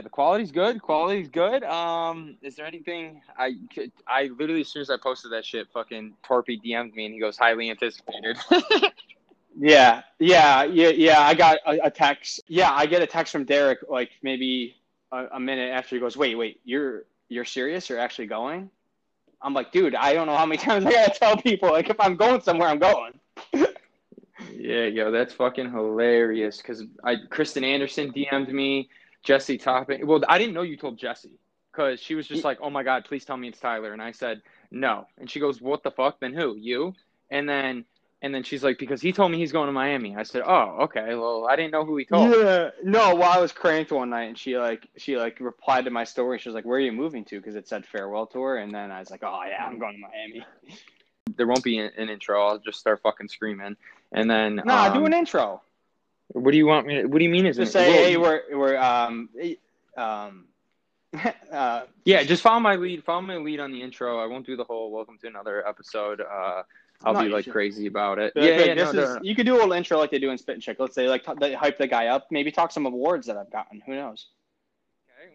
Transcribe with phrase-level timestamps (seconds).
[0.00, 0.80] the quality's good.
[0.82, 1.62] Quality's good.
[1.64, 3.92] Um, is there anything I could?
[4.06, 7.20] I literally as soon as I posted that shit, fucking Torpy DM'd me and he
[7.20, 8.36] goes highly anticipated.
[9.56, 11.20] Yeah, yeah, yeah, yeah.
[11.20, 12.40] I got a, a text.
[12.48, 14.76] Yeah, I get a text from Derek like maybe
[15.12, 17.88] a, a minute after he goes, "Wait, wait, you're you're serious?
[17.88, 18.70] You're actually going?"
[19.42, 21.98] I'm like, dude, I don't know how many times I gotta tell people like if
[22.00, 23.12] I'm going somewhere, I'm going.
[24.52, 26.58] yeah, yo, that's fucking hilarious.
[26.58, 28.88] Because I Kristen Anderson DM'd me,
[29.22, 30.06] Jesse Topping.
[30.06, 31.38] Well, I didn't know you told Jesse
[31.72, 34.12] because she was just like, "Oh my god, please tell me it's Tyler," and I
[34.12, 36.20] said no, and she goes, "What the fuck?
[36.20, 36.56] Then who?
[36.56, 36.94] You?"
[37.30, 37.84] And then
[38.22, 40.14] and then she's like, because he told me he's going to Miami.
[40.14, 41.14] I said, oh, okay.
[41.14, 42.30] Well, I didn't know who he told.
[42.30, 43.14] Yeah, no.
[43.14, 46.38] Well, I was cranked one night, and she like she like replied to my story.
[46.38, 48.90] She was like, "Where are you moving to?" Because it said farewell tour, and then
[48.90, 50.44] I was like, "Oh yeah, I'm going to Miami."
[51.36, 52.44] There won't be an, an intro.
[52.44, 53.76] I'll just start fucking screaming,
[54.12, 55.62] and then Nah, um, do an intro.
[56.32, 56.96] What do you want me?
[57.02, 57.46] To, what do you mean?
[57.46, 57.78] Is Just it?
[57.78, 59.28] say, well, "Hey, we're we're um
[59.96, 60.46] um."
[61.52, 63.02] uh, yeah, just follow my lead.
[63.02, 64.22] Follow my lead on the intro.
[64.22, 66.20] I won't do the whole welcome to another episode.
[66.20, 66.62] Uh,
[67.02, 67.52] I'll No, be like should.
[67.52, 68.32] crazy about it.
[68.36, 69.20] Like, yeah, like, yeah, this no, is no, no.
[69.22, 70.76] you could do a little intro like they do in Spit and Chick.
[70.78, 73.50] Let's say like t- they hype the guy up, maybe talk some awards that I've
[73.50, 73.82] gotten.
[73.86, 74.28] Who knows?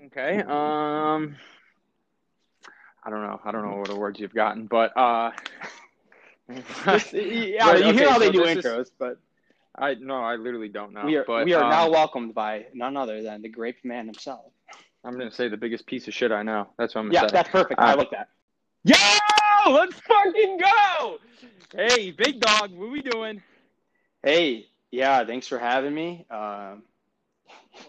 [0.05, 0.41] Okay, okay.
[0.43, 1.35] Um,
[3.03, 3.41] I don't know.
[3.43, 5.31] I don't know what awards you've gotten, but uh,
[6.85, 9.17] Just, yeah, Right, you hear okay, how they do this is- intros, but
[9.77, 11.05] I no, I literally don't know.
[11.05, 14.05] we are but, we are um, now welcomed by none other than the Grape Man
[14.05, 14.51] himself.
[15.03, 16.67] I'm gonna say the biggest piece of shit I know.
[16.77, 17.33] That's what I'm gonna Yeah, say.
[17.33, 17.79] that's perfect.
[17.79, 18.29] Uh, I like that.
[18.83, 21.17] Yo, let's fucking go!
[21.75, 23.41] Hey, big dog, what we doing?
[24.23, 26.25] Hey, yeah, thanks for having me.
[26.29, 26.83] Um,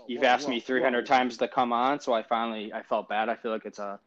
[0.07, 1.05] you've whoa, asked me 300 whoa.
[1.07, 3.29] times to come on, so I finally I felt bad.
[3.29, 4.01] I feel like it's a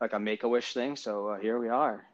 [0.00, 0.96] like a make a wish thing.
[0.96, 2.04] So uh, here we are.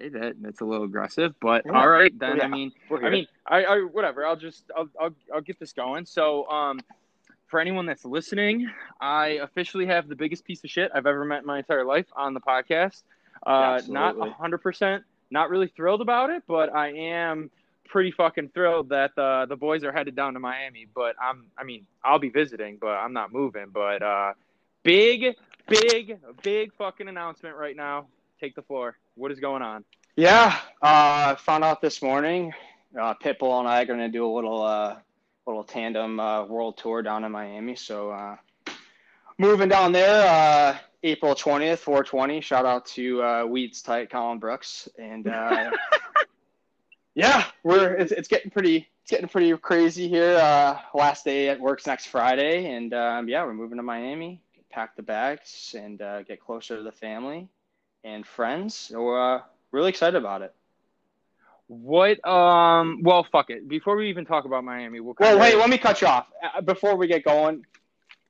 [0.00, 1.72] Okay, that that's a little aggressive, but Yeah.
[1.72, 2.38] all right then.
[2.38, 2.44] Yeah.
[2.44, 4.26] I mean, I mean, I, I whatever.
[4.26, 6.06] I'll just I'll, I'll I'll get this going.
[6.06, 6.80] So, um,
[7.48, 11.40] for anyone that's listening, I officially have the biggest piece of shit I've ever met
[11.40, 13.02] in my entire life on the podcast.
[13.46, 14.30] Uh, not Absolutely.
[14.30, 17.50] hundred percent, not really thrilled about it, but I am
[17.86, 20.86] pretty fucking thrilled that the the boys are headed down to Miami.
[20.94, 23.66] But I'm, I mean, I'll be visiting, but I'm not moving.
[23.72, 24.32] But uh,
[24.82, 25.36] big,
[25.68, 28.06] big, big fucking announcement right now.
[28.40, 28.96] Take the floor.
[29.16, 29.84] What is going on?
[30.16, 32.54] Yeah, uh, found out this morning.
[32.98, 34.96] Uh, Pitbull and I are going to do a little uh,
[35.46, 37.76] little tandem uh, world tour down in Miami.
[37.76, 38.36] So uh,
[39.36, 42.40] moving down there, uh, April twentieth, four twenty.
[42.40, 45.70] Shout out to uh, Weeds Tight, Colin Brooks, and uh,
[47.14, 50.38] yeah, we're it's, it's getting pretty it's getting pretty crazy here.
[50.38, 54.40] Uh, last day at work's next Friday, and um, yeah, we're moving to Miami.
[54.70, 57.46] Pack the bags and uh, get closer to the family
[58.04, 58.74] and friends.
[58.74, 60.54] So uh, really excited about it.
[61.68, 62.26] What?
[62.26, 63.02] Um.
[63.02, 63.68] Well, fuck it.
[63.68, 65.14] Before we even talk about Miami, we'll.
[65.18, 67.64] Well, wait, let me cut you off Uh, before we get going.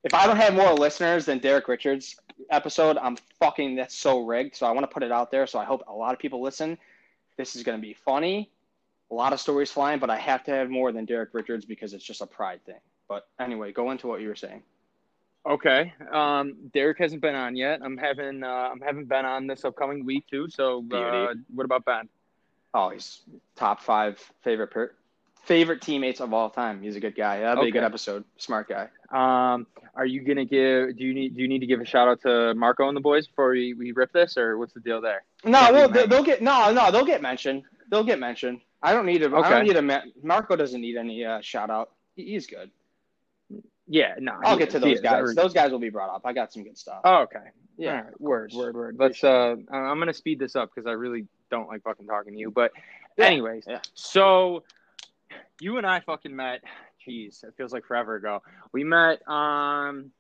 [0.05, 2.17] If I don't have more listeners than Derek Richards
[2.51, 4.57] episode, I'm fucking that's so rigged.
[4.57, 5.47] So I want to put it out there.
[5.47, 6.79] So I hope a lot of people listen.
[7.37, 8.51] This is going to be funny,
[9.11, 11.95] a lot of stories flying, but I have to have more than Derek Richards because
[11.95, 12.81] it's just a pride thing.
[13.09, 14.63] But anyway, go into what you were saying.
[15.49, 15.93] Okay.
[16.13, 16.55] Um.
[16.73, 17.81] Derek hasn't been on yet.
[17.83, 18.43] I'm having.
[18.43, 20.49] Uh, I'm having Ben on this upcoming week too.
[20.51, 22.09] So, uh, what about Ben?
[22.75, 23.23] Oh, he's
[23.57, 24.93] top five favorite per-
[25.45, 26.83] favorite teammates of all time.
[26.83, 27.41] He's a good guy.
[27.41, 28.25] That'd be a good episode.
[28.37, 28.89] Smart guy.
[29.11, 29.67] Um.
[29.95, 30.97] Are you gonna give?
[30.99, 31.37] Do you need?
[31.37, 33.73] Do you need to give a shout out to Marco and the boys before we,
[33.75, 35.25] we rip this, or what's the deal there?
[35.45, 37.63] No, Can't they'll, they'll, get no, no, they'll get mentioned.
[37.91, 38.61] They'll get mentioned.
[38.83, 39.31] I don't need a.
[39.31, 39.49] I Okay.
[39.49, 39.83] I don't need a.
[39.83, 41.91] ma- Marco doesn't need any uh, shout out.
[42.15, 42.71] He's good.
[43.91, 44.15] Yeah.
[44.19, 44.39] No.
[44.45, 45.01] I'll get to those is.
[45.01, 45.35] guys.
[45.35, 46.23] Those guys will be brought up.
[46.25, 47.01] I got some good stuff.
[47.05, 47.51] Oh, okay.
[47.77, 48.21] yeah, right.
[48.21, 48.97] Word, word, word.
[48.99, 49.23] Let's.
[49.25, 52.53] Uh, I'm gonna speed this up because I really don't like fucking talking to you.
[52.53, 52.71] But,
[53.19, 53.81] Yeah, anyways, yeah.
[53.95, 54.63] so
[55.61, 56.63] you and I fucking met.
[57.07, 58.43] Jeez, it feels like forever ago.
[58.73, 59.27] We met.
[59.29, 60.13] Um,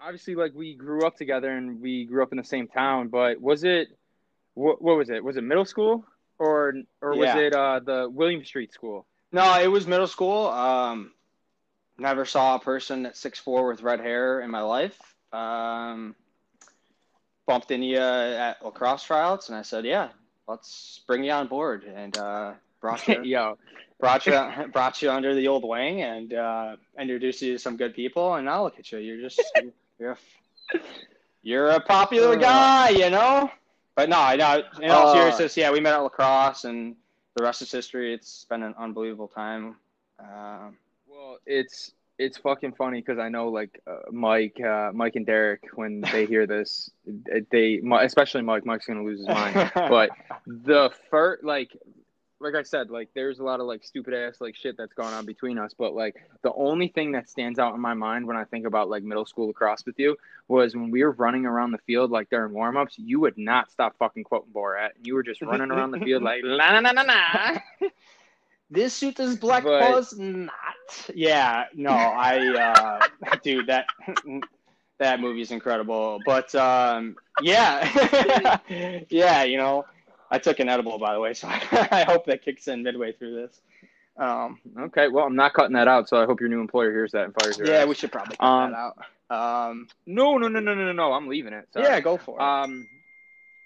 [0.00, 3.08] obviously, like we grew up together and we grew up in the same town.
[3.08, 3.88] But was it?
[4.54, 5.22] What, what was it?
[5.22, 6.04] Was it middle school
[6.38, 9.06] or or was it uh, the William Street School?
[9.32, 10.48] No, it was middle school.
[10.48, 11.12] Um,
[11.98, 14.98] never saw a person at six four with red hair in my life.
[15.32, 16.14] Um,
[17.46, 20.08] bumped into you at lacrosse tryouts, and I said, "Yeah,
[20.48, 23.58] let's bring you on board." And uh, brought you Yo,
[24.00, 24.32] brought you
[24.72, 28.34] brought you under the old wing and uh, introduced you to some good people.
[28.34, 28.98] And now look at you.
[28.98, 29.40] You're just
[29.98, 30.78] you're a,
[31.42, 32.40] you're a popular Uh.
[32.40, 33.50] guy, you know.
[33.94, 34.62] But no, I know.
[34.80, 35.14] In all Uh.
[35.14, 36.96] seriousness, yeah, we met at lacrosse, and
[37.36, 38.12] the rest is history.
[38.14, 39.76] It's been an unbelievable time.
[40.18, 40.76] Um,
[41.46, 46.02] It's it's fucking funny because I know like uh, Mike, uh, Mike and Derek when
[46.12, 46.90] they hear this,
[47.50, 48.64] they especially Mike.
[48.64, 49.72] Mike's gonna lose his mind.
[49.74, 50.10] But
[50.46, 51.76] the first, like,
[52.38, 55.12] like I said, like there's a lot of like stupid ass like shit that's going
[55.12, 58.36] on between us, but like the only thing that stands out in my mind when
[58.36, 60.16] I think about like middle school lacrosse with you
[60.48, 63.70] was when we were running around the field like during warm ups, you would not
[63.70, 64.90] stop fucking quoting Borat.
[65.02, 67.58] You were just running around the field like la na na na na.
[68.72, 70.48] This suit is black But- was not.
[71.14, 72.38] Yeah, no, I,
[73.20, 73.86] uh, dude, that
[74.98, 76.20] that movie's incredible.
[76.24, 78.58] But um, yeah,
[79.10, 79.84] yeah, you know,
[80.30, 83.34] I took an edible by the way, so I hope that kicks in midway through
[83.36, 83.60] this.
[84.16, 87.12] Um, Okay, well I'm not cutting that out, so I hope your new employer hears
[87.12, 87.88] that and fires your yeah, ass.
[87.88, 88.78] we should probably cut Um, that
[89.30, 89.68] out.
[89.70, 91.12] Um, No, no, no, no, no, no, no.
[91.12, 91.66] I'm leaving it.
[91.72, 91.86] Sorry.
[91.86, 92.42] yeah, go for it.
[92.42, 92.86] Um,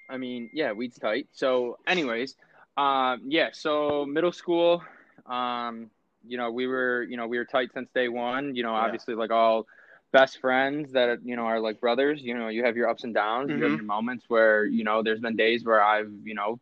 [0.08, 1.26] I mean, yeah, weed's tight.
[1.32, 2.36] So, anyways,
[2.76, 3.48] um, yeah.
[3.52, 4.84] So middle school,
[5.28, 5.90] um,
[6.26, 8.54] you know, we were, you know, we were tight since day one.
[8.54, 8.80] You know, Yeah.
[8.84, 9.66] obviously, like all
[10.12, 12.22] best friends that you know are like brothers.
[12.22, 13.50] You know, you have your ups and downs.
[13.50, 13.76] You have Mhm.
[13.76, 16.60] your moments where you know there's been days where I've you know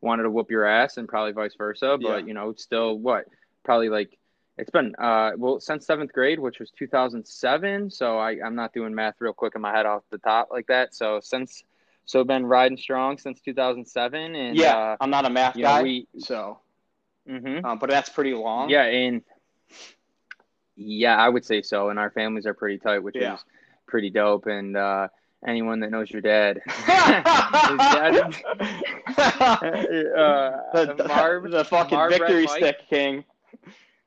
[0.00, 1.98] wanted to whoop your ass, and probably vice versa.
[2.00, 2.26] But Yeah.
[2.28, 3.26] you know, still what?
[3.64, 4.16] Probably like.
[4.58, 7.90] It's been uh well since seventh grade, which was 2007.
[7.90, 10.66] So I I'm not doing math real quick in my head off the top like
[10.68, 10.94] that.
[10.94, 11.62] So since
[12.06, 15.68] so been riding strong since 2007, and yeah, uh, I'm not a math you know,
[15.68, 16.58] guy, we- so
[17.28, 17.64] mhm.
[17.64, 18.68] uh, but that's pretty long.
[18.70, 19.22] yeah, and
[20.76, 21.88] yeah, I would say so.
[21.90, 23.34] And our families are pretty tight, which Yeah.
[23.34, 23.44] is
[23.86, 24.46] pretty dope.
[24.46, 25.08] And uh,
[25.46, 28.30] anyone that knows your dad, uh,
[30.72, 32.58] the, Marv, the fucking Marv victory Mike.
[32.58, 33.24] stick king.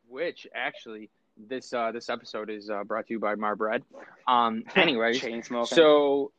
[0.08, 1.10] which actually
[1.48, 3.84] this uh, this episode is uh, brought to you by Mar Bread.
[4.28, 5.66] Um, smoking.
[5.66, 6.32] So,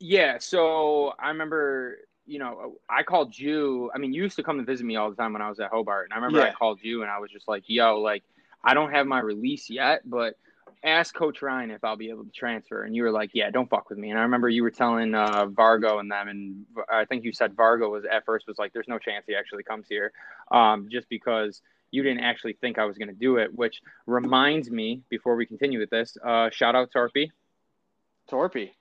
[0.00, 0.38] yeah.
[0.38, 3.90] So I remember, you know, I called you.
[3.94, 5.60] I mean, you used to come to visit me all the time when I was
[5.60, 8.22] at Hobart, and I remember I called you, and I was just like, "Yo, like,
[8.62, 10.34] I don't have my release yet, but."
[10.82, 13.70] Ask Coach Ryan if I'll be able to transfer, and you were like, "Yeah, don't
[13.70, 17.06] fuck with me." And I remember you were telling uh, Vargo and them, and I
[17.06, 19.86] think you said Vargo was at first was like, "There's no chance he actually comes
[19.88, 20.12] here,"
[20.50, 23.54] um, just because you didn't actually think I was going to do it.
[23.54, 27.30] Which reminds me, before we continue with this, uh, shout out Torpy.
[28.30, 28.72] Torpy.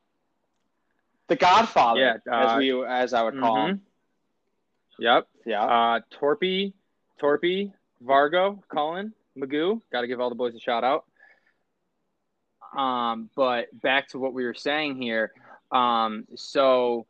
[1.27, 3.69] The Godfather, Yeah, uh, as we as I would call Mhm.
[3.69, 3.85] him.
[4.99, 5.27] Yep.
[5.45, 5.63] Yeah.
[5.63, 6.73] Uh, Torpy,
[7.19, 7.73] Torpy,
[8.03, 9.81] Vargo, Cullen, Magoo.
[9.91, 11.05] Got to give all the boys a shout out.
[12.77, 15.31] Um, but back to what we were saying here.
[15.71, 17.05] Um, so,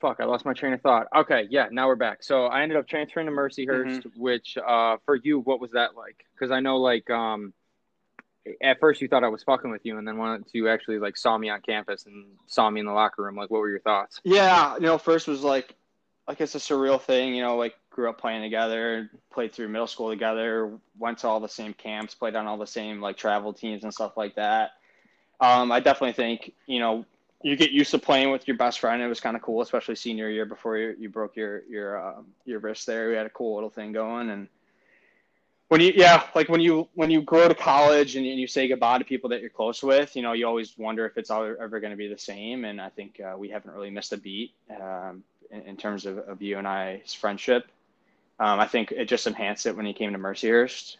[0.00, 1.06] fuck, I lost my train of thought.
[1.14, 2.22] Okay, yeah, now we're back.
[2.22, 6.24] So I ended up transferring to Mercyhurst, which, uh, for you, what was that like?
[6.34, 7.52] Because I know, like, um,
[8.60, 11.16] at first you thought I was fucking with you, and then once you actually like
[11.16, 13.80] saw me on campus and saw me in the locker room, like, what were your
[13.80, 14.20] thoughts?
[14.24, 15.74] Yeah, you know, first was like,
[16.26, 17.34] like it's a surreal thing.
[17.34, 21.40] You know, like grew up playing together, played through middle school together, went to all
[21.40, 24.72] the same camps, played on all the same like travel teams and stuff like that.
[25.40, 27.04] Um, I definitely think you know
[27.42, 29.02] you get used to playing with your best friend.
[29.02, 32.26] It was kind of cool, especially senior year before you, you broke your your um,
[32.44, 33.08] your wrist there.
[33.08, 34.48] We had a cool little thing going and.
[35.72, 38.68] When you yeah like when you when you grow to college and, and you say
[38.68, 41.56] goodbye to people that you're close with you know you always wonder if it's ever,
[41.62, 44.18] ever going to be the same and I think uh, we haven't really missed a
[44.18, 47.68] beat um, in, in terms of, of you and I's friendship.
[48.38, 50.98] Um, I think it just enhanced it when he came to Mercyhurst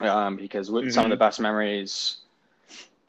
[0.00, 2.16] um, because with some of the best memories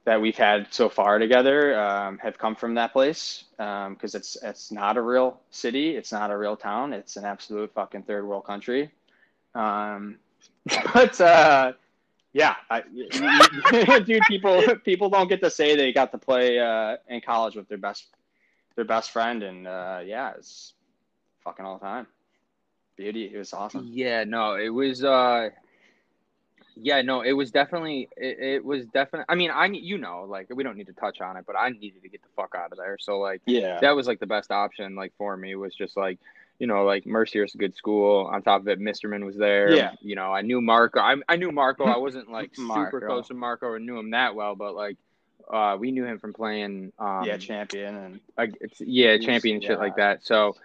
[0.04, 4.72] that we've had so far together um, have come from that place because it's it's
[4.72, 8.46] not a real city, it's not a real town, it's an absolute fucking third world
[8.46, 8.92] country.
[9.56, 10.20] Um,
[10.94, 11.74] but uh,
[12.34, 12.82] yeah, I,
[14.06, 17.68] dude, people people don't get to say they got to play uh, in college with
[17.70, 18.08] their best
[18.76, 20.74] their best friend, and uh, yeah, it's
[21.44, 22.08] fucking all the time.
[22.98, 23.90] Beauty, it was awesome.
[23.92, 25.04] Yeah, no, it was.
[25.04, 25.50] uh
[26.76, 28.10] Yeah, no, it was definitely.
[28.18, 29.26] It, it was definitely.
[29.30, 31.70] I mean, I you know, like we don't need to touch on it, but I
[31.70, 32.98] needed to get the fuck out of there.
[33.00, 34.96] So like Yeah, that was like the best option.
[34.96, 36.20] Like for me was just like.
[36.60, 38.30] You know, like Mercyhurst a good school.
[38.32, 39.76] On top of it, Misterman was there.
[39.76, 39.92] Yeah.
[40.02, 41.00] You know, I knew Marco.
[41.00, 41.86] I, I knew Marco.
[41.86, 44.98] I wasn't like super close to Marco or knew him that well, but like,
[45.52, 46.92] uh, we knew him from playing.
[46.98, 49.78] Um, yeah, champion, and like it's yeah, champion and shit yeah.
[49.78, 50.26] like that.
[50.26, 50.56] So,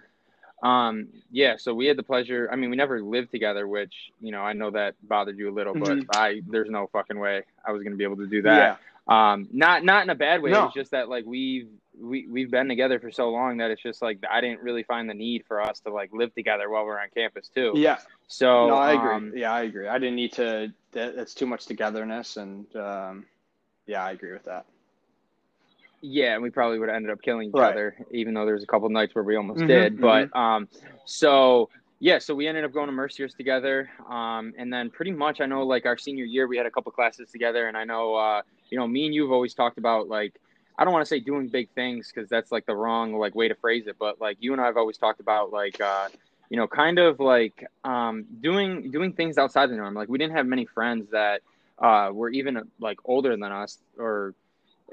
[0.63, 2.49] um, yeah, so we had the pleasure.
[2.51, 5.55] I mean, we never lived together, which you know I know that bothered you a
[5.55, 8.81] little, but I there's no fucking way I was gonna be able to do that.
[9.09, 10.51] Um, not not in a bad way.
[10.51, 10.67] No.
[10.67, 11.69] It's just that like we've
[12.01, 15.09] we we've been together for so long that it's just like I didn't really find
[15.09, 17.81] the need for us to like live together while we're on campus too.
[17.81, 19.17] yeah, So no, I agree.
[19.17, 19.89] um, yeah, I agree.
[19.89, 20.73] I didn't need to.
[20.93, 23.27] That, that's too much togetherness, and um,
[23.87, 24.67] yeah, I agree with that.
[26.03, 27.71] Yeah, and we probably would have ended up killing each Right.
[27.71, 30.01] other, even though there was a couple nights where we almost Mhm, did.
[30.01, 30.69] But um,
[31.05, 35.41] so yeah, so we ended up going to Mercyhurst together, um, and then pretty much
[35.41, 38.15] I know like our senior year we had a couple classes together, and I know
[38.15, 40.35] uh, you know me and you've always talked about like
[40.81, 43.49] I don't want to say doing big things because that's like the wrong like way
[43.49, 46.09] to phrase it, but like you and I have always talked about like uh,
[46.49, 49.95] you know, kind of like um, doing doing things outside the norm.
[49.95, 51.43] Like we didn't have many friends that
[51.79, 54.35] uh, were even like older than us or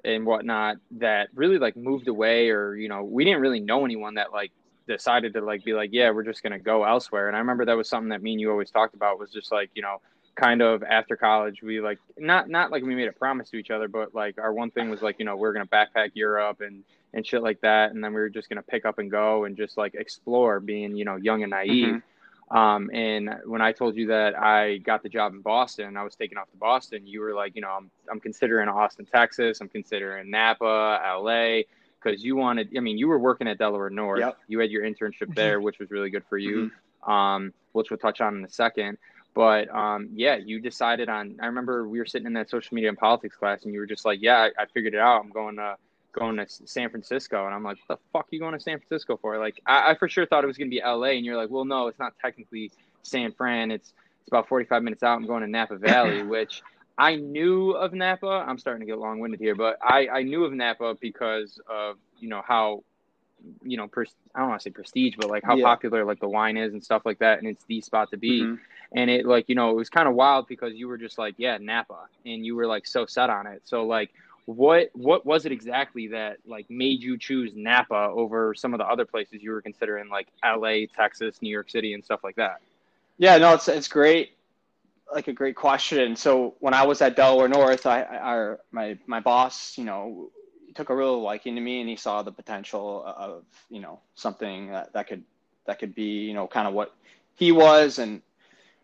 [0.03, 4.15] and whatnot that really like moved away or you know we didn't really know anyone
[4.15, 4.51] that like
[4.87, 7.75] decided to like be like yeah we're just gonna go elsewhere and i remember that
[7.75, 9.99] was something that me and you always talked about was just like you know
[10.37, 13.71] kind of after college we like not not like we made a promise to each
[13.71, 16.83] other but like our one thing was like you know we're gonna backpack europe and
[17.13, 19.57] and shit like that and then we were just gonna pick up and go and
[19.57, 22.57] just like explore being you know young and naive mm-hmm.
[22.57, 26.15] um and when i told you that i got the job in boston i was
[26.15, 29.69] taken off to boston you were like you know i'm, I'm considering austin texas i'm
[29.69, 31.61] considering napa la
[31.99, 34.37] because you wanted i mean you were working at delaware north yep.
[34.47, 35.33] you had your internship mm-hmm.
[35.33, 36.69] there which was really good for you
[37.07, 37.11] mm-hmm.
[37.11, 38.99] um which we'll touch on in a second
[39.37, 41.37] but um, yeah, you decided on.
[41.39, 43.85] I remember we were sitting in that social media and politics class, and you were
[43.85, 45.23] just like, "Yeah, I, I figured it out.
[45.23, 45.75] I'm going to
[46.11, 48.79] going to San Francisco." And I'm like, "What the fuck are you going to San
[48.79, 51.17] Francisco for?" Like, I, I for sure thought it was going to be L.A.
[51.17, 52.71] And you're like, "Well, no, it's not technically
[53.03, 53.69] San Fran.
[53.69, 55.15] It's it's about 45 minutes out.
[55.15, 56.63] I'm going to Napa Valley, which."
[56.99, 58.43] I knew of Napa.
[58.47, 61.97] I'm starting to get long winded here, but I, I knew of Napa because of
[62.19, 62.81] you know how
[63.63, 65.63] you know, pers- I don't want to say prestige, but like how yeah.
[65.63, 68.41] popular like the wine is and stuff like that, and it's the spot to be.
[68.41, 68.55] Mm-hmm.
[68.93, 71.35] And it like you know it was kind of wild because you were just like
[71.37, 73.61] yeah Napa, and you were like so set on it.
[73.65, 74.11] So like
[74.45, 78.85] what what was it exactly that like made you choose Napa over some of the
[78.85, 82.61] other places you were considering like L.A., Texas, New York City, and stuff like that?
[83.17, 84.31] Yeah, no, it's it's great.
[85.13, 86.15] Like a great question.
[86.15, 90.29] So when I was at Delaware North, I, I our my my boss, you know,
[90.77, 94.71] took a real liking to me and he saw the potential of you know something
[94.71, 95.23] that, that could
[95.65, 96.93] that could be you know kind of what
[97.35, 98.21] he was and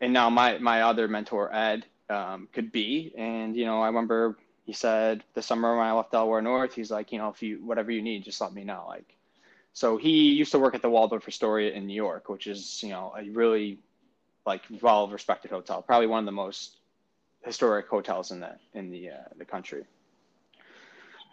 [0.03, 3.13] and now my my other mentor ed um, could be.
[3.17, 6.91] And you know i remember he said the summer when i left delaware north he's
[6.91, 8.85] like you know if you whatever you need just let me know.
[8.87, 9.15] Like
[9.71, 12.89] so he used to work at the waldorf astoria in new york which is you
[12.89, 13.79] know a really
[14.45, 16.77] like well respected hotel probably one of the most
[17.41, 19.83] historic hotels in the in the uh, the country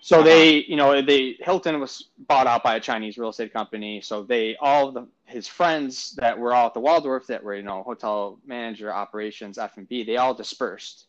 [0.00, 0.24] so uh-huh.
[0.24, 4.00] they, you know, they Hilton was bought out by a Chinese real estate company.
[4.00, 7.62] So they all the his friends that were all at the Waldorf that were you
[7.62, 11.06] know hotel manager operations F and B, they all dispersed,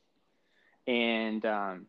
[0.88, 1.86] and um,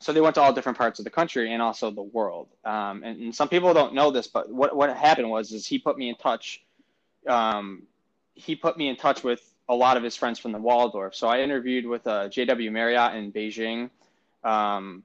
[0.00, 2.48] so they went to all different parts of the country and also the world.
[2.64, 5.78] Um, and, and, some people don't know this, but what what happened was is he
[5.78, 6.62] put me in touch.
[7.26, 7.82] Um,
[8.34, 11.14] he put me in touch with a lot of his friends from the Waldorf.
[11.16, 13.90] So I interviewed with uh, JW Marriott in Beijing.
[14.44, 15.02] Um,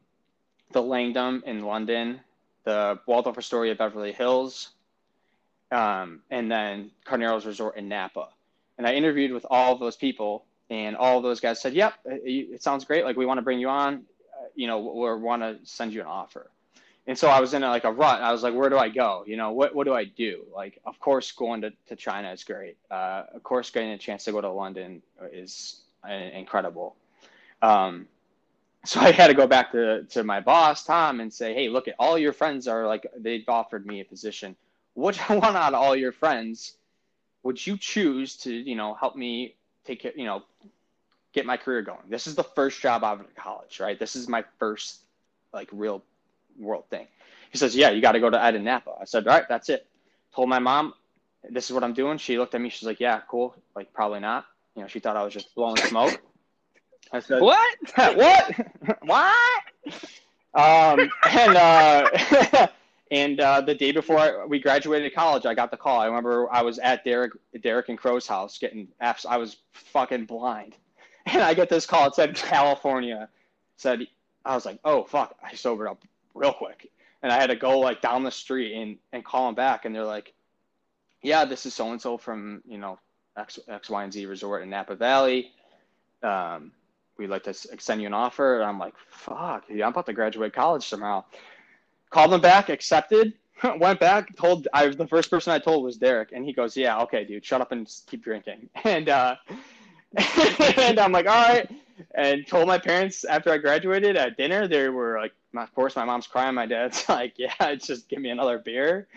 [0.74, 2.20] the Langham in London,
[2.64, 4.70] the Waldorf Astoria Beverly Hills,
[5.72, 8.30] um, and then Carneros Resort in Napa.
[8.78, 12.54] And I interviewed with all of those people, and all those guys said, "Yep, it,
[12.56, 13.06] it sounds great.
[13.06, 13.96] Like we want to bring you on.
[13.96, 16.50] Uh, you know, we want to send you an offer."
[17.06, 18.22] And so I was in a, like a rut.
[18.22, 19.24] I was like, "Where do I go?
[19.28, 22.44] You know, what what do I do?" Like, of course, going to, to China is
[22.44, 22.78] great.
[22.90, 25.02] Uh, of course, getting a chance to go to London
[25.32, 26.96] is uh, incredible.
[27.62, 28.08] Um,
[28.86, 31.88] so I had to go back to, to my boss, Tom, and say, hey, look
[31.88, 34.56] at all your friends are like, they've offered me a position.
[34.96, 36.76] Which one out of all your friends
[37.44, 40.44] would you choose to, you know, help me take care, you know,
[41.34, 42.10] get my career going?
[42.10, 44.00] This is the first job out of college, right?
[44.00, 45.02] This is my first
[45.54, 46.04] like real
[46.60, 47.08] world thing.
[47.52, 48.92] He says, yeah, you got to go to Ed and Napa.
[49.00, 49.88] I said, all right, that's it.
[50.36, 50.94] Told my mom,
[51.50, 52.18] this is what I'm doing.
[52.18, 52.70] She looked at me.
[52.70, 53.56] She's like, yeah, cool.
[53.76, 54.46] Like, probably not.
[54.76, 56.20] You know, she thought I was just blowing smoke.
[57.14, 57.78] I said, "What?
[57.96, 58.68] what?
[59.04, 59.64] what?"
[60.56, 62.68] Um, and uh,
[63.12, 66.00] and uh, the day before I, we graduated college, I got the call.
[66.00, 69.26] I remember I was at Derek Derek and Crow's house getting apps.
[69.28, 70.76] I was fucking blind,
[71.28, 72.08] and I get this call.
[72.08, 73.30] It said California.
[73.32, 74.08] It said
[74.44, 76.04] I was like, "Oh fuck!" I sobered up
[76.34, 76.90] real quick,
[77.22, 79.96] and I had to go like down the street and and call them back, and
[79.96, 80.34] they're like,
[81.22, 82.98] "Yeah, this is so and so from you know
[83.38, 85.52] X X Y and Z Resort in Napa Valley."
[86.24, 86.72] Um,
[87.18, 88.56] we'd like to extend you an offer.
[88.56, 91.26] And I'm like, fuck, yeah, I'm about to graduate college tomorrow.
[92.10, 93.34] Called them back, accepted,
[93.78, 96.78] went back, told I was the first person I told was Derek, and he goes,
[96.78, 98.70] yeah, okay, dude, shut up and keep drinking.
[98.84, 99.36] And uh,
[100.78, 101.70] and I'm like, all right,
[102.16, 104.68] and told my parents after I graduated at dinner.
[104.68, 106.56] They were like, of course, my mom's crying.
[106.56, 109.08] My dad's like, yeah, just give me another beer.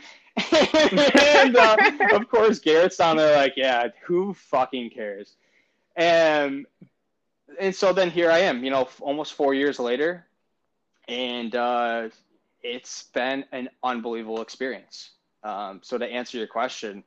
[0.53, 1.77] and uh,
[2.13, 5.37] of course, Garrett's down there like, yeah, who fucking cares?
[5.97, 6.67] And
[7.59, 10.27] and so then here I am, you know, almost four years later,
[11.09, 12.09] and uh,
[12.63, 15.11] it's been an unbelievable experience.
[15.43, 17.05] Um, so to answer your question,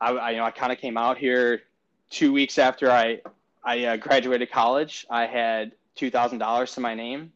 [0.00, 1.62] I, I you know I kind of came out here
[2.10, 3.20] two weeks after I
[3.64, 5.06] I uh, graduated college.
[5.10, 7.32] I had two thousand dollars to my name.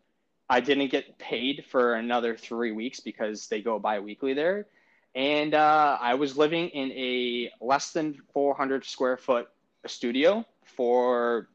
[0.48, 4.66] I didn't get paid for another three weeks because they go bi-weekly there,
[5.14, 9.48] and uh, I was living in a less than 400 square foot
[9.86, 11.48] studio for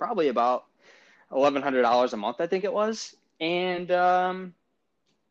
[0.00, 0.64] probably about
[1.30, 4.54] $1,100 a month, I think it was, and um,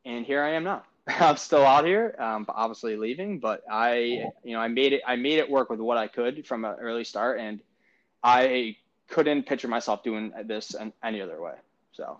[0.06, 0.84] and here I am now.
[1.08, 5.02] I'm still out here, um, obviously leaving, but I, you know, I made it.
[5.06, 7.60] I made it work with what I could from an early start, and
[8.24, 8.78] I
[9.10, 11.56] couldn't picture myself doing this any other way.
[11.94, 12.20] So,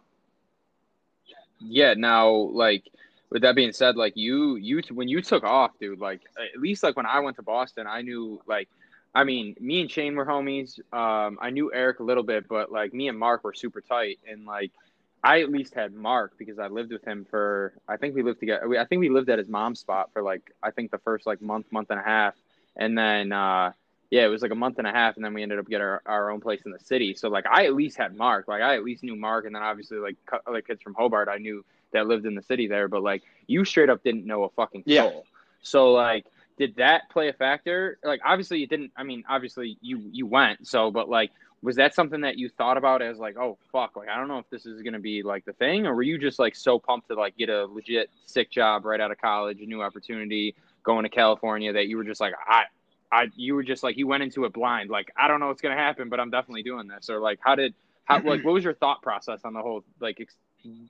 [1.60, 1.94] yeah.
[1.94, 2.84] Now, like
[3.30, 6.22] with that being said, like you, you when you took off, dude, like
[6.56, 8.70] at least like when I went to Boston, I knew like,
[9.14, 10.80] I mean, me and Shane were homies.
[10.94, 14.20] Um, I knew Eric a little bit, but like me and Mark were super tight,
[14.30, 14.72] and like
[15.24, 18.40] I at least had Mark because I lived with him for I think we lived
[18.40, 18.80] together.
[18.80, 21.42] I think we lived at his mom's spot for like I think the first like
[21.42, 22.36] month, month and a half,
[22.76, 23.72] and then uh,
[24.12, 25.86] yeah, it was like a month and a half, and then we ended up getting
[25.86, 27.16] our, our own place in the city.
[27.16, 29.64] So like I at least had Mark, like I at least knew Mark, and then
[29.64, 30.16] obviously like
[30.48, 33.66] other kids from Hobart I knew that lived in the city there, but like you
[33.66, 34.86] straight up didn't know a fucking soul.
[34.88, 35.10] Yeah.
[35.62, 36.26] So like
[36.60, 37.98] did that play a factor?
[38.04, 38.92] Like obviously you didn't.
[38.96, 42.78] I mean obviously you you went so, but like was that something that you thought
[42.78, 45.46] about as like, oh fuck, like I don't know if this is gonna be like
[45.46, 48.52] the thing, or were you just like so pumped to like get a legit sick
[48.52, 52.22] job right out of college, a new opportunity, going to California that you were just
[52.22, 52.64] like, I,
[53.12, 55.62] I, you were just like you went into it blind, like I don't know what's
[55.62, 57.74] gonna happen, but I'm definitely doing this, or like how did
[58.04, 60.36] how like what was your thought process on the whole like ex-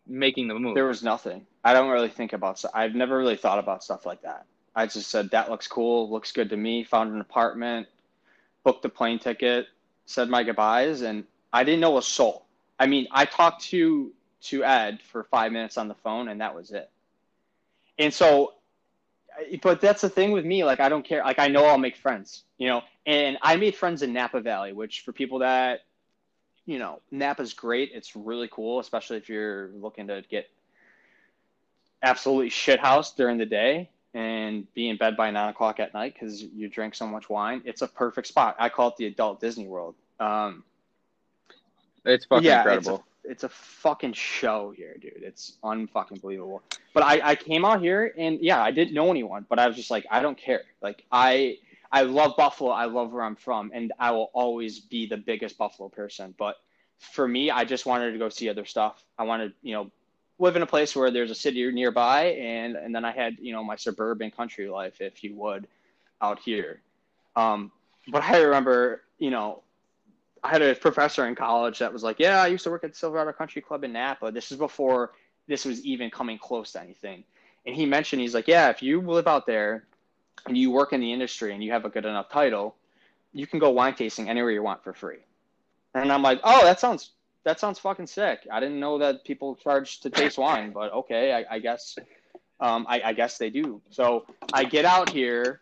[0.08, 0.76] making the move?
[0.76, 1.46] There was nothing.
[1.64, 2.64] I don't really think about.
[2.74, 4.46] I've never really thought about stuff like that.
[4.76, 6.84] I just said that looks cool, looks good to me.
[6.86, 7.88] Found an apartment,
[8.64, 9.68] booked the plane ticket,
[10.06, 12.46] said my goodbyes, and I didn't know a soul.
[12.80, 14.12] I mean, I talked to
[14.42, 16.90] to Ed for five minutes on the phone, and that was it.
[17.98, 18.54] And so,
[19.62, 20.64] but that's the thing with me.
[20.64, 21.24] Like, I don't care.
[21.24, 22.84] Like, I know I'll make friends, you know.
[23.06, 25.82] And I made friends in Napa Valley, which for people that,
[26.66, 27.92] you know, Napa's great.
[27.94, 30.50] It's really cool, especially if you're looking to get
[32.02, 36.14] absolutely shit house during the day and be in bed by nine o'clock at night
[36.14, 37.62] because you drink so much wine.
[37.64, 38.58] It's a perfect spot.
[38.60, 39.96] I call it the adult Disney World.
[40.20, 40.64] Um,
[42.04, 43.06] it's fucking yeah, incredible.
[43.24, 45.22] It's a, it's a fucking show here, dude.
[45.22, 46.62] It's unfucking believable.
[46.94, 49.78] But I, I came out here and yeah, I didn't know anyone, but I was
[49.78, 50.64] just like, I don't care.
[50.82, 51.58] Like I
[51.90, 52.72] I love Buffalo.
[52.72, 56.36] I love where I'm from, and I will always be the biggest Buffalo person.
[56.38, 56.58] But
[57.00, 59.02] for me, I just wanted to go see other stuff.
[59.18, 59.92] I wanted, you know,
[60.40, 63.54] live in a place where there's a city nearby, and and then I had you
[63.54, 65.68] know my suburban country life, if you would,
[66.22, 66.82] out here.
[67.36, 67.72] Um,
[68.08, 69.62] but I remember, you know,
[70.44, 72.96] I had a professor in college that was like, "Yeah, I used to work at
[72.96, 74.32] Silverado Country Club in Napa.
[74.32, 75.12] This is before
[75.48, 77.24] this was even coming close to anything."
[77.66, 79.86] And he mentioned, he's like, "Yeah, if you live out there
[80.48, 82.76] and you work in the industry and you have a good enough title,
[83.34, 85.20] you can go wine tasting anywhere you want for free."
[85.94, 87.12] And I'm like, "Oh, that sounds
[87.44, 88.48] that sounds fucking sick.
[88.52, 91.98] I didn't know that people charge to taste wine, but okay, I, I guess,
[92.60, 93.82] um, I, I, guess they do.
[93.90, 95.60] So I get out here,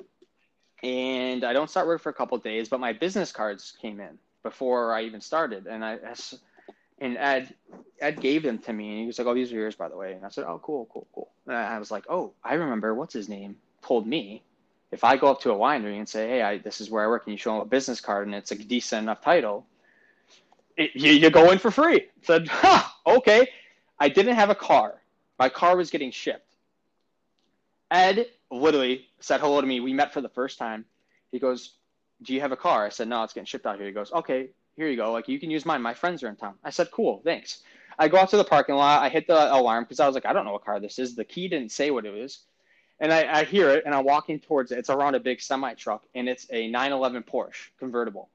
[0.84, 4.18] and I don't start work for a couple days, but my business cards came in
[4.44, 6.00] before I even started, and I,
[7.00, 7.54] and Ed,
[8.00, 9.98] Ed gave them to me, and he was like, "Oh, these are yours, by the
[9.98, 12.96] way." And I said, "Oh, cool, cool, cool." And I was like, "Oh, I remember.
[12.96, 13.58] What's his name?
[13.84, 14.42] Told me."
[14.90, 17.08] If I go up to a winery and say, "Hey, I, this is where I
[17.08, 19.66] work," and you show them a business card and it's a decent enough title,
[20.78, 22.06] it, you, you go in for free.
[22.22, 23.48] Said, huh, okay.
[24.00, 25.02] I didn't have a car.
[25.40, 26.56] My car was getting shipped.
[27.90, 29.80] Ed literally said hello to me.
[29.80, 30.86] We met for the first time.
[31.32, 31.74] He goes,
[32.22, 32.86] Do you have a car?
[32.86, 33.88] I said, No, it's getting shipped out here.
[33.88, 35.12] He goes, Okay, here you go.
[35.12, 35.82] Like, you can use mine.
[35.82, 36.56] My friends are in town.
[36.64, 37.62] I said, Cool, thanks.
[38.00, 39.02] I go out to the parking lot.
[39.02, 41.16] I hit the alarm because I was like, I don't know what car this is.
[41.16, 42.40] The key didn't say what it was.
[43.00, 44.80] And I, I hear it and I'm walking towards it.
[44.80, 48.30] It's around a big semi truck and it's a 911 Porsche convertible.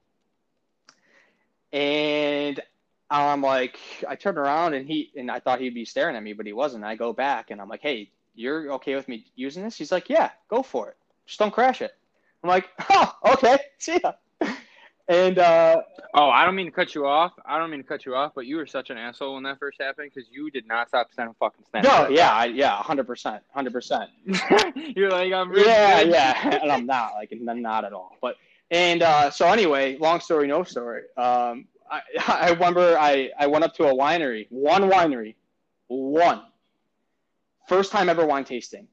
[1.73, 2.61] And
[3.09, 6.33] I'm like, I turn around and he and I thought he'd be staring at me,
[6.33, 6.83] but he wasn't.
[6.83, 9.75] I go back and I'm like, hey, you're okay with me using this?
[9.75, 10.97] He's like, yeah, go for it.
[11.25, 11.91] Just don't crash it.
[12.43, 14.13] I'm like, oh, okay, see ya.
[15.09, 15.81] And uh,
[16.13, 17.33] oh, I don't mean to cut you off.
[17.45, 19.59] I don't mean to cut you off, but you were such an asshole when that
[19.59, 21.85] first happened because you did not stop sending fucking snaps.
[21.85, 24.09] No, yeah, I, yeah, hundred percent, hundred percent.
[24.75, 26.13] You're like, I'm really yeah, good.
[26.13, 28.15] yeah, and I'm not like, not at all.
[28.21, 28.37] But
[28.71, 31.03] and uh, so anyway, long story, no story.
[31.17, 35.35] Um, I, I remember I, I went up to a winery, one winery,
[35.87, 36.41] one.
[37.67, 38.87] First time ever wine tasting.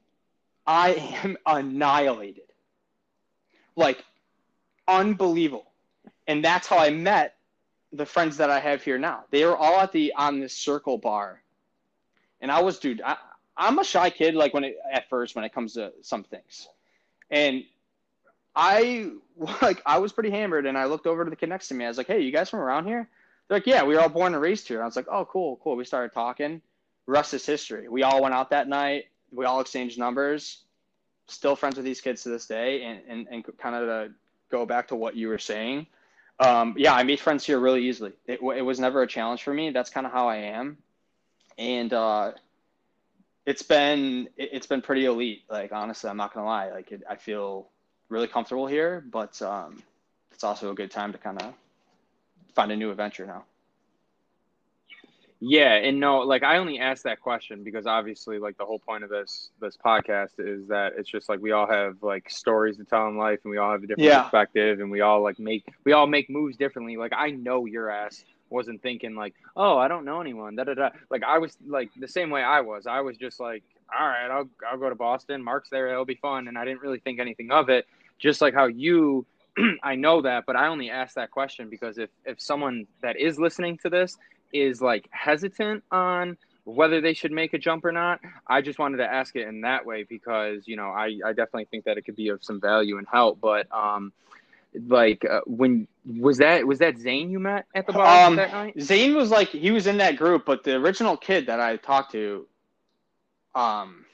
[0.65, 2.43] I am annihilated.
[3.75, 4.03] Like,
[4.87, 5.71] unbelievable.
[6.27, 7.35] And that's how I met
[7.91, 9.25] the friends that I have here now.
[9.31, 11.41] They were all at the on this circle bar.
[12.39, 13.17] And I was, dude, I,
[13.57, 16.67] I'm a shy kid, like when it, at first when it comes to some things.
[17.29, 17.63] And
[18.55, 19.11] I
[19.61, 21.85] like I was pretty hammered and I looked over to the kid next to me.
[21.85, 23.07] I was like, "Hey, you guys from around here?"
[23.47, 25.59] They're like, "Yeah, we were all born and raised here." I was like, "Oh, cool,
[25.63, 26.61] cool." We started talking.
[27.07, 27.87] Rest is history.
[27.87, 29.05] We all went out that night.
[29.31, 30.63] We all exchanged numbers.
[31.27, 34.13] still friends with these kids to this day, and and, and kind of to
[34.49, 35.87] go back to what you were saying.
[36.39, 38.13] Um, yeah, I made friends here really easily.
[38.25, 39.69] It, it was never a challenge for me.
[39.69, 40.77] That's kind of how I am,
[41.57, 42.31] and uh,
[43.45, 45.43] it's been it, has been pretty elite.
[45.49, 46.71] Like honestly, I'm not gonna lie.
[46.71, 47.67] Like it, I feel
[48.11, 49.81] really comfortable here, but um,
[50.31, 51.53] it's also a good time to kind of
[52.53, 53.45] find a new adventure now.
[55.43, 59.03] Yeah, and no, like I only asked that question because obviously, like the whole point
[59.03, 62.83] of this this podcast is that it's just like we all have like stories to
[62.83, 64.21] tell in life, and we all have a different yeah.
[64.21, 66.95] perspective, and we all like make we all make moves differently.
[66.95, 70.55] Like I know your ass wasn't thinking like, oh, I don't know anyone.
[70.55, 70.89] Da da da.
[71.09, 72.85] Like I was like the same way I was.
[72.85, 73.63] I was just like,
[73.99, 75.43] all right, I'll I'll go to Boston.
[75.43, 75.89] Mark's there.
[75.89, 77.87] It'll be fun, and I didn't really think anything of it.
[78.21, 79.25] Just like how you
[79.83, 83.37] I know that, but I only ask that question because if if someone that is
[83.37, 84.17] listening to this
[84.53, 88.19] is like hesitant on whether they should make a jump or not.
[88.47, 91.65] I just wanted to ask it in that way because you know I, I definitely
[91.65, 93.39] think that it could be of some value and help.
[93.41, 94.13] But um,
[94.87, 98.51] like uh, when was that was that Zane you met at the bar um, that
[98.51, 98.79] night?
[98.79, 102.11] Zane was like he was in that group, but the original kid that I talked
[102.13, 102.47] to,
[103.55, 104.05] um,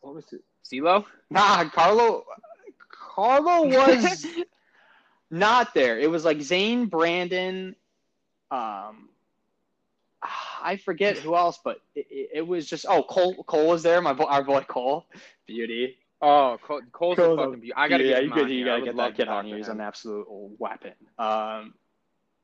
[0.00, 0.42] what was it?
[0.64, 1.04] CeeLo?
[1.30, 2.24] Nah, Carlo.
[3.14, 4.26] Carlo was
[5.30, 5.98] not there.
[5.98, 7.76] It was like Zane, Brandon,
[8.50, 9.08] um,
[10.62, 14.12] I forget who else, but it, it, was just oh Cole Cole was there, my
[14.12, 15.06] boy, our boy Cole,
[15.46, 15.98] beauty.
[16.22, 17.74] Oh, Cole, Cole's, Cole's a fucking beauty.
[17.74, 19.58] I gotta yeah, get you, good, you gotta get that kid on here.
[19.58, 20.26] He's an absolute
[20.58, 20.92] weapon.
[21.18, 21.74] Um,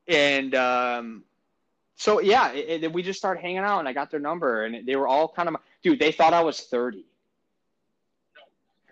[0.07, 1.23] and um,
[1.95, 4.85] so yeah, it, it, we just started hanging out, and I got their number, and
[4.85, 5.99] they were all kind of dude.
[5.99, 7.05] They thought I was thirty.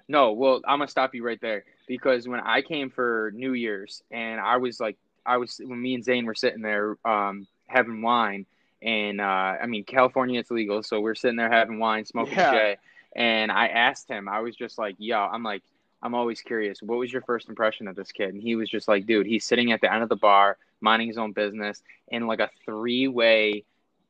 [0.10, 4.02] No, well, I'm gonna stop you right there because when I came for New Year's,
[4.12, 8.02] and I was like, I was when me and Zane were sitting there um, having
[8.02, 8.46] wine
[8.82, 9.24] and uh,
[9.62, 12.52] I mean California it's legal, so we're sitting there having wine, smoking yeah.
[12.52, 12.78] J.
[13.16, 15.64] And I asked him, I was just like, "Yo, I'm like,
[16.02, 16.82] I'm always curious.
[16.82, 19.46] What was your first impression of this kid?" And he was just like, "Dude, he's
[19.46, 23.08] sitting at the end of the bar, minding his own business, in like a three
[23.08, 23.64] way."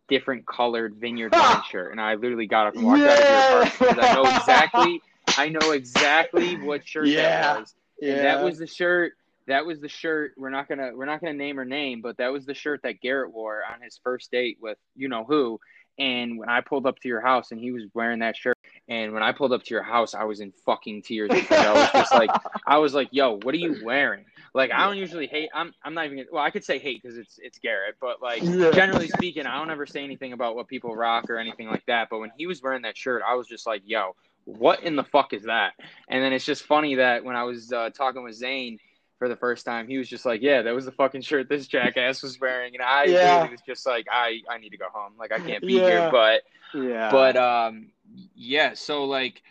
[0.08, 3.10] different colored vineyard wine shirt and I literally got up and walked yeah.
[3.10, 5.02] out of your apartment because I know exactly
[5.38, 7.42] I know exactly what shirt yeah.
[7.42, 7.76] that was.
[8.02, 8.14] Yeah.
[8.14, 9.14] And that was the shirt
[9.50, 12.32] that was the shirt we're not gonna we're not gonna name her name but that
[12.32, 15.60] was the shirt that garrett wore on his first date with you know who
[15.98, 19.12] and when i pulled up to your house and he was wearing that shirt and
[19.12, 21.92] when i pulled up to your house i was in fucking tears because i was
[21.92, 22.30] just like
[22.68, 25.96] i was like yo what are you wearing like i don't usually hate i'm, I'm
[25.96, 28.70] not even well i could say hate because it's it's garrett but like yeah.
[28.72, 32.10] generally speaking i don't ever say anything about what people rock or anything like that
[32.12, 34.16] but when he was wearing that shirt i was just like yo
[34.58, 35.74] what in the fuck is that
[36.10, 38.80] and then it's just funny that when i was uh, talking with zane
[39.20, 41.68] for the first time, he was just like, "Yeah, that was the fucking shirt this
[41.68, 43.40] jackass was wearing," and I yeah.
[43.42, 45.14] really was just like, "I I need to go home.
[45.20, 45.90] Like I can't be yeah.
[45.90, 47.92] here." But yeah, but um,
[48.34, 48.74] yeah.
[48.74, 49.44] So like,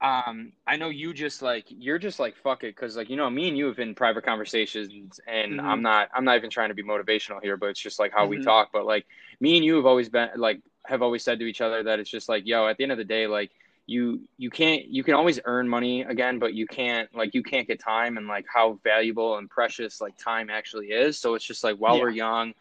[0.00, 3.28] um, I know you just like you're just like fuck it because like you know
[3.28, 5.66] me and you have been private conversations, and mm-hmm.
[5.66, 8.22] I'm not I'm not even trying to be motivational here, but it's just like how
[8.22, 8.38] mm-hmm.
[8.38, 8.70] we talk.
[8.72, 9.04] But like
[9.38, 12.10] me and you have always been like have always said to each other that it's
[12.10, 13.50] just like, yo, at the end of the day, like
[13.90, 17.66] you you can't you can always earn money again but you can't like you can't
[17.66, 21.64] get time and like how valuable and precious like time actually is so it's just
[21.64, 22.02] like while yeah.
[22.02, 22.54] we're young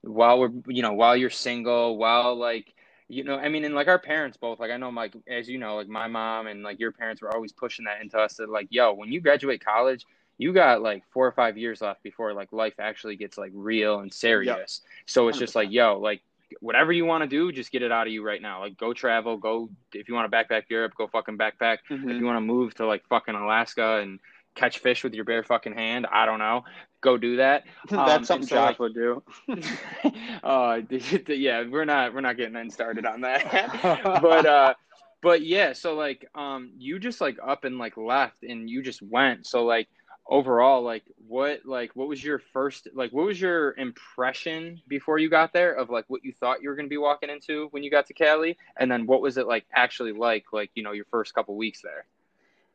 [0.00, 2.74] while we're you know while you're single while like
[3.08, 5.58] you know i mean and like our parents both like i know like as you
[5.58, 8.48] know like my mom and like your parents were always pushing that into us that
[8.48, 10.06] like yo when you graduate college
[10.38, 14.00] you got like four or five years left before like life actually gets like real
[14.00, 14.90] and serious yep.
[15.04, 16.22] so it's just like yo like
[16.60, 18.60] whatever you want to do, just get it out of you right now.
[18.60, 21.78] Like go travel, go if you want to backpack Europe, go fucking backpack.
[21.90, 22.10] Mm-hmm.
[22.10, 24.18] If you want to move to like fucking Alaska and
[24.54, 26.64] catch fish with your bare fucking hand, I don't know.
[27.00, 27.64] Go do that.
[27.88, 29.22] That's um, something so, Josh like, would do.
[30.42, 30.80] uh,
[31.28, 33.80] yeah, we're not we're not getting started on that.
[34.22, 34.74] but uh,
[35.22, 39.02] but yeah, so like um, you just like up and like left and you just
[39.02, 39.46] went.
[39.46, 39.88] So like
[40.26, 45.28] overall like what like what was your first like what was your impression before you
[45.28, 47.82] got there of like what you thought you were going to be walking into when
[47.82, 48.56] you got to Cali?
[48.76, 51.82] And then what was it like actually like like you know your first couple weeks
[51.82, 52.06] there?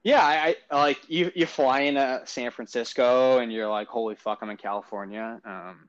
[0.04, 4.40] Yeah I, I like you you fly into San Francisco and you're like holy fuck
[4.42, 5.40] I'm in California.
[5.46, 5.88] Um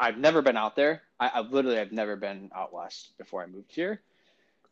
[0.00, 1.02] I've never been out there.
[1.20, 4.00] I, I've literally I've never been out west before I moved here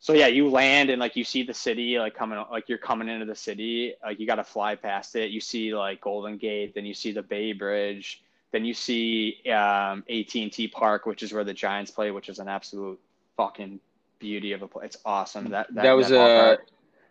[0.03, 3.09] so yeah, you land and like you see the city like coming like you're coming
[3.09, 3.95] into the city.
[4.03, 5.31] Like you got to fly past it.
[5.31, 10.03] You see like Golden Gate, then you see the Bay Bridge, then you see um,
[10.11, 12.99] AT&T Park, which is where the Giants play, which is an absolute
[13.37, 13.79] fucking
[14.19, 14.87] beauty of a place.
[14.87, 15.51] It's awesome.
[15.51, 16.57] That that, that was that, uh,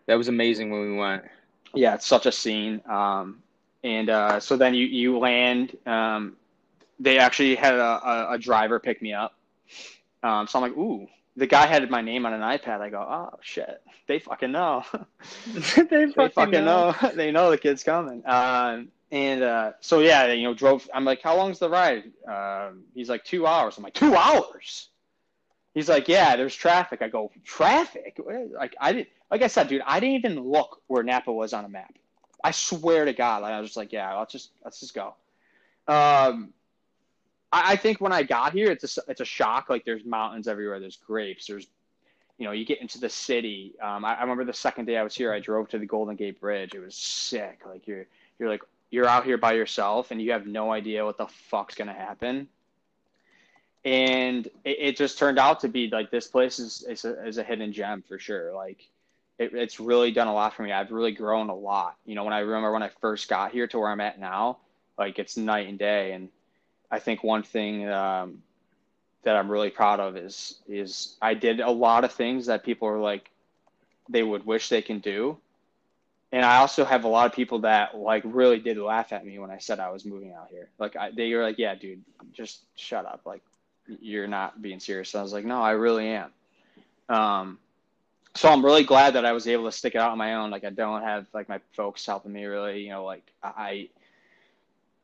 [0.07, 1.23] that was amazing when we went.
[1.73, 2.81] Yeah, it's such a scene.
[2.89, 3.41] Um,
[3.85, 5.77] and uh, so then you you land.
[5.85, 6.35] Um,
[6.99, 9.33] they actually had a, a, a driver pick me up.
[10.23, 12.81] Um, so I'm like, ooh, the guy had my name on an iPad.
[12.81, 14.83] I go, oh shit, they fucking know.
[15.53, 16.95] they fucking, they fucking know.
[17.15, 18.23] they know the kid's coming.
[18.25, 20.89] Um, and uh, so yeah, you know, drove.
[20.93, 22.03] I'm like, how long's the ride?
[22.27, 23.77] Um, he's like two hours.
[23.77, 24.89] I'm like, two hours.
[25.73, 27.01] He's like, yeah, there's traffic.
[27.01, 28.19] I go, traffic?
[28.53, 29.09] Like I didn't.
[29.29, 31.93] Like I said, dude, I didn't even look where Napa was on a map.
[32.43, 35.13] I swear to God, like, I was just like, yeah, let's just let's just go.
[35.87, 36.53] Um,
[37.51, 39.69] I, I think when I got here, it's a it's a shock.
[39.69, 40.79] Like there's mountains everywhere.
[40.79, 41.47] There's grapes.
[41.47, 41.67] There's
[42.41, 43.75] you know, you get into the city.
[43.79, 46.15] Um, I, I remember the second day I was here, I drove to the Golden
[46.15, 46.73] Gate Bridge.
[46.73, 47.61] It was sick.
[47.67, 48.07] Like you're
[48.39, 51.75] you're like you're out here by yourself and you have no idea what the fuck's
[51.75, 52.47] gonna happen.
[53.85, 57.37] And it, it just turned out to be like this place is is a, is
[57.37, 58.55] a hidden gem for sure.
[58.55, 58.89] Like
[59.37, 60.71] it, it's really done a lot for me.
[60.71, 61.97] I've really grown a lot.
[62.05, 64.57] You know, when I remember when I first got here to where I'm at now,
[64.97, 66.13] like it's night and day.
[66.13, 66.29] And
[66.91, 68.43] I think one thing um,
[69.23, 72.87] that I'm really proud of is is I did a lot of things that people
[72.87, 73.29] are like
[74.09, 75.37] they would wish they can do
[76.31, 79.37] and I also have a lot of people that like really did laugh at me
[79.39, 80.69] when I said I was moving out here.
[80.79, 82.01] Like I, they were like, "Yeah, dude,
[82.31, 83.21] just shut up.
[83.25, 83.41] Like
[83.85, 86.31] you're not being serious." And I was like, "No, I really am."
[87.09, 87.59] Um,
[88.33, 90.51] so I'm really glad that I was able to stick it out on my own.
[90.51, 92.81] Like I don't have like my folks helping me really.
[92.81, 93.89] You know, like I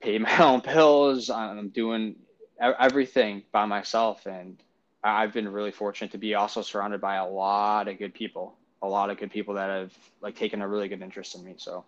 [0.02, 1.30] pay my own bills.
[1.30, 2.16] I'm doing
[2.60, 4.58] everything by myself, and
[5.04, 8.88] I've been really fortunate to be also surrounded by a lot of good people a
[8.88, 11.56] lot of good people that have like taken a really good interest in me.
[11.58, 11.86] So,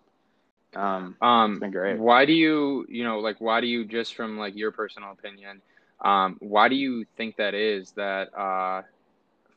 [0.74, 1.98] um, um, been great.
[1.98, 5.62] Why do you, you know, like, why do you just from like your personal opinion,
[6.00, 8.82] um, why do you think that is that, uh,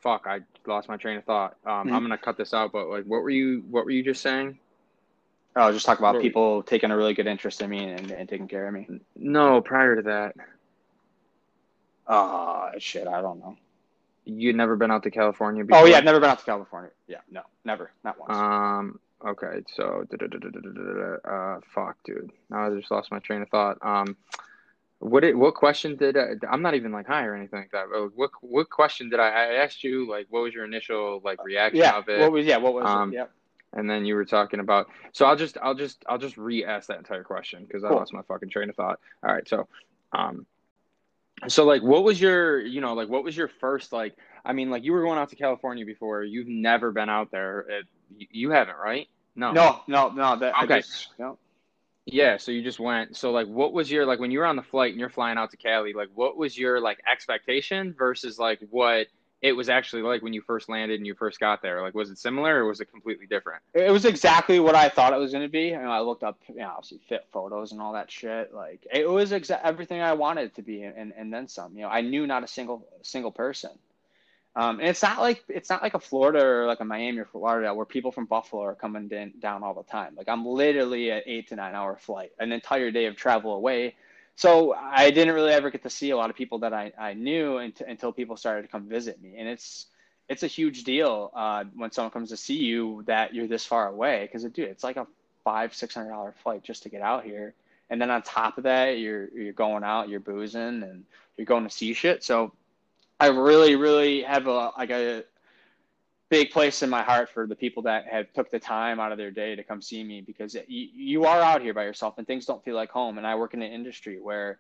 [0.01, 1.55] fuck, I lost my train of thought.
[1.65, 1.93] Um, mm-hmm.
[1.93, 4.21] I'm going to cut this out, but like, what were you, what were you just
[4.21, 4.59] saying?
[5.55, 8.47] Oh, just talk about people taking a really good interest in me and, and taking
[8.47, 8.87] care of me.
[9.15, 10.35] No, prior to that.
[12.07, 13.55] Ah, uh, shit, I don't know.
[14.25, 15.83] You'd never been out to California before?
[15.83, 16.91] Oh yeah, I've never been out to California.
[17.07, 18.31] Yeah, no, never, not once.
[18.35, 18.99] Um.
[19.25, 20.05] Okay, so
[21.23, 22.31] uh, fuck, dude.
[22.49, 23.77] Now I just lost my train of thought.
[23.81, 24.17] Um,
[24.99, 27.85] what it, what question did I, I'm not even like high or anything like that.
[27.91, 30.09] But what what question did I, I asked you?
[30.09, 32.19] Like, what was your initial like reaction yeah, of it?
[32.19, 32.57] What was yeah?
[32.57, 33.17] What was um, it?
[33.17, 33.31] Yep.
[33.73, 34.87] And then you were talking about.
[35.11, 38.21] So I'll just I'll just I'll just re-ask that entire question because I lost my
[38.21, 38.99] fucking train of thought.
[39.23, 39.67] All right, so
[40.11, 40.45] um,
[41.47, 44.69] so like what was your you know like what was your first like i mean
[44.69, 47.85] like you were going out to california before you've never been out there it,
[48.17, 51.37] you haven't right no no no no that, okay just, no.
[52.05, 54.55] yeah so you just went so like what was your like when you were on
[54.55, 58.37] the flight and you're flying out to cali like what was your like expectation versus
[58.39, 59.07] like what
[59.43, 61.81] it was actually like when you first landed and you first got there?
[61.81, 63.61] Like, was it similar or was it completely different?
[63.73, 65.75] It was exactly what I thought it was going to be.
[65.75, 68.53] I looked up, you know, obviously fit photos and all that shit.
[68.53, 71.75] Like, it was exa- everything I wanted it to be, and, and then some.
[71.75, 73.71] You know, I knew not a single single person.
[74.55, 77.25] Um, and it's not like it's not like a Florida or like a Miami or
[77.25, 80.13] Florida where people from Buffalo are coming in, down all the time.
[80.15, 83.95] Like I'm literally an eight to nine hour flight, an entire day of travel away
[84.35, 87.13] so I didn't really ever get to see a lot of people that I, I
[87.13, 89.35] knew until, until people started to come visit me.
[89.37, 89.87] And it's,
[90.27, 93.87] it's a huge deal uh, when someone comes to see you that you're this far
[93.87, 94.27] away.
[94.31, 95.05] Cause it, dude, it's like a
[95.43, 97.53] five, $600 flight just to get out here.
[97.89, 101.03] And then on top of that, you're, you're going out, you're boozing and
[101.37, 102.23] you're going to see shit.
[102.23, 102.53] So
[103.19, 105.25] I really, really have a, like a,
[106.33, 109.19] big place in my heart for the people that have took the time out of
[109.19, 112.25] their day to come see me because you, you are out here by yourself and
[112.25, 113.19] things don't feel like home.
[113.19, 114.57] And I work in an industry where,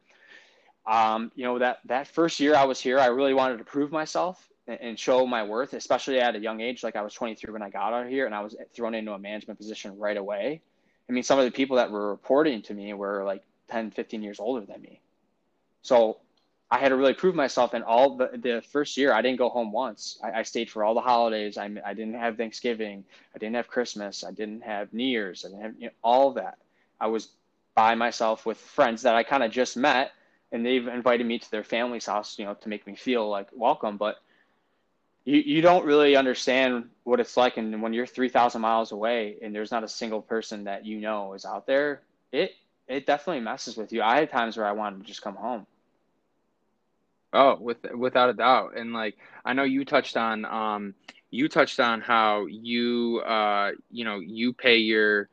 [0.85, 3.91] um, you know, that, that first year I was here, I really wanted to prove
[3.91, 6.83] myself and, and show my worth, especially at a young age.
[6.83, 9.17] Like I was 23 when I got out here and I was thrown into a
[9.17, 10.61] management position right away.
[11.09, 14.21] I mean, some of the people that were reporting to me were like 10, 15
[14.21, 15.01] years older than me.
[15.81, 16.19] So
[16.73, 17.75] I had to really prove myself.
[17.75, 20.17] And all the, the first year, I didn't go home once.
[20.23, 21.55] I, I stayed for all the holidays.
[21.55, 23.03] I, I didn't have Thanksgiving.
[23.35, 24.23] I didn't have Christmas.
[24.23, 25.45] I didn't have New Year's.
[25.45, 26.57] I didn't have you know, all that.
[26.99, 27.29] I was
[27.75, 30.13] by myself with friends that I kind of just met,
[30.51, 33.49] and they've invited me to their family's house, you know, to make me feel like
[33.53, 33.97] welcome.
[33.97, 34.15] But
[35.25, 37.57] you, you don't really understand what it's like.
[37.57, 41.33] And when you're 3,000 miles away and there's not a single person that you know
[41.33, 42.53] is out there, it,
[42.87, 44.01] it definitely messes with you.
[44.01, 45.67] I had times where I wanted to just come home.
[47.33, 48.77] Oh, with without a doubt.
[48.77, 50.93] And like I know you touched on um
[51.31, 55.29] you touched on how you uh you know, you pay your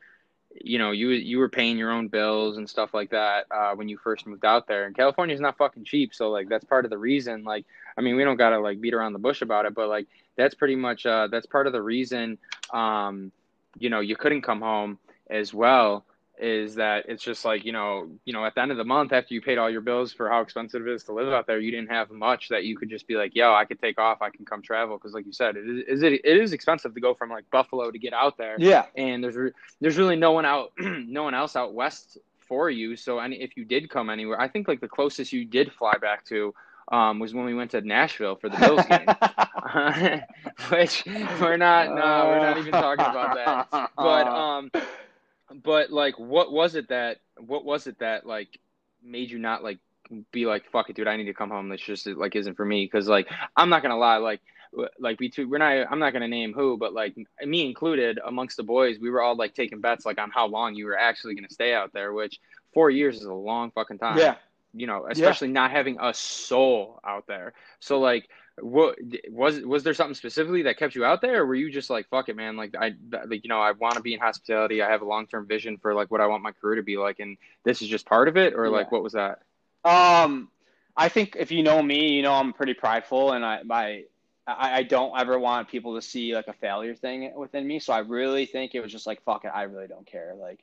[0.62, 3.88] you know, you you were paying your own bills and stuff like that uh when
[3.88, 4.86] you first moved out there.
[4.86, 7.66] And California's not fucking cheap, so like that's part of the reason like
[7.98, 10.06] I mean, we don't got to like beat around the bush about it, but like
[10.36, 12.38] that's pretty much uh that's part of the reason
[12.72, 13.30] um
[13.78, 16.04] you know, you couldn't come home as well
[16.40, 19.12] is that it's just like you know you know at the end of the month
[19.12, 21.60] after you paid all your bills for how expensive it is to live out there
[21.60, 24.22] you didn't have much that you could just be like yo i could take off
[24.22, 27.00] i can come travel because like you said it is it, it is expensive to
[27.00, 30.32] go from like buffalo to get out there yeah and there's re- there's really no
[30.32, 34.08] one out no one else out west for you so any if you did come
[34.08, 36.54] anywhere i think like the closest you did fly back to
[36.90, 39.06] um, was when we went to Nashville for the Bills game,
[40.70, 41.04] which
[41.40, 41.88] we're not.
[41.88, 43.90] No, we're not even talking about that.
[43.96, 44.70] But um,
[45.50, 47.18] but like, what was it that?
[47.38, 48.58] What was it that like
[49.02, 49.78] made you not like
[50.32, 51.68] be like, fuck it, dude, I need to come home.
[51.68, 52.84] This just like isn't for me.
[52.84, 54.40] Because like, I'm not gonna lie, like
[55.00, 58.20] like we two we're not i'm not going to name who but like me included
[58.24, 60.96] amongst the boys we were all like taking bets like on how long you were
[60.96, 62.38] actually going to stay out there which
[62.72, 64.36] four years is a long fucking time yeah
[64.72, 65.54] you know, especially yeah.
[65.54, 67.52] not having a soul out there.
[67.80, 68.28] So like,
[68.62, 71.90] what was was there something specifically that kept you out there, or were you just
[71.90, 72.56] like, fuck it, man?
[72.56, 72.94] Like I,
[73.26, 74.82] like you know, I want to be in hospitality.
[74.82, 76.96] I have a long term vision for like what I want my career to be
[76.96, 78.70] like, and this is just part of it, or yeah.
[78.70, 79.42] like what was that?
[79.84, 80.48] Um,
[80.96, 84.04] I think if you know me, you know I'm pretty prideful, and I my
[84.46, 87.78] I, I don't ever want people to see like a failure thing within me.
[87.78, 90.34] So I really think it was just like, fuck it, I really don't care.
[90.38, 90.60] Like,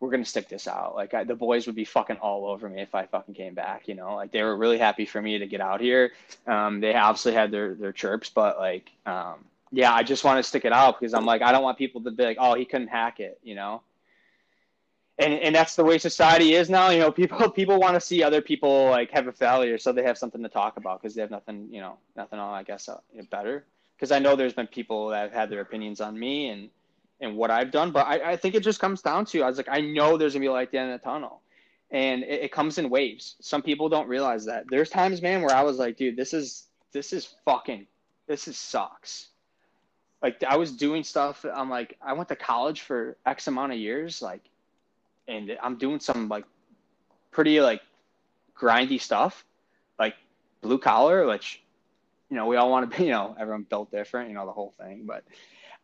[0.00, 0.94] we're gonna stick this out.
[0.94, 3.86] Like, I, the boys would be fucking all over me if I fucking came back.
[3.86, 6.12] You know, like they were really happy for me to get out here.
[6.46, 10.42] Um, they obviously had their their chirps, but like, um, yeah, I just want to
[10.42, 12.64] stick it out because I'm like, I don't want people to be like, oh, he
[12.64, 13.38] couldn't hack it.
[13.42, 13.82] You know
[15.20, 16.90] and and that's the way society is now.
[16.90, 20.02] You know, people people want to see other people like have a failure, so they
[20.02, 22.88] have something to talk about because they have nothing, you know, nothing on, I guess,
[22.88, 22.98] uh,
[23.30, 23.64] better.
[23.96, 26.70] Because I know there's been people that have had their opinions on me and
[27.20, 29.56] and what I've done, but I, I think it just comes down to I was
[29.56, 31.42] like, I know there's gonna be light at the end of the tunnel,
[31.90, 33.36] and it, it comes in waves.
[33.40, 34.64] Some people don't realize that.
[34.70, 37.86] There's times, man, where I was like, dude, this is this is fucking,
[38.26, 39.28] this is sucks.
[40.22, 41.44] Like I was doing stuff.
[41.52, 44.42] I'm like, I went to college for X amount of years, like
[45.30, 46.44] and I'm doing some like
[47.30, 47.80] pretty like
[48.58, 49.44] grindy stuff,
[49.98, 50.14] like
[50.60, 51.62] blue collar, which
[52.28, 53.04] you know we all want to be.
[53.10, 54.28] You know, everyone built different.
[54.28, 55.24] You know the whole thing, but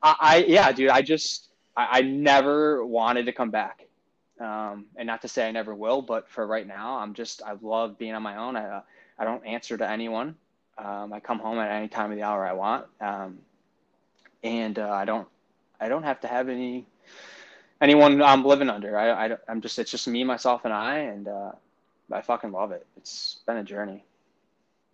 [0.06, 3.86] I, I yeah, dude, I just I, I, never wanted to come back.
[4.40, 7.56] Um, and not to say I never will, but for right now, I'm just I
[7.60, 8.56] love being on my own.
[8.56, 8.80] I uh,
[9.18, 10.36] I don't answer to anyone.
[10.78, 13.38] Um, I come home at any time of the hour I want, um,
[14.44, 15.26] and uh, I don't
[15.80, 16.86] I don't have to have any
[17.80, 18.96] anyone I'm living under.
[18.96, 21.52] I, I am just it's just me, myself, and I, and uh,
[22.12, 22.86] I fucking love it.
[22.96, 24.04] It's been a journey.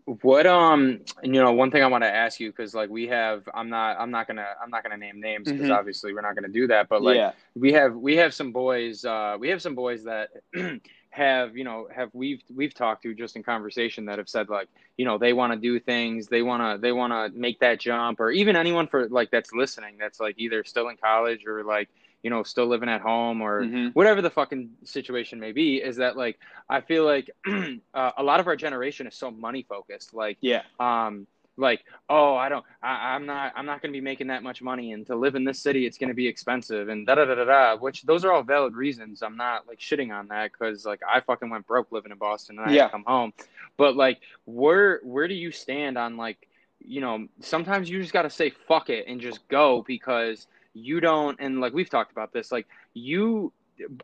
[0.05, 3.49] What um you know one thing I want to ask you because like we have
[3.55, 5.73] I'm not I'm not gonna I'm not gonna name names because mm-hmm.
[5.73, 7.33] obviously we're not gonna do that but like yeah.
[7.55, 10.31] we have we have some boys uh we have some boys that
[11.11, 14.69] have you know have we've we've talked to just in conversation that have said like
[14.97, 17.79] you know they want to do things they want to they want to make that
[17.79, 21.63] jump or even anyone for like that's listening that's like either still in college or
[21.63, 21.89] like
[22.23, 23.89] you know, still living at home or mm-hmm.
[23.89, 27.31] whatever the fucking situation may be, is that like I feel like
[27.95, 30.15] uh, a lot of our generation is so money focused.
[30.15, 34.01] Like, yeah, um, like oh I don't I, I'm not I'm not going to be
[34.01, 36.89] making that much money, and to live in this city it's going to be expensive,
[36.89, 37.77] and da da da da da.
[37.77, 39.23] Which those are all valid reasons.
[39.23, 42.59] I'm not like shitting on that because like I fucking went broke living in Boston
[42.59, 42.89] and I yeah.
[42.89, 43.33] come home.
[43.77, 48.23] But like, where where do you stand on like you know sometimes you just got
[48.23, 52.33] to say fuck it and just go because you don't and like we've talked about
[52.33, 53.53] this like you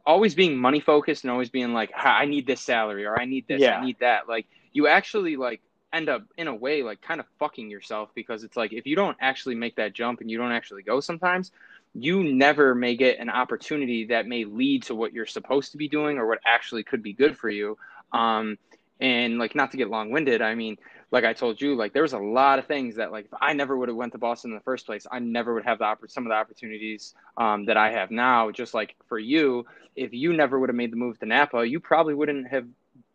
[0.06, 3.46] always being money focused and always being like i need this salary or i need
[3.48, 3.78] this yeah.
[3.78, 5.60] i need that like you actually like
[5.92, 8.94] end up in a way like kind of fucking yourself because it's like if you
[8.94, 11.50] don't actually make that jump and you don't actually go sometimes
[11.94, 15.88] you never may get an opportunity that may lead to what you're supposed to be
[15.88, 17.78] doing or what actually could be good for you
[18.12, 18.58] um
[19.00, 20.76] and like not to get long winded i mean
[21.10, 23.52] like I told you, like there was a lot of things that like if I
[23.54, 25.84] never would have went to Boston in the first place, I never would have the
[25.84, 28.50] opp- some of the opportunities um, that I have now.
[28.50, 29.66] Just like for you,
[29.96, 32.66] if you never would have made the move to Napa, you probably wouldn't have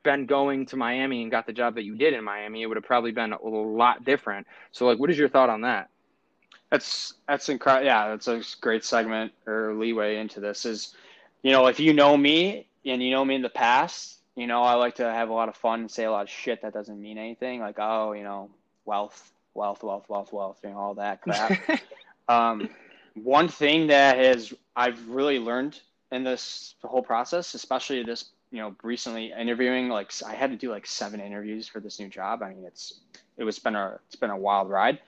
[0.02, 2.64] been going to Miami and got the job that you did in Miami.
[2.64, 4.48] It would have probably been a, a lot different.
[4.72, 5.90] So like, what is your thought on that?
[6.72, 7.86] That's that's incredible.
[7.86, 10.66] Yeah, that's a great segment or leeway into this.
[10.66, 10.96] Is
[11.44, 14.64] you know if you know me and you know me in the past you know,
[14.64, 16.74] I like to have a lot of fun and say a lot of shit that
[16.74, 17.60] doesn't mean anything.
[17.60, 18.50] Like, oh, you know,
[18.86, 21.82] wealth, wealth, wealth, wealth, wealth, you know, all that crap.
[22.28, 22.70] um,
[23.16, 25.80] one thing that has I've really learned
[26.12, 30.72] in this whole process, especially this, you know, recently interviewing, like I had to do
[30.72, 32.42] like seven interviews for this new job.
[32.42, 33.02] I mean, it's
[33.38, 35.00] it was been a it's been a wild ride.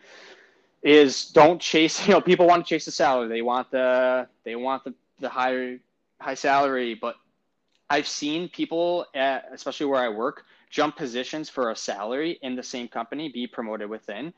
[0.84, 1.99] Is don't chase.
[2.07, 3.28] You know, people want to chase the salary.
[3.28, 5.80] They want the they want the the high
[6.19, 7.15] high salary, but
[7.89, 12.63] I've seen people, at, especially where I work, jump positions for a salary in the
[12.63, 14.33] same company, be promoted within,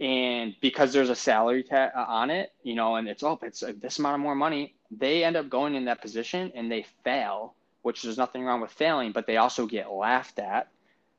[0.00, 3.62] and because there's a salary ta- uh, on it, you know, and it's oh, it's
[3.62, 6.86] uh, this amount of more money, they end up going in that position and they
[7.04, 10.68] fail, which there's nothing wrong with failing, but they also get laughed at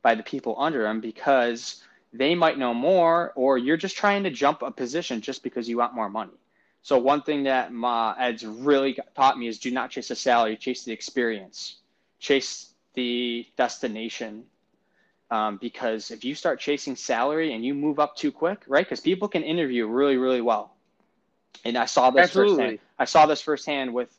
[0.01, 4.31] by the people under them because they might know more, or you're just trying to
[4.31, 6.33] jump a position just because you want more money.
[6.81, 10.57] So one thing that my ads really taught me is do not chase a salary,
[10.57, 11.77] chase the experience,
[12.19, 14.45] chase the destination
[15.31, 18.85] um, because if you start chasing salary and you move up too quick, right?
[18.85, 20.75] Because people can interview really, really well.
[21.63, 22.57] And I saw this Absolutely.
[22.57, 22.79] firsthand.
[22.99, 24.09] I saw this firsthand with,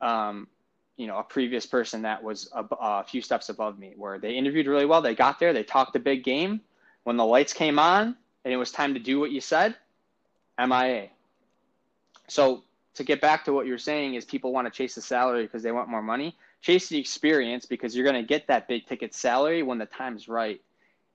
[0.00, 0.48] um,
[0.96, 4.32] you know, a previous person that was a, a few steps above me, where they
[4.34, 5.00] interviewed really well.
[5.00, 6.60] They got there, they talked a big game.
[7.04, 9.76] When the lights came on and it was time to do what you said,
[10.58, 11.10] MIA.
[12.28, 12.64] So
[12.94, 15.62] to get back to what you're saying is people want to chase the salary because
[15.62, 19.14] they want more money chase the experience because you're going to get that big ticket
[19.14, 20.60] salary when the time's right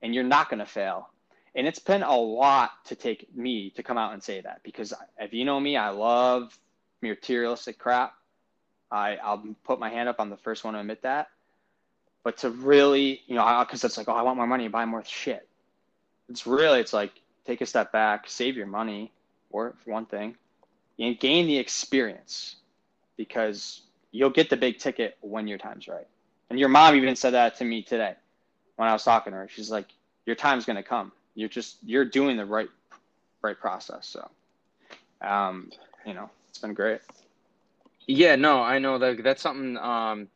[0.00, 1.10] and you're not going to fail.
[1.54, 4.94] And it's been a lot to take me to come out and say that because
[5.18, 6.58] if you know me, I love
[7.02, 8.14] materialistic crap.
[8.90, 10.16] I, I'll put my hand up.
[10.18, 11.28] I'm the first one to admit that.
[12.24, 15.04] But to really, you know, because it's like, oh, I want more money, buy more
[15.04, 15.46] shit.
[16.30, 17.12] It's really, it's like,
[17.44, 19.12] take a step back, save your money,
[19.50, 20.36] or one thing,
[20.98, 22.56] and gain the experience
[23.16, 26.06] because you'll get the big ticket when your time's right.
[26.50, 28.14] And your mom even said that to me today
[28.76, 29.48] when I was talking to her.
[29.48, 29.86] She's like,
[30.26, 31.12] your time's going to come.
[31.34, 32.68] You're just, you're doing the right,
[33.42, 34.06] right process.
[34.06, 34.30] So,
[35.20, 35.70] um,
[36.06, 37.00] you know, it's been great.
[38.06, 40.28] Yeah, no, I know that that's something, um,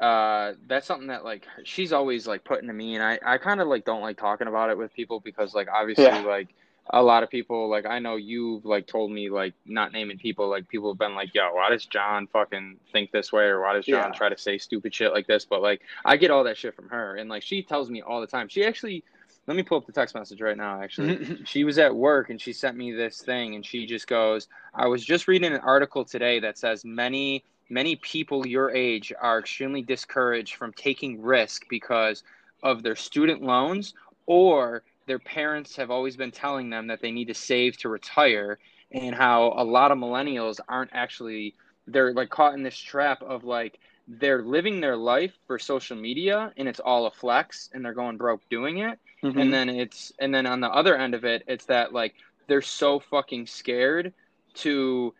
[0.00, 3.60] uh, that's something that like she's always like putting to me and I, I kind
[3.60, 6.20] of like don't like talking about it with people because like obviously Yeah.
[6.20, 6.48] like
[6.90, 10.48] a lot of people like I know you've like told me like not naming people
[10.48, 13.74] like people have been like yo why does John fucking think this way or why
[13.74, 14.16] does John Yeah.
[14.16, 15.44] try to say stupid shit like this?
[15.44, 18.20] But like I get all that shit from her and like she tells me all
[18.20, 18.48] the time.
[18.48, 19.02] She actually
[19.48, 21.38] let me pull up the text message right now actually.
[21.44, 24.86] She was at work and she sent me this thing and she just goes I
[24.86, 29.82] was just reading an article today that says many many people your age are extremely
[29.82, 32.22] discouraged from taking risk because
[32.62, 33.92] of their student loans
[34.26, 38.58] or their parents have always been telling them that they need to save to retire
[38.92, 41.54] and how a lot of millennials aren't actually
[41.86, 43.78] they're like caught in this trap of like
[44.08, 48.16] they're living their life for social media and it's all a flex and they're going
[48.16, 49.38] broke doing it Mm-hmm.
[49.38, 52.14] and then it's and then on the other end of it it's that like
[52.46, 54.12] they're so fucking scared
[54.54, 55.14] to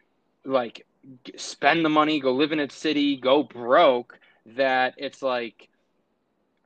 [0.45, 0.87] like
[1.37, 5.69] spend the money go live in a city go broke that it's like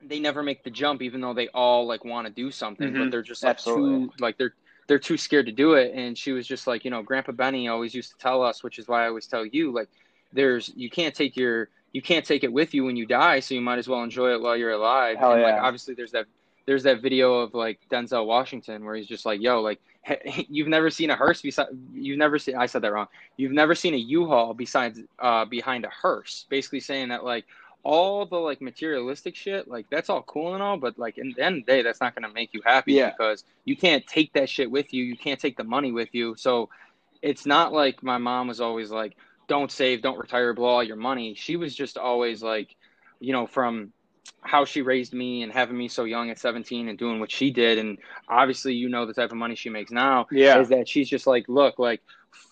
[0.07, 2.99] they never make the jump even though they all like want to do something but
[3.07, 3.11] Mhm.
[3.11, 4.07] they're just like Absolutely.
[4.07, 4.53] too like they're
[4.87, 7.67] they're too scared to do it and she was just like you know grandpa benny
[7.67, 9.87] always used to tell us which is why i always tell you like
[10.33, 13.53] there's you can't take your you can't take it with you when you die so
[13.53, 15.61] you might as well enjoy it while you're alive Hell and like yeah.
[15.63, 16.25] obviously there's that
[16.65, 19.79] there's that video of like denzel washington where he's just like yo like
[20.49, 23.75] you've never seen a hearse beside you've never seen i said that wrong you've never
[23.75, 27.45] seen a u-haul besides uh behind a hearse basically saying that like
[27.83, 31.43] all the like materialistic shit like that's all cool and all but like in the
[31.43, 33.09] end of the day that's not going to make you happy Yeah.
[33.09, 35.03] because you can't take that shit with you.
[35.03, 36.35] You can't take the money with you.
[36.35, 36.69] So
[37.21, 39.15] it's not like my mom was always like
[39.47, 41.33] don't save don't retire blow all your money.
[41.35, 42.75] She was just always like
[43.19, 43.93] you know from
[44.51, 47.51] how she raised me and having me so young at 17 and doing what she
[47.51, 47.97] did and
[48.27, 50.59] obviously you know the type of money she makes now Yeah.
[50.59, 52.01] is that she's just like look like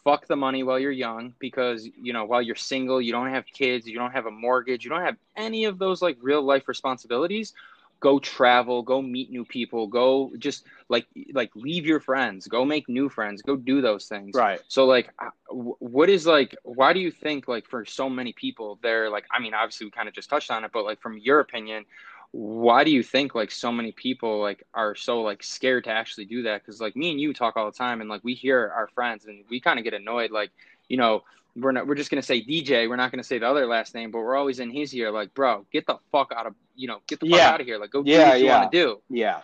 [0.05, 3.45] fuck the money while you're young because you know while you're single you don't have
[3.47, 6.69] kids you don't have a mortgage you don't have any of those like real life
[6.69, 7.53] responsibilities
[7.99, 12.87] go travel go meet new people go just like like leave your friends go make
[12.87, 14.61] new friends go do those things Right.
[14.67, 18.79] so like uh, what is like why do you think like for so many people
[18.81, 21.17] they're like I mean obviously we kind of just touched on it but like from
[21.17, 21.85] your opinion
[22.31, 26.25] why do you think like so many people like are so like scared to actually
[26.25, 28.71] do that cuz like me and you talk all the time and like we hear
[28.75, 30.51] our friends and we kind of get annoyed like
[30.87, 31.23] you know
[31.55, 33.65] we're not we're just going to say DJ we're not going to say the other
[33.65, 36.53] last name but we're always in his ear like bro get the fuck out of
[36.75, 37.49] you know get the fuck Yeah.
[37.49, 38.59] out of here like go do Yeah, what you yeah.
[38.59, 39.41] want to do Yeah.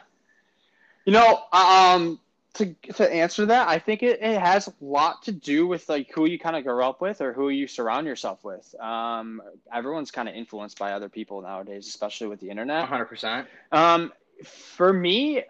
[1.05, 2.19] You know, um,
[2.55, 6.09] to to answer that, I think it, it has a lot to do with like
[6.11, 8.73] who you kind of grow up with or who you surround yourself with.
[8.79, 9.39] Um,
[9.71, 12.89] everyone's kind of influenced by other people nowadays, especially with the internet.
[12.89, 14.11] 100% Um,
[14.43, 15.43] for me,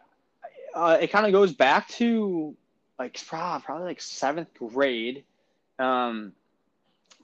[0.73, 2.53] uh, it kind of goes back to
[2.99, 5.23] like probably like seventh grade.
[5.79, 6.33] Um,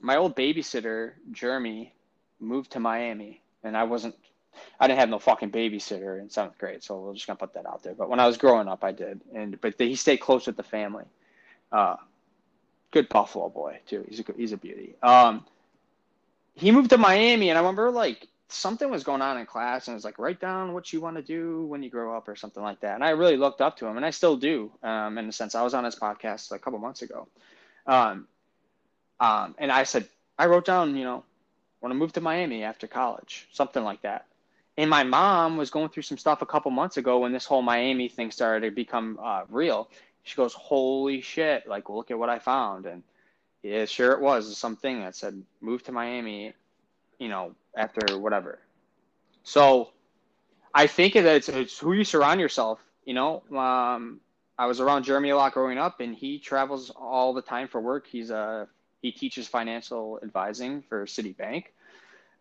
[0.02, 1.94] my old babysitter, Jeremy,
[2.40, 4.14] moved to Miami, and I wasn't.
[4.78, 7.64] I didn't have no fucking babysitter in seventh grade, so we're just gonna put that
[7.64, 7.94] out there.
[7.94, 10.62] But when I was growing up, I did, and but he stayed close with the
[10.62, 11.04] family.
[11.70, 11.96] Uh,
[12.90, 14.04] good Buffalo boy too.
[14.08, 14.96] He's a he's a beauty.
[15.02, 15.46] Um,
[16.54, 19.94] he moved to Miami, and I remember like something was going on in class, and
[19.94, 22.36] it was like write down what you want to do when you grow up or
[22.36, 22.96] something like that.
[22.96, 24.70] And I really looked up to him, and I still do.
[24.82, 27.28] Um, in a sense, I was on his podcast a couple months ago,
[27.86, 28.28] um,
[29.22, 31.22] um, and I said I wrote down, you know,
[31.80, 34.26] want to move to Miami after college, something like that.
[34.76, 37.62] And my mom was going through some stuff a couple months ago when this whole
[37.62, 39.88] Miami thing started to become uh, real.
[40.24, 41.68] She goes, "Holy shit!
[41.68, 43.04] Like, look at what I found." And
[43.62, 46.54] yeah, sure it was something that said move to Miami,
[47.18, 48.58] you know, after whatever.
[49.44, 49.90] So,
[50.74, 52.80] I think that it's, it's who you surround yourself.
[53.04, 54.20] You know, um,
[54.58, 57.80] I was around Jeremy a lot growing up, and he travels all the time for
[57.80, 58.06] work.
[58.06, 58.68] He's a
[59.02, 61.64] he teaches financial advising for Citibank.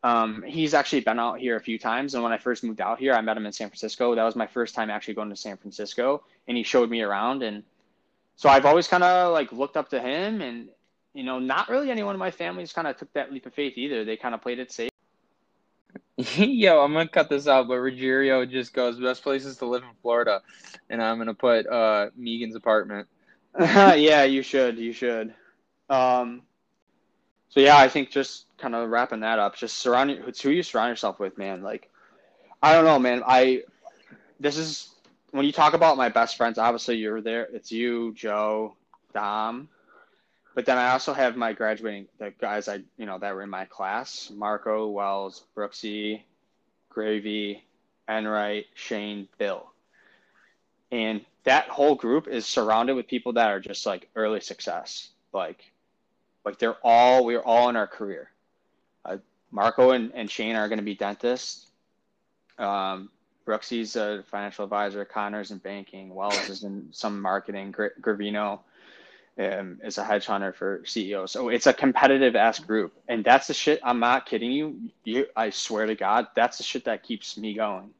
[0.03, 2.99] Um, he's actually been out here a few times, and when I first moved out
[2.99, 4.15] here, I met him in San Francisco.
[4.15, 7.43] That was my first time actually going to San Francisco, and he showed me around.
[7.43, 7.63] And
[8.35, 10.69] so I've always kind of like looked up to him, and
[11.13, 13.77] you know, not really anyone in my family's kind of took that leap of faith
[13.77, 14.05] either.
[14.05, 14.91] They kind of played it safe.
[16.37, 19.89] Yo, I'm gonna cut this out, but Ruggiero just goes best places to live in
[20.01, 20.41] Florida,
[20.89, 23.07] and I'm gonna put uh, Megan's apartment.
[23.59, 24.79] yeah, you should.
[24.79, 25.33] You should.
[25.89, 26.43] Um,
[27.51, 30.63] so yeah, I think just kind of wrapping that up, just surround it's who you
[30.63, 31.61] surround yourself with, man.
[31.61, 31.89] Like,
[32.63, 33.23] I don't know, man.
[33.27, 33.63] I
[34.39, 34.89] this is
[35.31, 36.57] when you talk about my best friends.
[36.57, 37.43] Obviously, you're there.
[37.51, 38.75] It's you, Joe,
[39.13, 39.67] Dom,
[40.55, 43.49] but then I also have my graduating the guys I you know that were in
[43.49, 46.21] my class: Marco, Wells, Brooksy,
[46.87, 47.65] Gravy,
[48.07, 49.69] Enright, Shane, Bill,
[50.89, 55.70] and that whole group is surrounded with people that are just like early success, like
[56.45, 58.29] like they're all we're all in our career.
[59.05, 59.17] Uh,
[59.51, 61.67] Marco and, and Shane are going to be dentists.
[62.57, 63.09] Um,
[63.45, 65.03] Brooksy's a financial advisor.
[65.03, 66.13] Connor's in banking.
[66.13, 67.73] Wells is in some marketing.
[67.73, 68.59] Gravino
[69.39, 71.27] um, is a hedge hunter for CEO.
[71.27, 73.79] So it's a competitive ass group, and that's the shit.
[73.83, 74.89] I'm not kidding you.
[75.03, 77.91] You, I swear to God, that's the shit that keeps me going.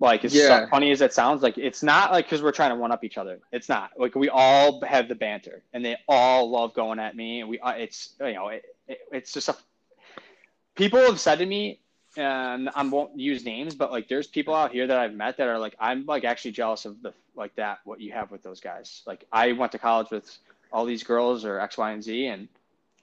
[0.00, 0.68] Like as yeah.
[0.68, 3.18] funny as it sounds, like it's not like because we're trying to one up each
[3.18, 3.40] other.
[3.50, 7.40] It's not like we all have the banter, and they all love going at me.
[7.40, 9.56] And we, uh, it's you know, it, it, it's just a.
[10.76, 11.80] People have said to me,
[12.16, 15.48] and I won't use names, but like there's people out here that I've met that
[15.48, 18.60] are like I'm like actually jealous of the like that what you have with those
[18.60, 19.02] guys.
[19.04, 20.30] Like I went to college with
[20.72, 22.46] all these girls or X, Y, and Z, and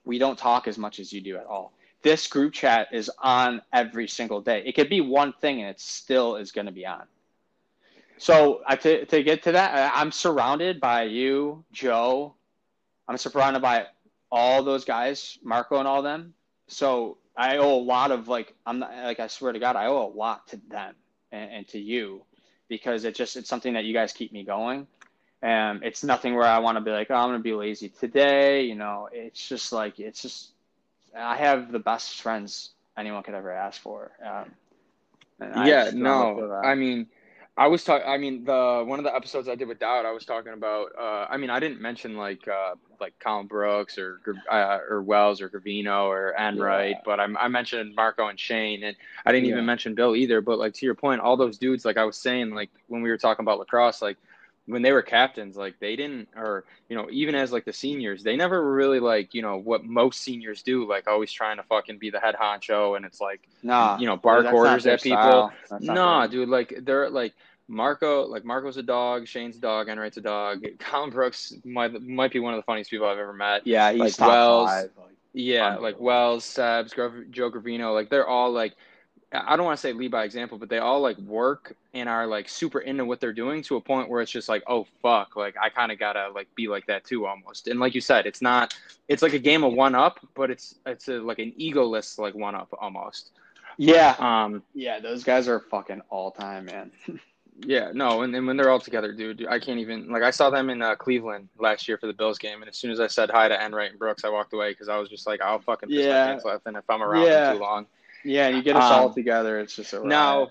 [0.06, 1.74] we don't talk as much as you do at all
[2.06, 4.62] this group chat is on every single day.
[4.64, 7.02] It could be one thing and it still is going to be on.
[8.20, 12.36] So to, to get to that, I'm surrounded by you, Joe.
[13.08, 13.88] I'm surrounded by
[14.32, 16.36] all those guys, Marco and all them.
[16.68, 19.88] So I owe a lot of like, I'm not like, I swear to God, I
[19.88, 20.94] owe a lot to them
[21.32, 22.22] and, and to you
[22.68, 24.86] because it just, it's something that you guys keep me going.
[25.42, 27.90] And it's nothing where I want to be like, oh, I'm going to be lazy
[27.90, 28.62] today.
[28.62, 30.52] You know, it's just like, it's just,
[31.16, 34.12] I have the best friends anyone could ever ask for.
[34.24, 34.52] Um,
[35.66, 37.08] yeah, no, I mean,
[37.58, 38.08] I was talking.
[38.08, 40.92] I mean, the one of the episodes I did with Dowd, I was talking about.
[40.98, 44.20] Uh, I mean, I didn't mention like uh, like Colin Brooks or
[44.52, 47.02] uh, or Wells or Gravino or Enright, yeah.
[47.06, 48.96] but I, I mentioned Marco and Shane, and
[49.26, 49.54] I didn't yeah.
[49.54, 50.42] even mention Bill either.
[50.42, 53.10] But like to your point, all those dudes, like I was saying, like when we
[53.10, 54.18] were talking about lacrosse, like
[54.68, 58.24] when they were captains, like they didn't, or you know, even as like the seniors,
[58.24, 61.98] they never really like you know what most seniors do, like always trying to fucking
[61.98, 65.52] be the head honcho, and it's like, nah, you know, bark orders at people.
[65.80, 67.34] Nah, dude, like they're like
[67.68, 70.66] Marco, like Marco's a dog, Shane's a dog, Enright's a dog.
[70.80, 73.66] Colin Brooks might might be one of the funniest people I've ever met.
[73.66, 74.92] Yeah, he's like top Wells, five.
[74.98, 78.76] Like, yeah, like Wells, Sebs, Joe Gravino, like they're all like
[79.46, 82.28] I don't want to say lead by example, but they all like work and are
[82.28, 85.36] like super into what they're doing to a point where it's just like, oh fuck,
[85.36, 87.68] like I kind of gotta like be like that too almost.
[87.68, 88.76] And like you said, it's not,
[89.08, 92.36] it's like a game of one up, but it's it's a, like an egoless like
[92.36, 93.32] one up almost.
[93.78, 94.16] Yeah.
[94.20, 94.64] Um.
[94.74, 96.92] Yeah, those guys are fucking all time, man.
[97.60, 97.92] yeah.
[97.94, 100.70] No, and then when they're all together, dude, I can't even like I saw them
[100.70, 103.30] in uh, Cleveland last year for the Bills game, and as soon as I said
[103.30, 105.90] hi to Enright and Brooks, I walked away because I was just like, I'll fucking
[105.90, 106.26] piss yeah.
[106.26, 107.54] my pants laughing if I'm around yeah.
[107.54, 107.88] too long.
[108.26, 109.60] Yeah, and you get us um, all together.
[109.60, 110.50] It's just a now.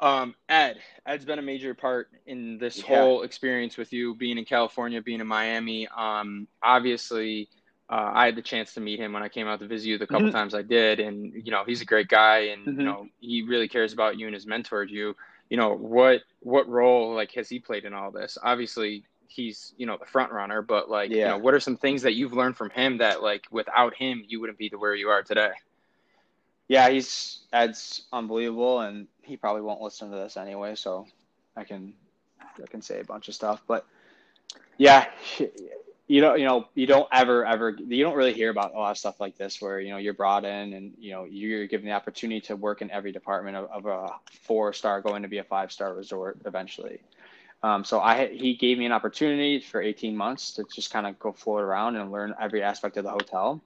[0.00, 2.98] Um, Ed, Ed's been a major part in this yeah.
[2.98, 5.86] whole experience with you being in California, being in Miami.
[5.96, 7.48] Um, obviously,
[7.88, 9.98] uh, I had the chance to meet him when I came out to visit you
[9.98, 10.36] the couple mm-hmm.
[10.36, 12.80] times I did, and you know he's a great guy, and mm-hmm.
[12.80, 15.14] you know he really cares about you and has mentored you.
[15.50, 18.38] You know what what role like has he played in all this?
[18.42, 21.16] Obviously, he's you know the front runner, but like yeah.
[21.16, 24.24] you know what are some things that you've learned from him that like without him
[24.26, 25.52] you wouldn't be to where you are today?
[26.68, 31.06] Yeah, he's Ed's unbelievable, and he probably won't listen to this anyway, so
[31.56, 31.94] I can
[32.62, 33.62] I can say a bunch of stuff.
[33.66, 33.86] But
[34.78, 35.06] yeah,
[36.06, 38.90] you don't you know you don't ever ever you don't really hear about a lot
[38.90, 41.86] of stuff like this where you know you're brought in and you know you're given
[41.86, 44.08] the opportunity to work in every department of, of a
[44.42, 47.00] four star going to be a five star resort eventually
[47.62, 51.18] um, so i he gave me an opportunity for 18 months to just kind of
[51.18, 53.62] go float around and learn every aspect of the hotel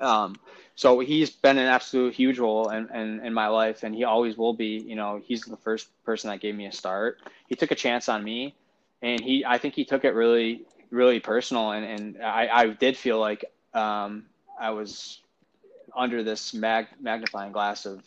[0.00, 0.36] um,
[0.74, 4.36] so he's been an absolute huge role in, in, in my life and he always
[4.36, 7.18] will be you know he's the first person that gave me a start
[7.48, 8.54] he took a chance on me
[9.02, 12.96] and he i think he took it really really personal, and and I, I did
[12.96, 13.44] feel like
[13.74, 14.24] um,
[14.58, 15.20] I was
[15.96, 18.02] under this mag, magnifying glass of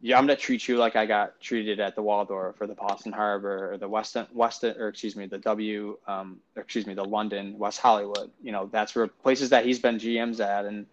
[0.00, 3.12] yeah, I'm gonna treat you like I got treated at the Waldorf or the Boston
[3.12, 7.58] Harbor or the Westin Westin or excuse me the W um, excuse me the London
[7.58, 8.30] West Hollywood.
[8.42, 10.86] You know that's where places that he's been GMs at, and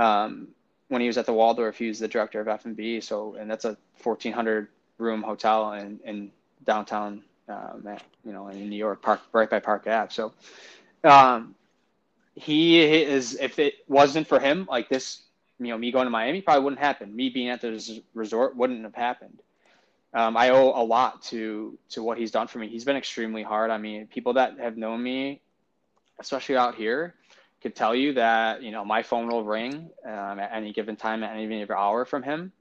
[0.00, 0.48] um,
[0.88, 3.00] when he was at the Waldorf, he was the director of F and B.
[3.00, 6.30] So and that's a 1,400 room hotel in in
[6.64, 10.12] downtown um, you know, in New York, Park right by Park Ave.
[10.12, 10.32] So,
[11.04, 11.54] um,
[12.34, 13.34] he is.
[13.34, 15.22] If it wasn't for him, like this,
[15.58, 17.14] you know, me going to Miami probably wouldn't happen.
[17.14, 19.42] Me being at this resort wouldn't have happened.
[20.14, 22.68] Um, I owe a lot to to what he's done for me.
[22.68, 23.70] He's been extremely hard.
[23.70, 25.40] I mean, people that have known me,
[26.18, 27.14] especially out here,
[27.60, 31.22] could tell you that you know my phone will ring um, at any given time,
[31.22, 32.52] at any given hour from him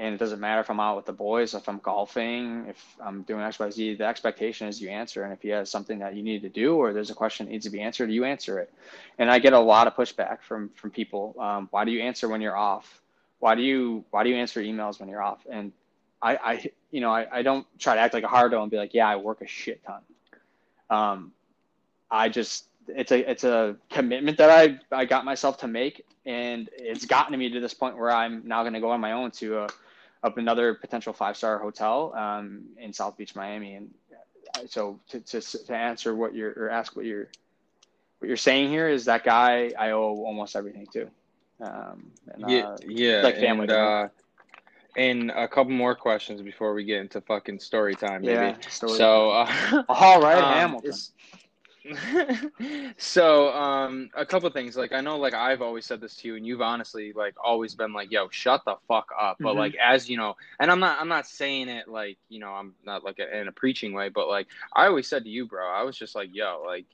[0.00, 3.20] and it doesn't matter if I'm out with the boys, if I'm golfing, if I'm
[3.22, 3.94] doing X, Y, Z.
[3.96, 6.76] The expectation is you answer, and if he has something that you need to do
[6.76, 8.72] or there's a question that needs to be answered, you answer it.
[9.18, 11.36] And I get a lot of pushback from from people.
[11.38, 13.02] Um, why do you answer when you're off?
[13.40, 15.46] Why do you why do you answer emails when you're off?
[15.50, 15.70] And
[16.22, 18.78] I, I you know I, I don't try to act like a hardo and be
[18.78, 20.00] like, yeah, I work a shit ton.
[20.88, 21.32] Um,
[22.10, 22.64] I just
[22.96, 27.38] it's a it's a commitment that I I got myself to make, and it's gotten
[27.38, 29.68] me to this point where I'm now going to go on my own to a
[30.22, 33.74] up another potential five star hotel um, in South Beach, Miami.
[33.74, 33.90] And
[34.54, 37.28] uh, so to, to, to answer what you're or ask what you're
[38.18, 41.08] what you're saying here is that guy I owe almost everything to.
[41.62, 43.64] Um, and, yeah, uh, yeah, like family.
[43.64, 44.08] And, uh,
[44.96, 48.22] and a couple more questions before we get into fucking story time.
[48.22, 48.32] Maybe.
[48.32, 50.92] Yeah, story so, uh, all right, um, Hamilton.
[52.98, 56.36] so um a couple things like i know like i've always said this to you
[56.36, 59.60] and you've honestly like always been like yo shut the fuck up but mm-hmm.
[59.60, 62.74] like as you know and i'm not i'm not saying it like you know i'm
[62.84, 65.66] not like a, in a preaching way but like i always said to you bro
[65.68, 66.84] i was just like yo like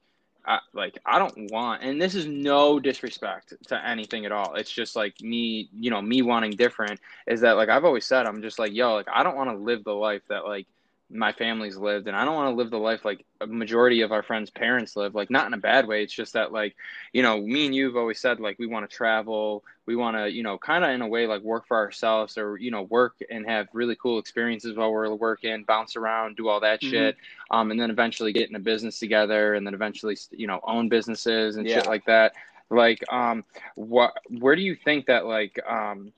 [0.47, 4.55] I, like I don't want, and this is no disrespect to anything at all.
[4.55, 7.01] It's just like me, you know, me wanting different.
[7.27, 9.57] Is that like I've always said, I'm just like, yo, like I don't want to
[9.57, 10.69] live the life that like
[11.09, 14.11] my family's lived and I don't want to live the life like a majority of
[14.11, 16.75] our friends' parents live like not in a bad way it's just that like
[17.13, 20.29] you know me and you've always said like we want to travel we want to
[20.31, 23.15] you know kind of in a way like work for ourselves or you know work
[23.31, 26.91] and have really cool experiences while we're working bounce around do all that mm-hmm.
[26.91, 27.17] shit
[27.53, 30.89] um and then eventually get in a business together and then eventually you know own
[30.89, 31.77] businesses and yeah.
[31.77, 32.33] shit like that
[32.69, 33.45] like um
[33.77, 36.13] what where do you think that like um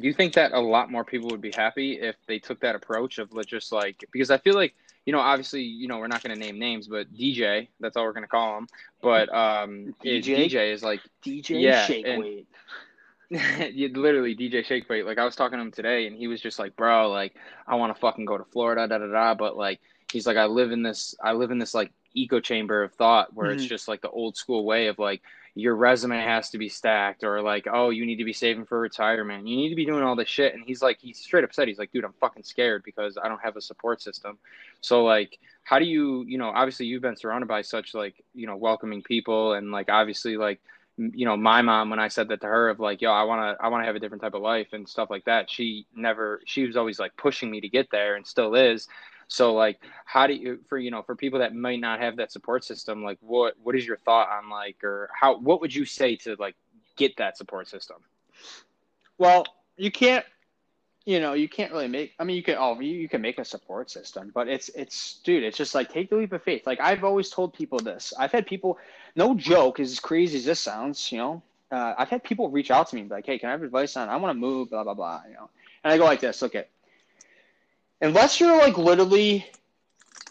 [0.00, 2.74] do you think that a lot more people would be happy if they took that
[2.74, 4.74] approach of just like because I feel like
[5.06, 8.04] you know obviously you know we're not going to name names but DJ that's all
[8.04, 8.68] we're going to call him
[9.02, 12.48] but um DJ DJ is like DJ yeah, shake weight.
[13.72, 16.40] you literally DJ shake weight like I was talking to him today and he was
[16.40, 17.36] just like bro like
[17.66, 19.80] I want to fucking go to Florida da da da but like
[20.12, 23.34] he's like I live in this I live in this like echo chamber of thought
[23.34, 23.58] where mm-hmm.
[23.58, 25.22] it's just like the old school way of like
[25.54, 28.80] your resume has to be stacked or like oh you need to be saving for
[28.80, 29.46] retirement.
[29.46, 30.54] You need to be doing all this shit.
[30.54, 33.28] And he's like he's straight up said he's like dude i'm fucking scared because i
[33.28, 34.38] don't have a support system.
[34.80, 38.46] So like how do you you know obviously you've been surrounded by such like you
[38.46, 40.60] know welcoming people and like obviously like
[40.96, 43.40] you know my mom when i said that to her of like yo i want
[43.40, 45.86] to i want to have a different type of life and stuff like that she
[45.96, 48.86] never she was always like pushing me to get there and still is
[49.28, 52.32] so like, how do you for you know for people that might not have that
[52.32, 55.84] support system, like what what is your thought on like or how what would you
[55.84, 56.54] say to like
[56.96, 57.96] get that support system?
[59.18, 59.44] Well,
[59.76, 60.24] you can't
[61.04, 63.38] you know you can't really make i mean you can oh you, you can make
[63.38, 66.66] a support system but it's it's dude it's just like take the leap of faith.
[66.66, 68.12] Like i've always told people this.
[68.18, 68.78] I've had people
[69.14, 72.88] no joke as crazy as this sounds you know uh, i've had people reach out
[72.88, 74.94] to me like hey can i have advice on i want to move blah blah
[74.94, 75.50] blah you know.
[75.82, 76.70] And i go like this look at
[78.00, 79.46] unless you're like literally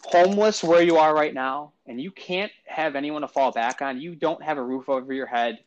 [0.04, 4.00] homeless where you are right now and you can't have anyone to fall back on,
[4.00, 5.58] you don't have a roof over your head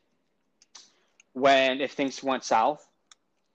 [1.34, 2.86] when if things went south,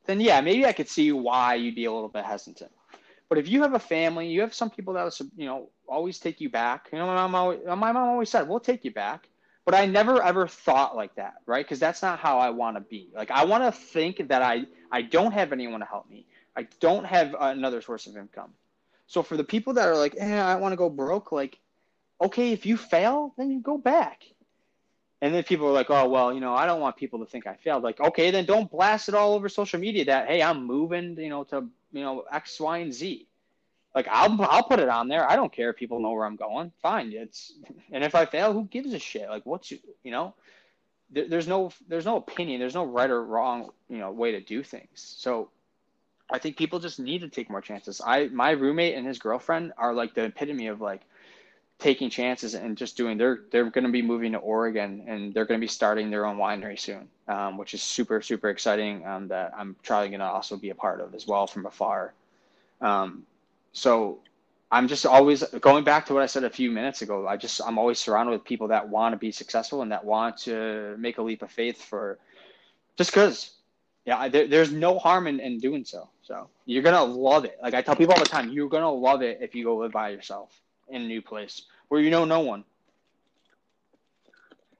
[0.06, 2.70] then yeah, maybe I could see why you'd be a little bit hesitant.
[3.28, 6.18] But if you have a family, you have some people that will, you know, always
[6.18, 6.88] take you back.
[6.92, 9.28] You know, my mom, always, my mom always said, "We'll take you back."
[9.64, 11.64] But I never ever thought like that, right?
[11.64, 13.08] Because that's not how I want to be.
[13.14, 16.26] Like I want to think that I I don't have anyone to help me.
[16.56, 18.52] I don't have another source of income.
[19.06, 21.58] So for the people that are like, eh, I want to go broke, like,
[22.20, 24.22] okay, if you fail, then you go back.
[25.20, 27.46] And then people are like, oh, well, you know, I don't want people to think
[27.46, 27.84] I failed.
[27.84, 31.28] Like, okay, then don't blast it all over social media that, hey, I'm moving, you
[31.28, 33.26] know, to, you know, X, Y, and Z.
[33.94, 35.28] Like, I'll, I'll put it on there.
[35.28, 36.72] I don't care if people know where I'm going.
[36.82, 37.12] Fine.
[37.12, 37.52] It's,
[37.92, 39.28] and if I fail, who gives a shit?
[39.28, 39.78] Like, what's, you,
[40.10, 40.34] know,
[41.10, 42.58] there, there's no, there's no opinion.
[42.58, 44.88] There's no right or wrong, you know, way to do things.
[44.94, 45.50] So
[46.32, 48.00] I think people just need to take more chances.
[48.04, 51.02] I, my roommate and his girlfriend are like the epitome of like,
[51.82, 55.44] taking chances and just doing they're they're going to be moving to Oregon and they're
[55.44, 59.04] going to be starting their own winery soon, um, which is super super exciting.
[59.04, 62.14] Um, that I'm probably going to also be a part of as well from afar.
[62.80, 63.24] Um,
[63.72, 64.20] so
[64.70, 67.26] I'm just always going back to what I said a few minutes ago.
[67.26, 70.36] I just I'm always surrounded with people that want to be successful and that want
[70.38, 72.18] to make a leap of faith for
[72.96, 73.50] just because.
[74.04, 76.08] Yeah, there, there's no harm in, in doing so.
[76.22, 77.58] So you're gonna love it.
[77.62, 79.92] Like I tell people all the time, you're gonna love it if you go live
[79.92, 80.50] by yourself
[80.88, 82.64] in a new place where you know no one.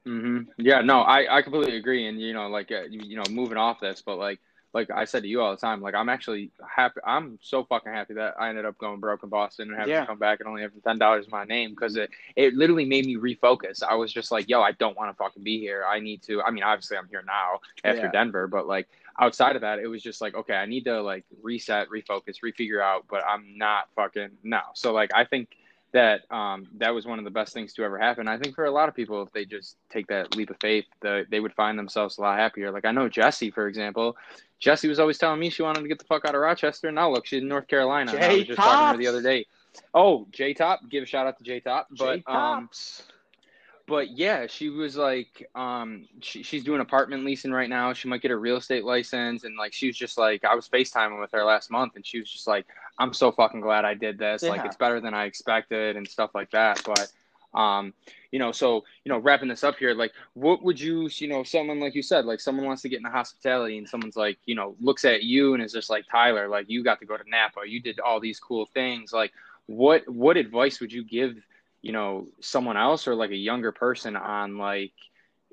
[0.06, 0.50] Mm-hmm.
[0.58, 2.08] Yeah, no, I, I completely agree.
[2.08, 4.40] And, you know, like, uh, you, you know, moving off this, but like,
[4.74, 7.00] like I said to you all the time, like I'm actually happy.
[7.04, 10.00] I'm so fucking happy that I ended up going broke in Boston and having yeah.
[10.00, 12.86] to come back and only having ten dollars in my name because it it literally
[12.86, 13.82] made me refocus.
[13.82, 15.84] I was just like, yo, I don't want to fucking be here.
[15.86, 16.40] I need to.
[16.40, 18.10] I mean, obviously I'm here now after yeah.
[18.10, 18.88] Denver, but like
[19.18, 22.82] outside of that, it was just like, okay, I need to like reset, refocus, refigure
[22.82, 23.04] out.
[23.08, 24.60] But I'm not fucking no.
[24.74, 25.48] So like I think
[25.92, 28.26] that um, that was one of the best things to ever happen.
[28.26, 30.86] I think for a lot of people, if they just take that leap of faith,
[31.00, 32.70] the, they would find themselves a lot happier.
[32.70, 34.16] Like I know Jesse, for example.
[34.58, 36.90] Jesse was always telling me she wanted to get the fuck out of Rochester.
[36.92, 38.12] Now look, she's in North Carolina.
[38.12, 39.46] I was just talking to her the other day.
[39.92, 41.88] Oh, J Top, give a shout out to J Top.
[41.98, 42.70] But um,
[43.86, 47.92] but yeah, she was like, um, she, she's doing apartment leasing right now.
[47.92, 50.68] She might get a real estate license, and like she was just like, I was
[50.68, 52.66] FaceTiming with her last month, and she was just like,
[52.98, 54.42] I'm so fucking glad I did this.
[54.42, 54.50] Yeah.
[54.50, 56.82] Like it's better than I expected and stuff like that.
[56.84, 57.92] But um,
[58.30, 61.42] you know, so you know, wrapping this up here, like, what would you, you know,
[61.42, 64.54] someone like you said, like someone wants to get into hospitality, and someone's like, you
[64.54, 67.24] know, looks at you and is just like Tyler, like you got to go to
[67.28, 69.32] Napa, you did all these cool things, like.
[69.66, 71.36] What what advice would you give
[71.82, 74.92] you know someone else or like a younger person on like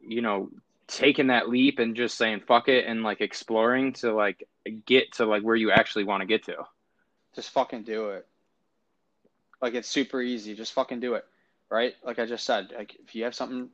[0.01, 0.49] you know
[0.87, 4.47] taking that leap and just saying fuck it and like exploring to like
[4.85, 6.55] get to like where you actually want to get to.
[7.35, 8.25] Just fucking do it.
[9.61, 10.55] Like it's super easy.
[10.55, 11.25] Just fucking do it
[11.69, 11.95] right?
[12.03, 13.69] Like i just said like if you have something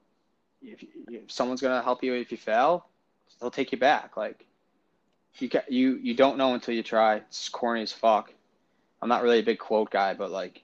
[0.61, 2.87] if, if someone's gonna help you if you fail
[3.39, 4.17] they'll take you back.
[4.17, 4.45] Like
[5.39, 7.17] you got you you don't know until you try.
[7.17, 8.33] It's corny as fuck.
[9.01, 10.61] I'm not really a big quote guy but like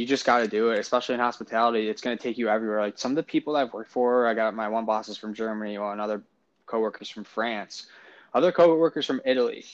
[0.00, 1.90] you just got to do it, especially in hospitality.
[1.90, 2.80] It's going to take you everywhere.
[2.80, 5.76] Like some of the people I've worked for, I got my one bosses from Germany,
[5.76, 6.22] one other
[6.64, 7.86] coworkers from France,
[8.32, 9.66] other coworkers from Italy.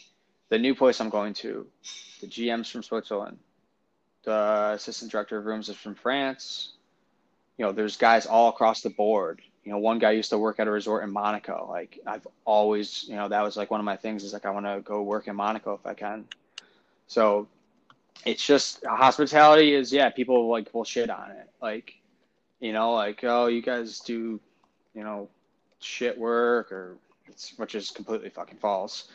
[0.48, 1.64] The new place I'm going to,
[2.20, 3.38] the GM's from Switzerland,
[4.24, 6.72] the assistant director of rooms is from France.
[7.56, 9.42] You know, there's guys all across the board.
[9.64, 11.68] You know, one guy used to work at a resort in Monaco.
[11.70, 14.50] Like I've always, you know, that was like one of my things is like I
[14.50, 16.24] want to go work in Monaco if I can.
[17.06, 17.46] So
[18.24, 21.48] it's just hospitality is yeah people like will shit on it.
[21.60, 21.94] Like
[22.60, 24.40] you know like oh you guys do
[24.94, 25.28] you know
[25.80, 26.96] shit work or
[27.56, 29.08] which is completely fucking false.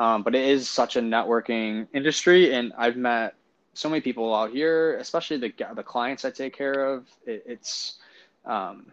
[0.00, 3.34] Um, but it is such a networking industry and i've met
[3.74, 7.06] so many people out here especially the the clients i take care of.
[7.26, 7.98] It, it's
[8.44, 8.86] um,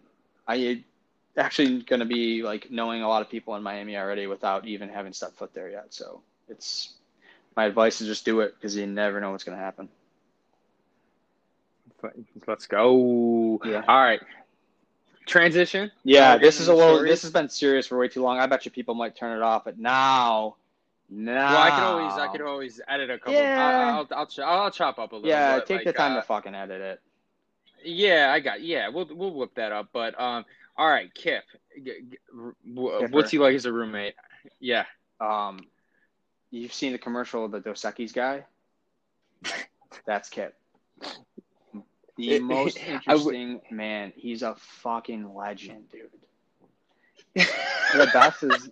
[0.47, 0.83] i
[1.37, 4.89] actually going to be like knowing a lot of people in miami already without even
[4.89, 5.93] having stepped foot there yet.
[5.93, 6.94] So it's
[7.55, 9.89] my advice is just do it because you never know what's going to happen.
[12.45, 13.59] Let's go.
[13.63, 13.83] Yeah.
[13.87, 14.21] All right.
[15.25, 15.91] Transition.
[16.03, 17.01] Yeah, this is a little.
[17.01, 18.37] This has been serious for way too long.
[18.37, 20.57] I bet you people might turn it off, but now,
[21.09, 21.51] now.
[21.51, 23.33] Well, I could always, I could always edit a couple.
[23.33, 23.91] Yeah.
[23.91, 25.27] I'll, I'll, I'll, I'll chop up a little.
[25.27, 27.01] Yeah, take like, the time uh, to fucking edit it.
[27.83, 28.61] Yeah, I got.
[28.61, 29.89] Yeah, we'll we'll whip that up.
[29.91, 30.45] But um,
[30.77, 31.43] all right, Kip.
[32.63, 34.13] What's he like as a roommate?
[34.59, 34.85] Yeah.
[35.19, 35.61] Um,
[36.55, 38.45] You've seen the commercial of the Dos Equis guy?
[40.05, 40.55] That's Kip.
[42.15, 44.13] The most interesting w- man.
[44.15, 46.09] He's a fucking legend, dude.
[47.35, 48.69] the best is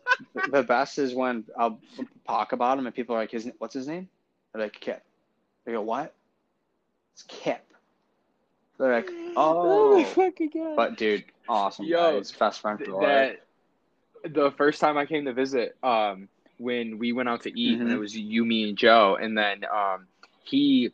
[0.50, 1.78] the best is when I'll
[2.26, 4.08] talk about him and people are like, "His what's his name?"
[4.54, 5.04] They're like, "Kip."
[5.66, 6.14] They go, "What?"
[7.14, 7.66] It's Kip.
[8.80, 11.86] They're like, "Oh, oh fucking god!" But dude, awesome.
[11.86, 12.18] Yo, guy.
[12.20, 13.44] His best friend for that.
[14.24, 16.30] The first time I came to visit, um,
[16.64, 17.84] when we went out to eat, mm-hmm.
[17.84, 20.08] and it was you, me, and Joe, and then um,
[20.44, 20.92] he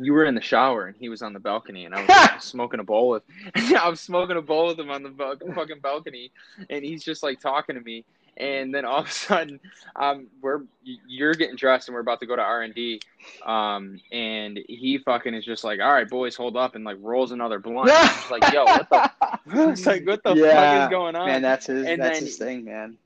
[0.00, 2.78] you were in the shower and he was on the balcony and I was smoking
[2.78, 3.24] a bowl with
[3.56, 5.10] I was smoking a bowl with him on the
[5.56, 6.30] fucking balcony
[6.70, 8.04] and he's just like talking to me
[8.38, 9.60] and then all of a sudden,
[9.96, 13.00] um, we're you're getting dressed and we're about to go to R and D,
[13.44, 17.32] um, and he fucking is just like, all right, boys, hold up, and like rolls
[17.32, 17.90] another blunt.
[18.30, 19.10] Like, yo, what the?
[19.70, 21.26] it's like, what the Yeah, fuck is going on?
[21.26, 21.84] Man, that's his.
[21.84, 22.96] And that's then- his thing, man.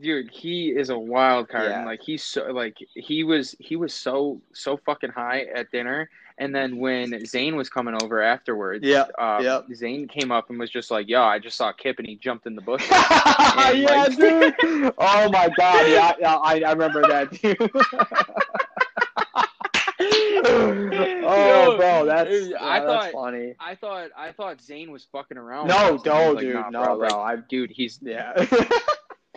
[0.00, 1.78] Dude he is a wild card Yeah.
[1.78, 6.10] and like he's so like he was he was so so fucking high at dinner
[6.38, 9.64] and then when zane was coming over afterwards yeah, uh, yep.
[9.74, 12.46] zane came up and was just like yo i just saw kip and he jumped
[12.46, 14.54] in the bush yeah, like- dude.
[14.98, 15.88] Oh my god.
[15.88, 17.54] Yeah, yeah I, I remember that too.
[21.26, 23.54] oh, bro, that's I yeah, that's funny.
[23.60, 26.06] i thought i thought zane was fucking around No, with us.
[26.06, 27.08] And I no, like, dude, nah, no, bro.
[27.08, 28.46] like, I dude he's yeah.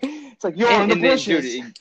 [0.01, 1.53] It's like you're and, in the and then, bushes.
[1.53, 1.79] dude,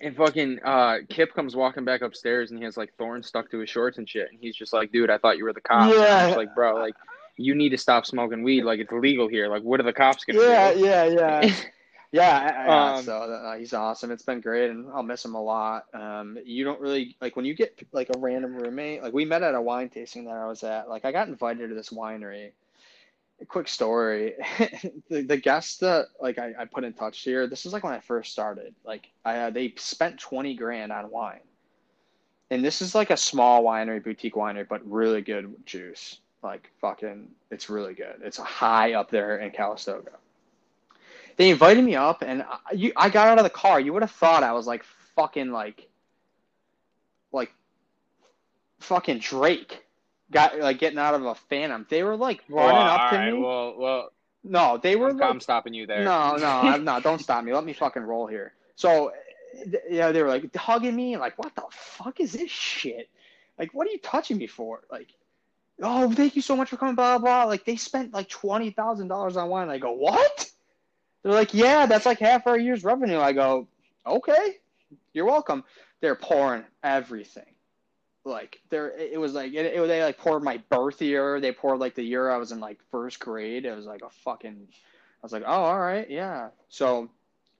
[0.00, 3.58] and fucking uh, Kip comes walking back upstairs and he has like thorns stuck to
[3.58, 4.28] his shorts and shit.
[4.30, 5.94] And he's just like, dude, I thought you were the cops.
[5.94, 6.34] Yeah.
[6.36, 6.94] like, bro, like
[7.36, 8.62] you need to stop smoking weed.
[8.62, 9.48] Like it's illegal here.
[9.48, 10.80] Like what are the cops gonna yeah, do?
[10.80, 11.54] yeah, yeah.
[12.10, 14.10] Yeah, yeah Um, so uh, he's awesome.
[14.10, 15.84] It's been great, and I'll miss him a lot.
[15.92, 19.02] Um, you don't really like when you get like a random roommate.
[19.02, 20.88] Like we met at a wine tasting that I was at.
[20.88, 22.52] Like I got invited to this winery.
[23.46, 24.34] Quick story:
[25.08, 27.46] the the guests that like I, I put in touch here.
[27.46, 28.74] This is like when I first started.
[28.84, 31.40] Like I uh, they spent twenty grand on wine,
[32.50, 36.18] and this is like a small winery, boutique winery, but really good juice.
[36.42, 38.20] Like fucking, it's really good.
[38.22, 40.12] It's high up there in Calistoga
[41.38, 44.02] they invited me up and I, you, I got out of the car you would
[44.02, 44.84] have thought i was like
[45.16, 45.88] fucking like
[47.32, 47.52] like
[48.80, 49.84] fucking drake
[50.30, 51.86] got like getting out of a phantom.
[51.88, 53.38] They were like running Well, up to right, me.
[53.38, 54.12] Well, well,
[54.44, 56.04] no they were I'm, like I'm stopping you there.
[56.04, 57.02] no no i'm not.
[57.02, 57.52] Don't stop me.
[57.52, 58.52] Let me fucking roll here.
[58.76, 59.12] So
[59.90, 63.08] yeah they were like hugging me like what the fuck is this shit?
[63.58, 64.82] Like what are you touching me for?
[64.90, 65.08] Like
[65.82, 67.44] oh thank you so much for coming blah blah blah.
[67.44, 69.68] Like they spent like $20000 on wine.
[69.70, 70.50] I go what?
[71.22, 73.18] They're like, yeah, that's like half our year's revenue.
[73.18, 73.66] I go,
[74.06, 74.58] okay,
[75.12, 75.64] you're welcome.
[76.00, 77.44] They're pouring everything.
[78.28, 81.40] Like there, it was like it, it, they like poured my birth year.
[81.40, 83.64] They poured like the year I was in like first grade.
[83.64, 84.68] It was like a fucking.
[84.70, 86.50] I was like, oh, all right, yeah.
[86.68, 87.10] So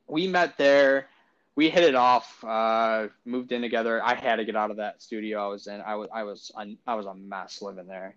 [0.06, 1.08] we met there.
[1.56, 2.44] We hit it off.
[2.44, 4.00] Uh, moved in together.
[4.04, 5.80] I had to get out of that studio I was in.
[5.80, 6.52] I was I was
[6.86, 8.14] I was a mess living there.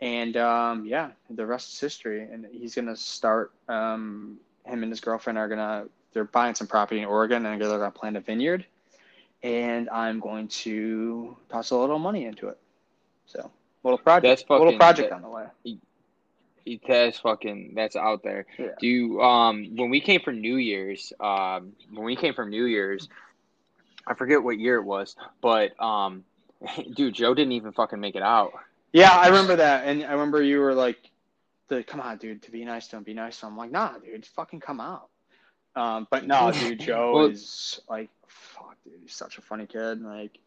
[0.00, 2.22] And um, yeah, the rest is history.
[2.22, 3.52] And he's gonna start.
[3.68, 5.86] Um, him and his girlfriend are gonna.
[6.12, 8.64] They're buying some property in Oregon, and they're gonna plant a vineyard.
[9.42, 12.58] And I'm going to toss a little money into it.
[13.26, 13.50] So
[13.82, 15.46] little project, That's little project that- on the way.
[15.64, 18.44] He, That's fucking that's out there.
[18.58, 18.66] Yeah.
[18.78, 22.64] Do you um when we came for New Year's, um when we came from New
[22.66, 23.08] Year's,
[24.06, 26.22] I forget what year it was, but um
[26.94, 28.52] dude, Joe didn't even fucking make it out.
[28.92, 30.98] Yeah, I remember that, and I remember you were like,
[31.68, 33.70] "The come on, dude, to be nice to him, be nice to him." I'm like,
[33.70, 35.08] nah, dude, fucking come out.
[35.76, 38.10] Um, but no, dude, Joe Well- is like,
[38.90, 40.02] dude, he's such a funny kid.
[40.02, 40.38] Like,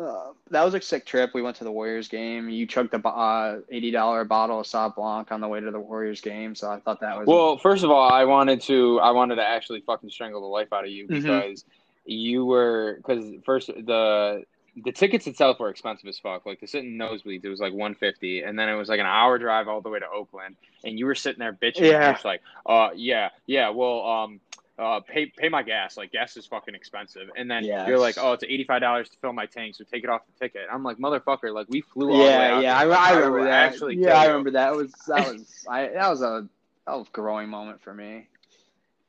[0.00, 1.30] uh, that was a sick trip.
[1.34, 2.48] We went to the Warriors game.
[2.48, 5.78] You chugged a uh, eighty dollar bottle of Sauv Blanc on the way to the
[5.78, 9.12] Warriors game, so I thought that was Well, first of all, I wanted to I
[9.12, 11.22] wanted to actually fucking strangle the life out of you Mhm.
[11.22, 11.64] because
[12.06, 14.44] you were because first the
[14.82, 16.44] the tickets itself were expensive as fuck.
[16.44, 18.98] Like to sit in nosebleeds, it was like one fifty, and then it was like
[18.98, 21.88] an hour drive all the way to Oakland, and you were sitting there bitching.
[21.92, 22.12] Yeah.
[22.12, 23.68] Just like, uh, yeah, yeah.
[23.68, 24.40] Well, um,
[24.78, 25.96] uh, pay pay my gas.
[25.96, 27.86] Like gas is fucking expensive, and then Yes.
[27.88, 30.22] you're like, oh, it's eighty five dollars to fill my tank, so take it off
[30.26, 30.62] the ticket.
[30.70, 32.84] I'm like, motherfucker, like we flew all the way yeah, out yeah, I.
[32.84, 33.72] I remember that.
[33.72, 34.72] Actually, yeah, I remember that.
[34.72, 36.48] It was that was I that was a
[36.86, 38.28] that was a growing moment for me.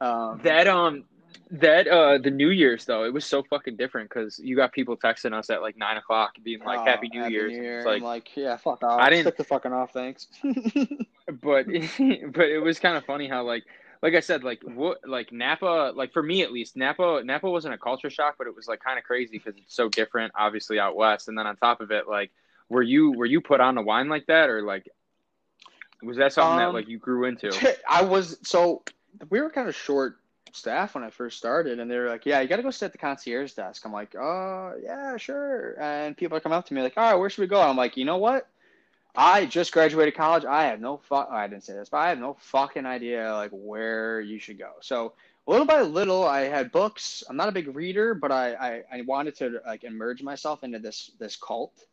[0.02, 1.06] Um, That um
[1.52, 4.98] that uh the New Year's though it was so fucking different because you got people
[4.98, 7.54] texting us at like nine o'clock being like oh, Happy New Year's.
[7.54, 7.78] Year.
[7.78, 9.00] It's like, I'm like, yeah, fuck off.
[9.00, 10.28] I didn't- stick the fucking off, thanks.
[10.44, 13.64] but but it was kind of funny how like
[14.02, 17.74] like I said like what like Napa like for me at least Napa Napa wasn't
[17.74, 20.80] a culture shock but it was like kind of crazy because it's so different obviously
[20.80, 22.32] out west and then on top of it like
[22.70, 24.88] were you were you put on the wine like that or like
[26.04, 27.52] was that something that Um, like you grew into?
[27.90, 28.84] I was so
[29.30, 30.18] we were kind of short
[30.52, 32.88] staff when I first started, and they were like, "Yeah, you got to go sit
[32.88, 36.74] at the concierge desk." I'm like, "Oh, yeah, sure." And people are coming up to
[36.74, 38.48] me like, "All right, where should we go?" I'm like, "You know what?
[39.18, 40.46] I just graduated college.
[40.46, 41.30] I have no fuck.
[41.32, 44.72] I didn't say this, but I have no fucking idea like where you should go."
[44.82, 45.14] So
[45.48, 47.24] little by little, I had books.
[47.30, 50.80] I'm not a big reader, but I I, I wanted to like immerse myself into
[50.80, 51.86] this this cult.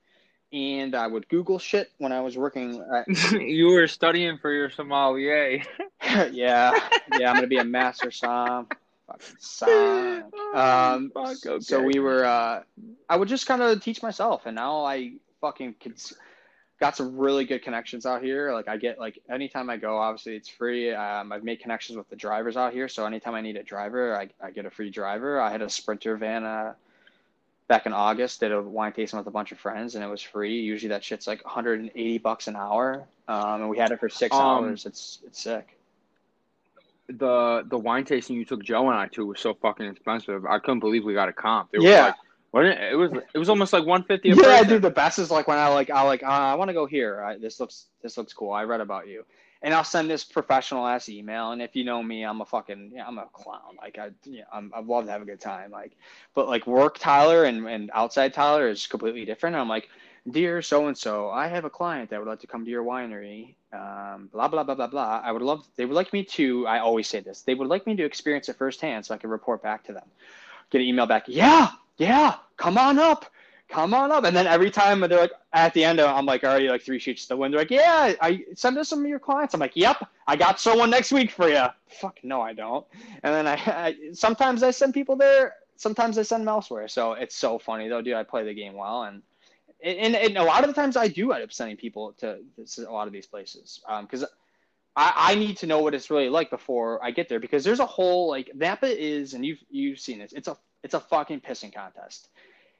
[0.52, 4.68] And I would Google shit when I was working at you were studying for your
[4.68, 5.62] sommelier.
[6.02, 6.78] yeah,
[7.18, 8.68] yeah, I'm gonna be a master som.
[9.06, 10.24] Fucking som.
[10.54, 12.26] Um, Fuck, so we were.
[12.26, 12.62] Uh,
[13.08, 15.98] I would just kind of teach myself, and now I fucking could.
[16.82, 18.52] Got some really good connections out here.
[18.52, 20.92] Like I get like anytime I go, obviously it's free.
[20.92, 24.16] Um, I've made connections with the drivers out here, so anytime I need a driver,
[24.18, 25.40] I, I get a free driver.
[25.40, 26.74] I had a Sprinter van uh,
[27.68, 30.20] back in August, did a wine tasting with a bunch of friends, and it was
[30.22, 30.60] free.
[30.60, 34.34] Usually that shit's like 180 bucks an hour, um, and we had it for six
[34.34, 34.84] Um, hours.
[34.84, 35.78] It's it's sick.
[37.06, 40.46] The the wine tasting you took Joe and I to was so fucking expensive.
[40.46, 41.68] I couldn't believe we got a comp.
[41.74, 42.06] It was Yeah.
[42.06, 42.16] like
[42.52, 44.64] wasn't it, it was it was almost like one fifty a Yeah, person.
[44.64, 44.82] dude.
[44.82, 47.22] The best is like when I like I like uh, I want to go here.
[47.22, 48.52] I, this looks this looks cool.
[48.52, 49.24] I read about you,
[49.62, 51.52] and I'll send this professional ass email.
[51.52, 53.76] And if you know me, I'm a fucking yeah, I'm a clown.
[53.78, 55.70] Like I yeah, I'm I love to have a good time.
[55.70, 55.92] Like,
[56.34, 59.56] but like work Tyler and and outside Tyler is completely different.
[59.56, 59.88] I'm like,
[60.30, 62.84] dear so and so, I have a client that would like to come to your
[62.84, 63.54] winery.
[63.72, 65.20] Um, blah blah blah blah blah.
[65.24, 65.66] I would love.
[65.76, 66.66] They would like me to.
[66.66, 67.42] I always say this.
[67.42, 70.06] They would like me to experience it firsthand, so I can report back to them.
[70.70, 71.24] Get an email back.
[71.26, 72.36] Yeah, yeah.
[72.56, 73.26] Come on up.
[73.68, 74.24] Come on up.
[74.24, 77.22] And then every time they're like, at the end, I'm like already like three sheets
[77.22, 77.54] to the wind.
[77.54, 79.54] They're like, yeah, I send us some of your clients.
[79.54, 81.64] I'm like, yep, I got someone next week for you.
[81.88, 82.86] Fuck no, I don't.
[83.22, 85.54] And then I, I sometimes I send people there.
[85.76, 86.86] Sometimes I send them elsewhere.
[86.86, 88.14] So it's so funny though, dude.
[88.14, 89.22] I play the game well and
[89.82, 92.38] and, and a lot of the times I do end up sending people to,
[92.86, 94.24] a lot of these places um, because
[94.94, 97.80] I, I need to know what it's really like before I get there because there's
[97.80, 101.40] a whole like Napa is and you've you've seen this it's a it's a fucking
[101.40, 102.28] pissing contest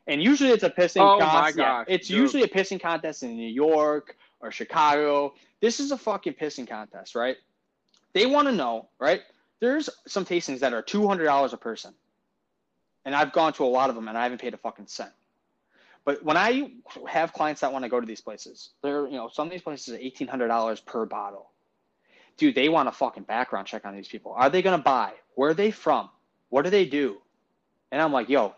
[0.07, 2.17] and usually it's a pissing Oh my contest yeah, it's dude.
[2.19, 7.15] usually a pissing contest in New York or Chicago this is a fucking pissing contest
[7.15, 7.37] right
[8.13, 9.23] they want to know right
[9.61, 11.95] there's some tastings that are two hundred dollars a person
[13.05, 15.13] and I've gone to a lot of them and I haven't paid a fucking cent
[16.05, 16.73] but when I
[17.09, 19.63] have clients that want to go to these places, they're you know some of these
[19.63, 21.51] places are eighteen hundred dollars per bottle.
[22.37, 24.33] Dude, they want a fucking background check on these people.
[24.33, 25.13] Are they gonna buy?
[25.37, 26.11] Where are they from?
[26.49, 27.22] What do they do?
[27.93, 28.55] And I'm like, yo,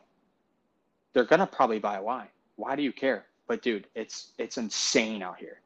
[1.13, 2.29] they're gonna probably buy wine.
[2.57, 3.27] Why do you care?
[3.47, 5.61] But dude, it's it's insane out here.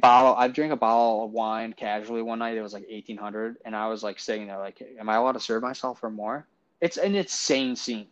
[0.00, 0.34] Bottle.
[0.34, 2.56] I've drank a bottle of wine casually one night.
[2.56, 5.32] It was like eighteen hundred, and I was like sitting there like, am I allowed
[5.32, 6.46] to serve myself for more?
[6.82, 8.08] It's an insane scene.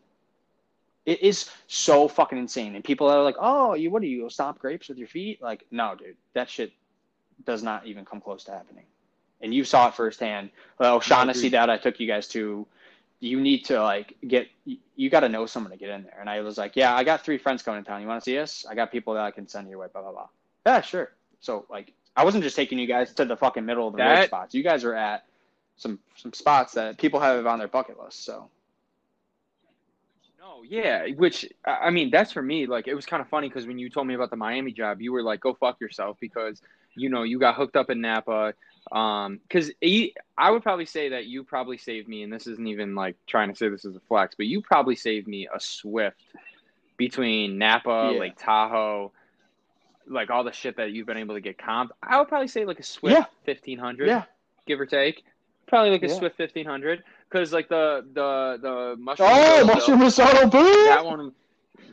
[1.07, 2.77] It is so fucking insane.
[2.77, 5.43] And people are like, oh, you what do you stomp grapes with your feet?
[5.43, 6.73] Like, no, dude, that shit
[7.45, 8.85] does not even come close to happening.
[9.41, 10.51] And you saw it firsthand.
[10.79, 12.67] Well, O'Shaughnessy that I took you guys to,
[13.21, 14.49] you need to like get
[14.97, 16.17] you got to know someone to get in there.
[16.19, 18.01] And I was like, yeah, I got three friends coming to town.
[18.01, 18.65] You want to see us?
[18.69, 19.87] I got people that I can send your way.
[19.93, 20.29] Blah blah blah.
[20.67, 21.13] Yeah, sure.
[21.41, 24.09] So like, I wasn't just taking you guys to the fucking middle of the road
[24.09, 24.55] That- spots.
[24.55, 25.25] You guys are at
[25.77, 28.25] some some spots that people have on their bucket list.
[28.25, 28.49] So
[30.39, 32.67] No, yeah, which I I mean, that's for me.
[32.67, 35.01] Like, it was kind of funny because when you told me about the Miami job,
[35.03, 36.63] you were like, "Go fuck yourself," because
[36.95, 38.55] you know you got hooked up in Napa.
[38.91, 42.95] Um, because I would probably say that you probably saved me, and this isn't even
[42.95, 46.17] like trying to say this is a flex, but you probably saved me a Swift
[46.97, 48.19] between Napa, Yeah.
[48.21, 49.13] Lake Tahoe,
[50.07, 51.91] like all the shit that you've been able to get comped.
[52.03, 53.25] I would probably say like a Swift Yeah.
[53.45, 54.25] fifteen hundred yeah,
[54.67, 55.25] give or take.
[55.69, 56.15] Probably like a Yeah.
[56.19, 59.29] Swift fifteen hundred, because like the the the mushroom.
[59.31, 60.63] Oh, mushroom risotto, boom!
[60.87, 61.33] that one,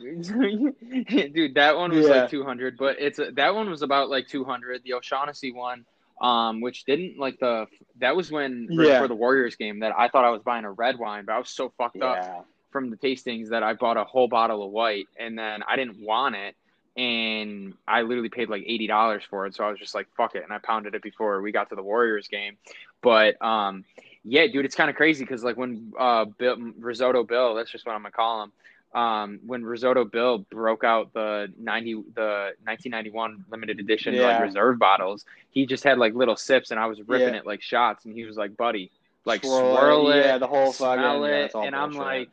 [0.00, 2.22] dude, that one was Yeah.
[2.22, 4.82] like two hundred, but it's a, that one was about like two hundred.
[4.82, 5.84] The O'Shaughnessy one,
[6.20, 7.66] um, which didn't like the
[8.00, 8.98] that was when right Yeah.
[9.00, 11.38] for the Warriors game that I thought I was buying a red wine, but I
[11.38, 15.08] was so fucked up from the tastings that I bought a whole bottle of white
[15.18, 16.54] and then I didn't want it
[16.96, 19.54] and I literally paid like eighty dollars for it.
[19.54, 21.76] So I was just like, fuck it, and I pounded it before we got to
[21.76, 22.56] the Warriors game.
[23.02, 23.84] But um,
[24.24, 27.86] yeah, dude, it's kind of crazy because like when uh Bill, Risotto Bill, that's just
[27.86, 28.52] what I'm gonna call him.
[28.94, 34.22] Um, when Risotto Bill broke out the ninety the 1991 limited edition Yeah.
[34.22, 37.40] like reserve bottles, he just had like little sips, and I was ripping Yeah.
[37.40, 38.90] it like shots, and he was like, "Buddy,
[39.26, 41.92] like Swirl it, swirl it, yeah, the whole smell fucking- yeah, it," all and I'm
[41.92, 42.30] like,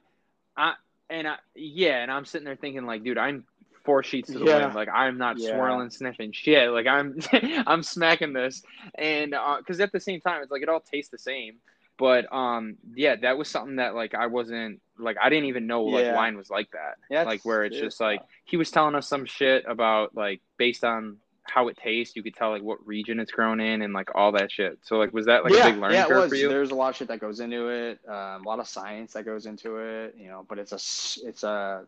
[0.56, 0.76] I
[1.10, 3.44] and I yeah, and I'm sitting there thinking like, dude, I'm
[3.84, 4.64] four sheets to the Yeah.
[4.64, 4.76] wind.
[4.76, 5.56] Like I'm not Yeah.
[5.56, 6.72] swirling, sniffing shit.
[6.72, 7.20] Like I'm
[7.68, 8.64] I'm smacking this,
[8.98, 11.58] and because at the same time, it's like it all tastes the same.
[11.98, 15.84] But um, yeah, that was something that like I wasn't like I didn't even know
[15.84, 16.16] like Yeah.
[16.16, 16.96] wine was like that.
[17.10, 20.42] Yeah, like where it's it just like he was telling us some shit about like
[20.58, 21.18] based on
[21.48, 24.32] how it tastes, you could tell like what region it's grown in and like all
[24.32, 24.80] that shit.
[24.82, 26.30] So like, was that like yeah, a big learning yeah, curve was.
[26.30, 26.50] for you?
[26.50, 29.26] There's a lot of shit that goes into it, um, a lot of science that
[29.26, 30.46] goes into it, you know.
[30.48, 31.86] But it's a it's a,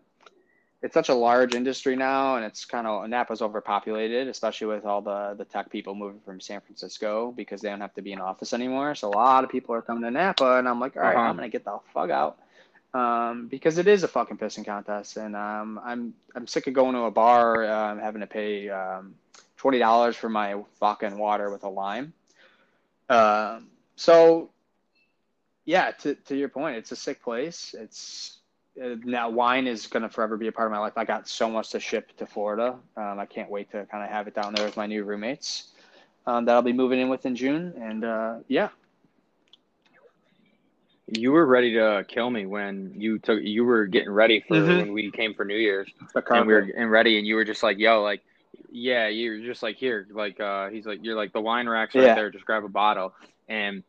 [0.81, 5.01] it's such a large industry now, and it's kind of Napa's overpopulated, especially with all
[5.01, 8.19] the the tech people moving from San Francisco because they don't have to be in
[8.21, 8.93] office anymore.
[8.95, 11.25] So a lot of people are coming to Napa, and I'm like, all right, Uh-huh.
[11.29, 12.37] I'm gonna get the fuck out.
[12.93, 16.93] Um, because it is a fucking pissing contest, and um, I'm I'm sick of going
[16.95, 19.15] to a bar, um, having to pay um,
[19.57, 22.13] twenty dollars for my vodka and water with a lime.
[23.09, 24.49] Um, so,
[25.65, 27.75] yeah, to to your point, it's a sick place.
[27.77, 28.36] It's
[28.77, 30.93] now wine is going to forever be a part of my life.
[30.97, 32.77] I got so much to ship to Florida.
[32.95, 35.71] Um, I can't wait to kind of have it down there with my new roommates
[36.25, 37.73] um, that I'll be moving in with in June.
[37.79, 38.69] And uh, yeah.
[41.07, 43.41] You were ready to kill me when you took.
[43.41, 44.77] You were getting ready for Mhm.
[44.77, 45.89] when we came for New Year's,
[46.29, 48.21] and we were getting ready, and you were just like, "Yo, like,
[48.69, 52.03] yeah," you're just like, "Here, like, uh, he's like, you're like the wine racks right
[52.03, 52.13] Yeah.
[52.13, 52.29] there.
[52.29, 53.13] Just grab a bottle."
[53.47, 53.83] And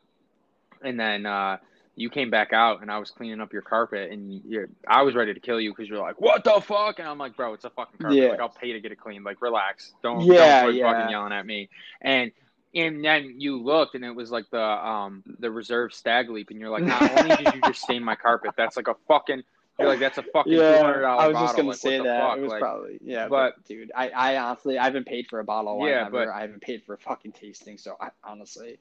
[0.83, 1.59] and then uh,
[1.99, 4.43] you came back out, and I was cleaning up your carpet, and
[4.87, 7.37] I was ready to kill you because you're like, "What the fuck?" And I'm like,
[7.37, 8.17] "Bro, it's a fucking carpet.
[8.19, 8.29] Yeah.
[8.29, 9.25] Like, I'll pay to get it cleaned.
[9.25, 9.93] Like, relax.
[10.03, 10.93] Don't Yeah, don't yeah.
[10.93, 11.69] fucking yelling at me."
[12.01, 12.31] And
[12.75, 16.61] and then you looked, and it was like the um the reserve stag leap, and
[16.61, 19.43] you're like, not only did you just stain my carpet, that's like a fucking.
[19.81, 21.47] You're like, that's a fucking two Yeah, hundred dollar I was bottle.
[21.47, 22.39] just gonna like, say that fuck?
[22.39, 25.39] it was Like, probably yeah, but- but, dude, I, I honestly I haven't paid for
[25.39, 26.11] a bottle of wine Yeah, ever.
[26.11, 28.79] but- I haven't paid for a fucking tasting, so I honestly,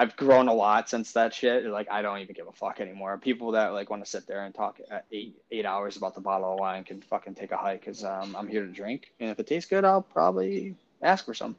[0.00, 1.66] I've grown a lot since that shit.
[1.66, 3.18] Like I don't even give a fuck anymore.
[3.18, 4.80] People that like want to sit there and talk
[5.12, 8.34] eight eight hours about the bottle of wine can fucking take a hike because um,
[8.34, 11.54] I'm here to drink, and if it tastes good, I'll probably ask for some.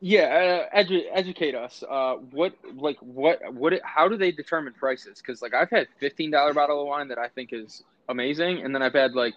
[0.00, 1.82] yeah, uh, edu- educate us.
[1.88, 3.80] Uh, what like what what?
[3.82, 5.20] How do they determine prices?
[5.20, 8.72] Because like I've had fifteen dollar bottle of wine that I think is amazing, and
[8.72, 9.34] then I've had like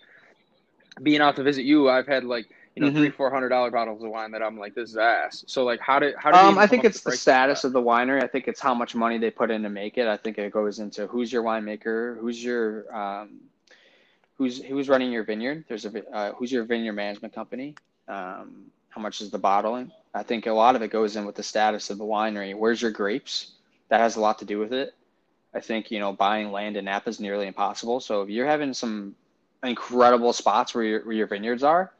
[1.01, 2.91] being out to visit you, I've had like you know Mhm.
[2.91, 5.43] three four hundred dollar bottles of wine that I'm like this is ass.
[5.47, 7.81] So like how did how do Um, I think it's the status of of the
[7.81, 8.23] winery.
[8.23, 10.07] I think it's how much money they put in to make it.
[10.07, 13.41] I think it goes into who's your winemaker, who's your um,
[14.37, 15.65] who's who's running your vineyard.
[15.67, 17.75] There's a uh, who's your vineyard management company.
[18.07, 19.91] Um, how much is the bottling?
[20.13, 22.55] I think a lot of it goes in with the status of the winery.
[22.55, 23.53] Where's your grapes?
[23.89, 24.93] That has a lot to do with it.
[25.53, 27.99] I think you know buying land in Napa is nearly impossible.
[27.99, 29.15] So if you're having some
[29.63, 31.91] incredible spots where your where your vineyards are,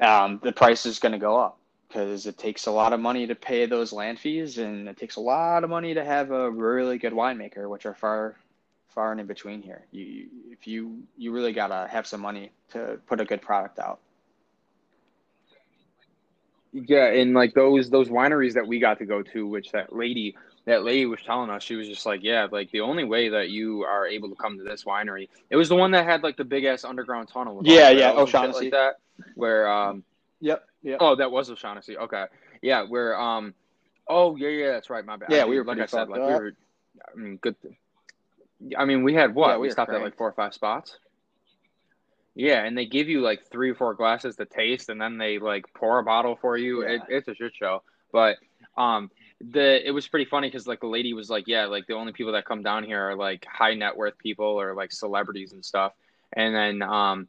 [0.00, 3.26] um, the price is going to go up because it takes a lot of money
[3.26, 6.50] to pay those land fees, and it takes a lot of money to have a
[6.50, 8.36] really good winemaker, which are far,
[8.88, 9.86] far and in between here.
[9.90, 13.78] You, you if you you really gotta have some money to put a good product
[13.78, 14.00] out.
[16.72, 20.36] Yeah, and like those those wineries that we got to go to, which that lady
[20.66, 23.48] that lady was telling us, she was just like, yeah, like the only way that
[23.48, 26.36] you are able to come to this winery, it was the one that had like
[26.36, 27.62] the big ass underground tunnel.
[27.64, 28.64] Yeah, yeah, O'Shaughnessy.
[28.64, 28.96] like that.
[29.34, 30.04] Where um,
[30.40, 30.64] Yep.
[30.82, 30.98] Yep.
[31.00, 31.96] oh, that was O'Shaughnessy.
[31.96, 32.24] Okay,
[32.62, 33.54] yeah, where um,
[34.06, 35.04] oh yeah, yeah, that's right.
[35.04, 35.30] My bad.
[35.30, 36.52] Yeah, I we were like I said, like we were.
[37.12, 37.56] I mean, good.
[38.76, 39.50] I mean, we had what?
[39.50, 40.98] Yeah, we we stopped at like four or five spots.
[42.34, 45.38] Yeah, and they give you like three or four glasses to taste, and then they
[45.38, 46.82] like pour a bottle for you.
[46.82, 46.94] Yeah.
[46.94, 47.82] It, it's a shit show.
[48.12, 48.36] But
[48.76, 49.10] um,
[49.40, 52.12] the it was pretty funny because like the lady was like, yeah, like the only
[52.12, 55.64] people that come down here are like high net worth people or like celebrities and
[55.64, 55.92] stuff.
[56.32, 57.26] And then um,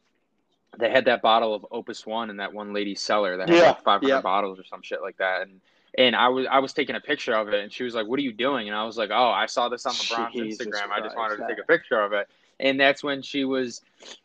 [0.78, 3.64] they had that bottle of Opus One in that one lady's cellar that had Yeah,
[3.70, 4.22] like 500 yeah.
[4.22, 5.42] bottles or some shit like that.
[5.42, 5.60] And
[5.98, 8.20] and I was I was taking a picture of it, and she was like, "What
[8.20, 10.92] are you doing?" And I was like, "Oh, I saw this on LeBron's Jesus Instagram.
[10.92, 12.30] I just wanted to take a picture of it."
[12.62, 13.82] And that's when she was,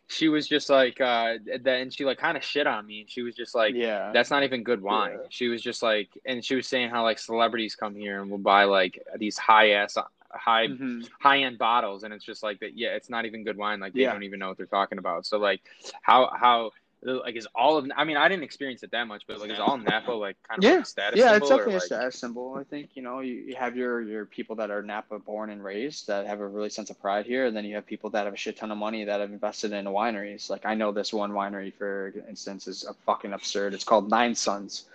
[0.09, 3.23] she was just like, uh, then she like kind of shit on me, and she
[3.23, 4.11] was just like, yeah.
[4.13, 5.27] "That's not even good wine." Yeah.
[5.31, 8.39] She was just like, and she was saying how like celebrities come here and will
[8.39, 9.97] buy like these high ass,
[10.35, 11.09] high Mhm.
[11.21, 12.77] high end bottles, and it's just like that.
[12.77, 13.81] Yeah, it's not even good wine.
[13.81, 14.13] Like they Yeah.
[14.13, 15.27] don't even know what they're talking about.
[15.27, 15.61] So like,
[16.03, 16.73] how how
[17.03, 17.91] like is all of?
[17.95, 20.59] I mean, I didn't experience it that much, but like is all Napa like kind
[20.59, 20.77] of Yeah.
[20.77, 21.19] like a status?
[21.19, 22.55] Yeah, symbol, it's definitely or, a like, status symbol.
[22.55, 25.63] I think you know you, you have your your people that are Napa born and
[25.63, 28.25] raised that have a really sense of pride here, and then you have people that
[28.25, 30.49] have a shit ton of money that have invested in wineries.
[30.49, 33.75] Like I know this one winery, for instance, is a fucking absurd.
[33.75, 34.87] It's called Nine Suns.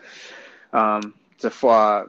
[0.74, 2.06] Um, it's a uh,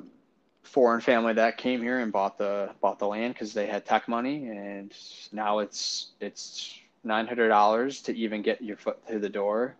[0.71, 4.09] foreign family that came here and bought the bought the land because they had tech
[4.09, 4.95] money, and
[5.33, 9.75] now it's it's nine hundred dollars to even get your foot through the door,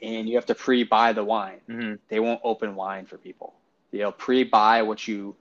[0.00, 1.98] and you have to pre-buy the wine Mhm.
[2.08, 3.54] they won't open wine for people.
[3.90, 5.34] They'll pre-buy what you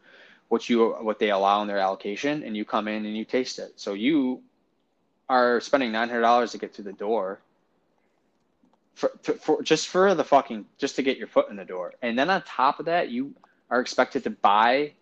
[0.49, 3.59] what you what they allow in their allocation, and you come in and you taste
[3.59, 3.73] it.
[3.75, 4.41] So you
[5.29, 7.39] are spending nine hundred dollars to get through the door.
[8.95, 11.93] For, for, for just for the fucking just to get your foot in the door,
[12.01, 13.33] and then on top of that, you
[13.71, 14.93] are expected to buy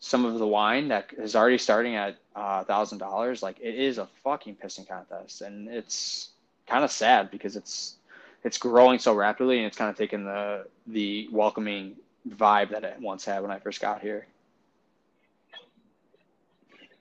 [0.00, 3.42] some of the wine that is already starting at a thousand dollars.
[3.42, 6.30] Like it is a fucking pissing contest, and it's
[6.68, 7.96] kind of sad because it's
[8.44, 11.96] it's growing so rapidly and it's kind of taken the the welcoming
[12.28, 14.26] vibe that it once had when I first got here.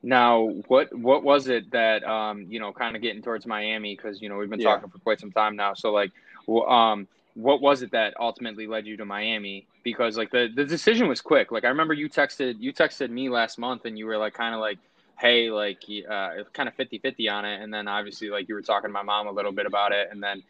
[0.03, 4.21] Now, what what was it that um you know kind of getting towards Miami because
[4.21, 4.81] you know we've been Yeah.
[4.81, 5.73] talking for quite some time now.
[5.73, 6.11] So like,
[6.49, 9.67] um, what was it that ultimately led you to Miami?
[9.83, 11.51] Because like the the decision was quick.
[11.51, 14.53] Like I remember you texted you texted me last month and you were like kind
[14.53, 14.77] of like,
[15.19, 18.89] hey, like uh, kind of 50-50 on it, and then obviously like you were talking
[18.89, 20.43] to my mom a little bit about it, and then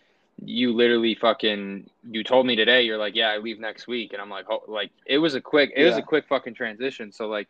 [0.45, 4.14] you literally fucking you told me today you're like yeah I leave next week.
[4.14, 7.11] And I'm like oh, like it was a quick it was a quick fucking transition.
[7.11, 7.48] So like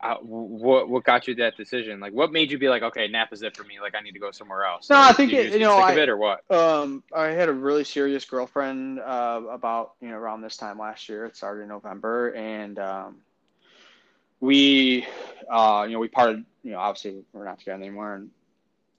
[0.00, 2.00] uh, what what got you that decision?
[2.00, 3.80] Like what made you be like okay nap is it for me?
[3.80, 4.90] Like I need to go somewhere else.
[4.90, 6.50] No, Or I think did it- you know, sick I- of it or what?
[6.50, 11.08] Um, I had a really serious girlfriend uh, about you know around this time last
[11.08, 11.24] year.
[11.24, 13.16] It started in November, and um,
[14.40, 15.06] we,
[15.50, 16.44] uh, you know, we parted.
[16.62, 18.30] You know, obviously we're not together anymore, and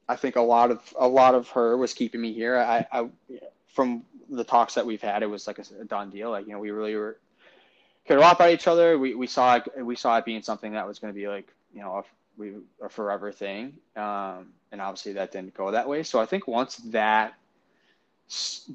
[0.09, 2.57] I think a lot of a lot of her was keeping me here.
[2.57, 3.09] I, I
[3.67, 6.31] from the talks that we've had, it was like a, done deal.
[6.31, 7.17] Like you know, we really were
[8.05, 8.97] cared a lot about each other.
[8.97, 11.47] We we saw it, we saw it being something that was going to be like
[11.73, 12.03] you know a,
[12.37, 12.53] we
[12.83, 13.73] a forever thing.
[13.95, 16.01] Um, and obviously that didn't go that way.
[16.01, 17.35] So I think once that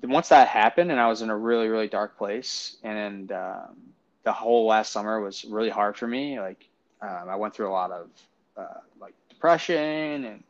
[0.04, 3.76] once that happened, and I was in a really really dark place, and um,
[4.22, 6.38] the whole last summer was really hard for me.
[6.38, 6.68] Like
[7.02, 8.08] um, I went through a lot of
[8.56, 10.44] uh, like depression and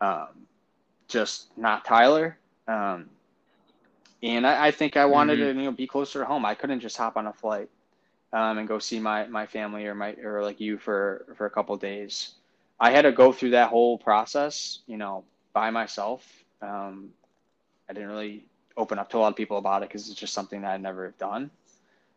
[0.00, 0.46] um,
[1.08, 2.38] just not Tyler.
[2.66, 3.10] Um,
[4.22, 5.38] and I, I think I wanted Mhm.
[5.38, 6.44] to you know be closer to home.
[6.44, 7.68] I couldn't just hop on a flight
[8.32, 11.50] um, and go see my my family or my or like you for for a
[11.50, 12.34] couple days.
[12.80, 16.44] I had to go through that whole process, you know, by myself.
[16.62, 17.10] Um,
[17.88, 18.44] I didn't really
[18.76, 20.82] open up to a lot of people about it because it's just something that I'd
[20.82, 21.50] never have done.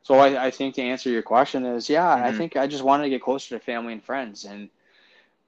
[0.04, 2.32] So I, I think to answer your question is, yeah, I Mhm.
[2.32, 4.70] think I just wanted to get closer to family and friends, and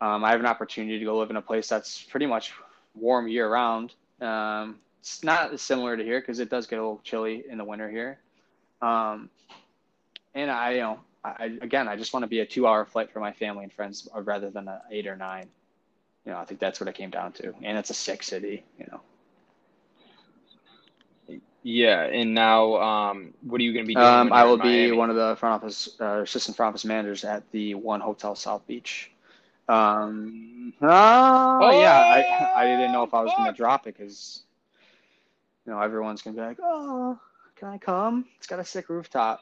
[0.01, 2.53] um, I have an opportunity to go live in a place that's pretty much
[2.93, 3.93] warm year round.
[4.21, 7.57] Um, it's not as similar to here because it does get a little chilly in
[7.57, 8.19] the winter here.
[8.81, 9.29] Um,
[10.33, 13.19] and I, you know, I, again, I just want to be a two-hour flight for
[13.19, 15.47] my family and friends rather than an eight or nine.
[16.25, 18.63] You know, I think that's what it came down to, and it's a sick city.
[18.79, 19.01] You know,
[21.65, 25.09] yeah and now um what are you gonna be doing um, I will be one
[25.09, 29.11] of the front office uh, assistant front office managers at the One Hotel South Beach.
[29.67, 34.43] Um, oh, yeah, I I didn't know if I was going to drop it because
[35.65, 37.19] you know everyone's going to be like, oh,
[37.55, 38.25] can I come?
[38.37, 39.41] It's got a sick rooftop.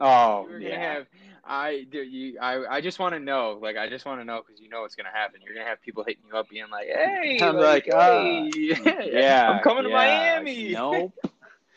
[0.00, 0.94] Oh, You're gonna yeah.
[0.94, 1.06] have
[1.44, 4.42] I do you I I just want to know like I just want to know
[4.46, 5.40] because you know what's gonna happen.
[5.44, 8.50] You're gonna have people hitting you up being like, "Hey, I'm like, uh, hey,
[9.12, 11.12] yeah, I'm coming to Miami." Nope.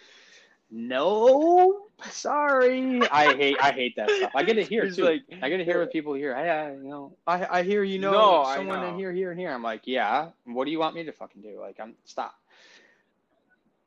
[0.72, 1.90] nope.
[2.10, 3.02] Sorry.
[3.10, 4.32] I hate I hate that stuff.
[4.36, 5.03] I get it here It's too.
[5.06, 6.36] like- I get to hear with people here.
[6.36, 8.98] Hey, I, you know, I I hear you know No, I someone in know.
[8.98, 9.52] here, here, and here.
[9.52, 10.30] I'm like, yeah.
[10.45, 11.60] What do you want me to fucking do?
[11.60, 12.34] Like, I'm stop.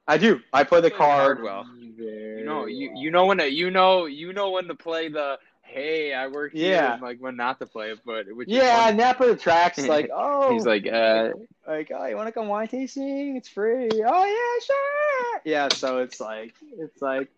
[0.07, 0.41] I do.
[0.53, 1.66] I play the card card well.
[1.99, 5.39] You know, you you know when to, you know you know when to play the
[5.62, 6.99] hey I work here Yeah.
[7.01, 8.99] like when not to play it, but which is Yeah, funny.
[8.99, 11.31] Napa the tracks like, oh, He's like, uh,
[11.66, 13.36] like, oh, you want to come wine tasting?
[13.36, 13.89] It's free.
[13.91, 15.41] Oh yeah, sure.
[15.47, 17.31] Yeah, so it's like, it's like,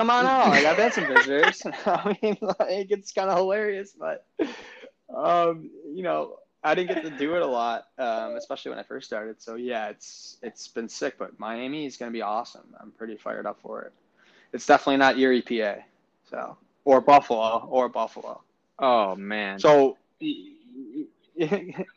[0.00, 0.52] come on out.
[0.52, 1.62] I've had some visitors.
[1.86, 4.26] I mean, like, it's kind of hilarious, but,
[5.14, 8.82] um, you know, I didn't get to do it a lot, um, especially when I
[8.82, 9.40] first started.
[9.40, 12.74] So yeah, it's it's been sick, but Miami is gonna be awesome.
[12.78, 13.92] I'm pretty fired up for it.
[14.52, 15.82] It's definitely not Erie, PA,
[16.28, 18.42] so or Buffalo or Buffalo.
[18.78, 19.58] oh man.
[19.58, 19.96] So.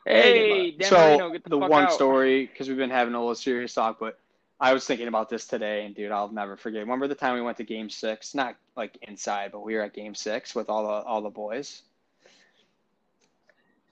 [0.05, 1.91] Hey, so get the the fuck one out.
[1.91, 4.17] story because we've been having a little serious talk, but
[4.64, 6.80] I was thinking about this today, and dude, I'll never forget.
[6.80, 8.34] Remember the time we went to Game Six?
[8.34, 11.81] Not like inside, but we were at Game Six with all the all the boys.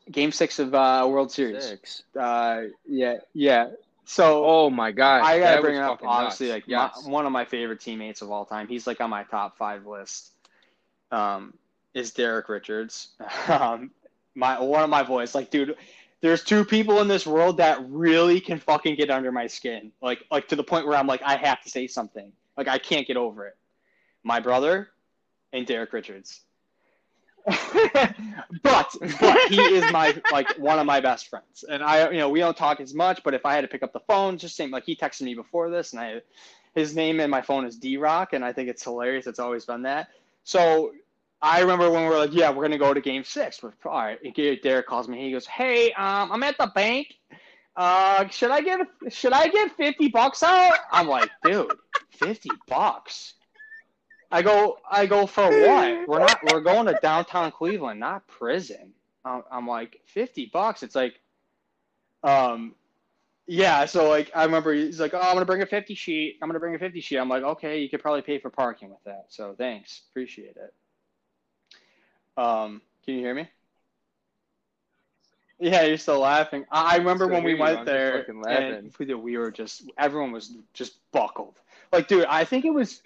[0.10, 1.66] Game Six of uh, World Series.
[1.66, 2.04] Six.
[2.18, 3.72] Uh, yeah, yeah.
[4.06, 5.24] So Oh my god.
[5.24, 6.00] I gotta that bring up.
[6.06, 6.56] Honestly, nuts.
[6.56, 7.04] like yes.
[7.04, 8.70] my, one of my favorite teammates of all time.
[8.70, 10.32] He's like on my top five list.
[11.12, 11.54] Um,
[11.94, 13.10] is Derek Richards.
[13.50, 13.92] um,
[14.36, 15.36] my one of my boys.
[15.36, 15.76] Like, dude,
[16.22, 19.92] there's two people in this world that really can fucking get under my skin.
[20.02, 22.32] Like, like to the point where I'm like, I have to say something.
[22.56, 23.58] Like, I can't get over it.
[24.24, 24.92] My brother
[25.52, 26.42] and Derek Richards.
[28.62, 32.30] but but he is my like one of my best friends, and I you know
[32.30, 33.24] we don't talk as much.
[33.24, 35.34] But if I had to pick up the phone, just same like he texted me
[35.34, 36.22] before this, and I
[36.76, 39.26] his name in my phone is D Rock, and I think it's hilarious.
[39.26, 40.10] It's always been that.
[40.44, 40.92] So
[41.42, 43.64] I remember when we were like, yeah, we're gonna go to Game Six.
[43.64, 44.20] With all right,
[44.62, 45.24] Derek calls me.
[45.24, 47.16] He goes, hey, um, I'm at the bank.
[47.76, 50.78] Uh, should I get should I give fifty bucks out?
[50.92, 51.72] I'm like, dude,
[52.12, 53.34] fifty bucks.
[54.32, 56.08] I go, I go for what?
[56.08, 58.94] We're not, we're going to downtown Cleveland, not prison.
[59.26, 60.84] I'm, like, 50 bucks.
[60.84, 61.20] It's like,
[62.24, 62.74] um,
[63.46, 63.86] yeah.
[63.86, 66.38] So like, I remember he's like, oh, I'm to bring a 50 sheet.
[66.42, 67.18] I'm to bring a 50 sheet.
[67.18, 69.26] I'm like, okay, you could probably pay for parking with that.
[69.28, 70.04] So thanks.
[70.10, 70.74] Appreciate it.
[72.42, 73.48] Um, can you hear me?
[75.60, 76.66] Yeah, you're still laughing.
[76.72, 80.94] I I remember when we went there and we we were just, everyone was just
[81.12, 81.56] buckled.
[81.92, 83.02] Like, dude, I think it was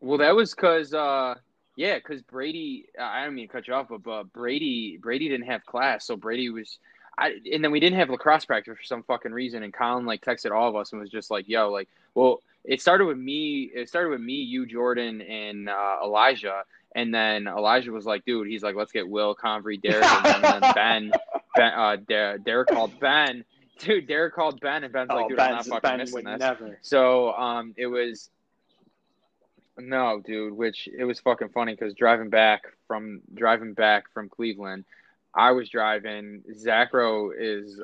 [0.00, 1.36] Well, that was because, uh,
[1.76, 2.86] yeah, because Brady.
[3.00, 6.16] I don't mean to cut you off, but, but Brady Brady didn't have class, so
[6.16, 6.78] Brady was.
[7.16, 9.62] I, and then we didn't have lacrosse practice for some fucking reason.
[9.62, 12.80] And Colin like texted all of us and was just like, "Yo, like, well, it
[12.80, 13.70] started with me.
[13.74, 18.48] It started with me, you, Jordan, and uh, Elijah." And then Elijah was like, "Dude,
[18.48, 21.12] he's like, let's get Will, Convery, Derek, and then, Ben.
[21.56, 21.96] Ben, uh,
[22.44, 23.44] Derek called Ben.
[23.78, 26.24] Dude, Derek called Ben, and Ben's oh, like, dude, Ben's, I'm not fucking ben missing
[26.24, 26.38] this.
[26.38, 26.78] never.
[26.82, 28.30] So, um, it was
[29.78, 30.54] no, dude.
[30.54, 34.84] Which it was fucking funny because driving back from driving back from Cleveland,
[35.34, 36.42] I was driving.
[36.58, 37.80] Zachro is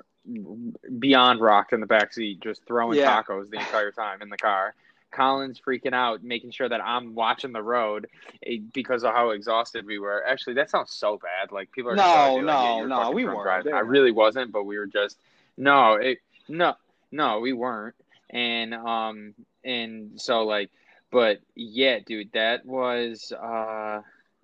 [0.99, 3.23] beyond rocked in the back seat, just throwing Yeah.
[3.23, 4.75] tacos the entire time in the car.
[5.11, 8.09] Colin's freaking out, making sure that I'm watching the road
[8.47, 10.23] eh, because of how exhausted we were.
[10.27, 11.53] Actually, that sounds so bad.
[11.53, 13.43] Like people are No, just be like, no, yeah, no, we weren't.
[13.43, 13.75] driving.
[13.75, 15.17] I really wasn't, but we were just
[15.57, 16.19] no, it
[16.49, 16.75] no,
[17.11, 17.95] no, we weren't.
[18.31, 20.71] And um, and so like,
[21.11, 24.03] but yeah, dude, that was uh,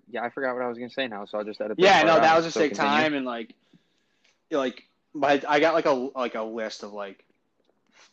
[0.09, 1.77] yeah, I forgot what I was gonna say now, so I'll just edit.
[1.79, 2.21] Yeah, no, out.
[2.23, 2.89] that was just So take continue.
[2.91, 3.53] time and like,
[4.51, 4.83] like,
[5.13, 7.23] but I got like a like a list of like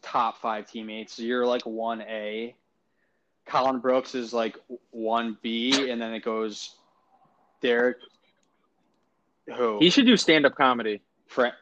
[0.02, 1.14] top five teammates.
[1.14, 2.54] So you're like one A.
[3.46, 4.56] Colin Brooks is like
[4.90, 6.76] one B, and then it goes
[7.60, 7.96] Derek.
[9.56, 9.78] Who?
[9.80, 11.00] He should do stand up comedy.
[11.26, 11.54] Frank.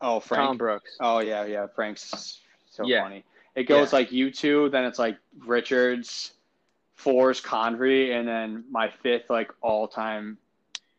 [0.00, 0.42] Oh, Frank.
[0.44, 0.96] Colin Brooks.
[1.00, 1.66] Oh yeah, yeah.
[1.74, 2.40] Frank's
[2.70, 3.02] so Yeah.
[3.02, 3.24] funny.
[3.54, 3.98] It goes Yeah.
[3.98, 6.32] like you two, then it's like Richards,
[6.94, 10.38] four's Convery, and then my fifth like all time,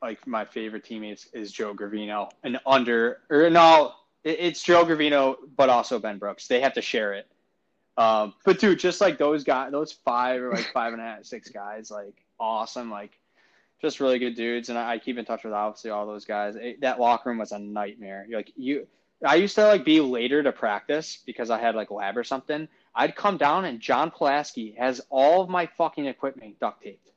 [0.02, 2.30] like my favorite teammates is Joe Gravino.
[2.44, 3.92] And under or no, it,
[4.24, 6.48] it's Joe Gravino, but also Ben Brooks.
[6.48, 7.28] They have to share it.
[7.98, 11.26] Um, but dude, just like those guys, those five or like five and a half,
[11.26, 13.12] six guys, like awesome, like
[13.82, 14.70] just really good dudes.
[14.70, 16.56] And I, I keep in touch with obviously all those guys.
[16.56, 18.26] It, that locker room was a nightmare.
[18.32, 18.88] Like you,
[19.26, 22.68] I used to like be later to practice because I had like lab or something.
[22.96, 27.10] I'd come down and John Pulaski has all of my fucking equipment duct taped.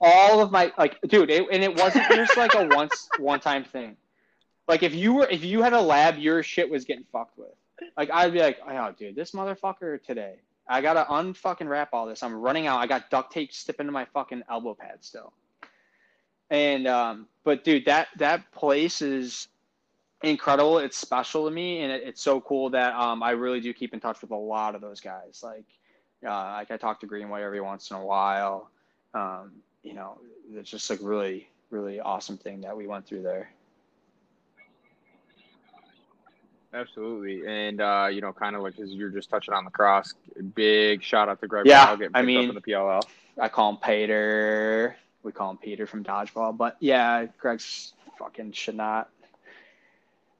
[0.00, 3.64] All of my like, dude, it, and it wasn't just like a once one time
[3.64, 3.96] thing.
[4.72, 7.52] Like if you were if you had a lab, your shit was getting fucked with.
[7.94, 10.36] Like I'd be like, oh dude, this motherfucker today.
[10.66, 12.22] I gotta unfucking wrap all this.
[12.22, 12.78] I'm running out.
[12.78, 15.34] I got duct tape sticking to my fucking elbow pad still.
[16.48, 19.48] And um, but dude, that that place is
[20.22, 20.78] incredible.
[20.78, 23.92] It's special to me, and it, it's so cool that um, I really do keep
[23.92, 25.42] in touch with a lot of those guys.
[25.42, 25.66] Like,
[26.26, 28.70] uh, like I talk to Greenway every once in a while.
[29.12, 30.16] Um, you know,
[30.50, 33.50] it's just like really, really awesome thing that we went through there.
[36.74, 40.14] Absolutely, and uh, you know, kind of like as you're just touching on the cross.
[40.54, 43.02] Big shout out to Greg Yeah, I mean- up in the PLL.
[43.40, 44.96] I call him Peter.
[45.22, 49.08] We call him Peter from dodgeball, but yeah, Greg's fucking should not.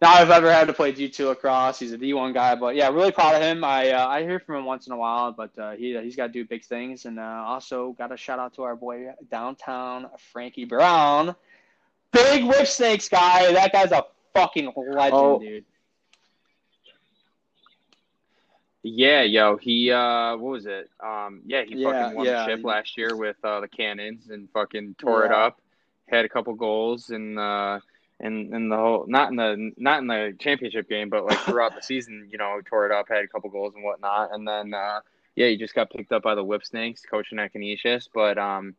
[0.01, 1.79] Not have ever had to play D two lacrosse.
[1.79, 3.63] He's a D one guy, but yeah, really proud of him.
[3.63, 6.27] I uh, I hear from him once in a while, but uh, he he's got
[6.27, 10.09] to do big things, and uh, also got a shout out to our boy downtown
[10.33, 11.37] Frankie Brown,
[12.11, 13.53] big Whipsnakes guy.
[13.53, 14.05] That guy's a
[14.35, 15.39] fucking legend, Oh.
[15.39, 15.65] dude.
[18.85, 20.91] Yeah, yo, he uh, what was it?
[21.01, 22.47] Um, yeah, he Yeah, fucking won yeah.
[22.47, 25.61] the chip last year with uh, the Cannons and fucking tore it up.
[26.09, 27.79] Had a couple goals and uh,
[28.19, 31.77] and and the whole not in the not in the championship game, but like throughout
[31.77, 34.75] the season, you know, tore it up, had a couple goals and whatnot, and then
[34.75, 35.01] uh,
[35.37, 38.75] yeah, he just got picked up by the Whipsnakes, coaching at Canisius, but um.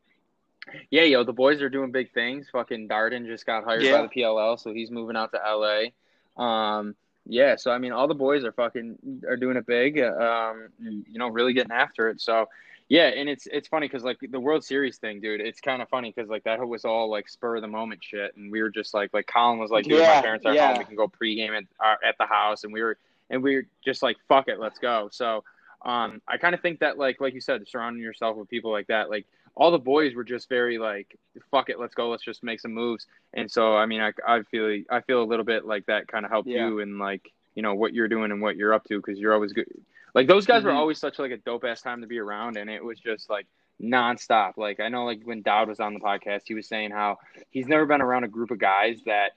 [0.90, 2.48] Yeah, yo, the boys are doing big things.
[2.50, 3.98] Fucking Darden just got hired Yeah.
[3.98, 6.42] by the PLL, so he's moving out to LA.
[6.42, 10.00] Um, yeah, so I mean, all the boys are fucking are doing it big.
[10.00, 12.20] Um, you know, really getting after it.
[12.20, 12.50] So,
[12.90, 15.40] yeah, and it's it's funny because like the World Series thing, dude.
[15.40, 18.36] It's kind of funny because like that was all like spur of the moment shit,
[18.36, 20.70] and we were just like like Colin was like, dude, Yeah, my parents are yeah.
[20.70, 22.98] home, we can go pregame at uh, at the house, and we were
[23.30, 25.08] and we were just like, fuck it, let's go.
[25.12, 25.44] So,
[25.86, 28.88] um, I kind of think that like like you said, surrounding yourself with people like
[28.88, 29.26] that, like
[29.56, 31.16] all the boys were just very like,
[31.52, 33.06] fuck it, let's go, let's just make some moves.
[33.34, 36.26] And so, I mean, I, I feel I feel a little bit like that kind
[36.26, 36.68] of helped Yeah.
[36.68, 39.34] you and like you know what you're doing and what you're up to because you're
[39.34, 39.68] always good.
[40.16, 40.76] Like those guys were Mhm.
[40.78, 43.46] always such like a dope ass time to be around, and it was just like
[43.82, 44.54] nonstop.
[44.58, 47.18] Like I know like when Dowd was on the podcast, he was saying how
[47.52, 49.34] he's never been around a group of guys that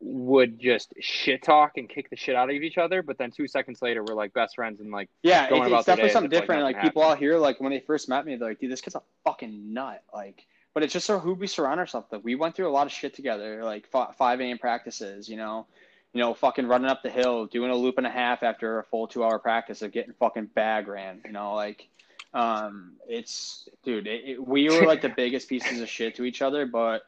[0.00, 3.48] would just shit talk and kick the shit out of each other, but then two
[3.48, 6.30] seconds later we're like best friends and like Yeah, going it, about it's definitely something
[6.30, 6.62] if, like, different.
[6.62, 8.96] Like, people out here, like when they first met me, they're like, "Dude, this kid's
[8.96, 12.22] a fucking nut." Like, but it's just so who we surround ourselves with.
[12.22, 14.58] We went through a lot of shit together, like fi- five a.m.
[14.58, 15.28] practices.
[15.28, 15.66] You know,
[16.12, 18.84] you know, fucking running up the hill, doing a loop and a half after a
[18.84, 21.20] full two-hour practice of getting fucking bag ran.
[21.24, 21.88] You know, like,
[22.34, 26.42] um, it's dude, it, it, we were like the biggest pieces of shit to each
[26.42, 27.02] other, but.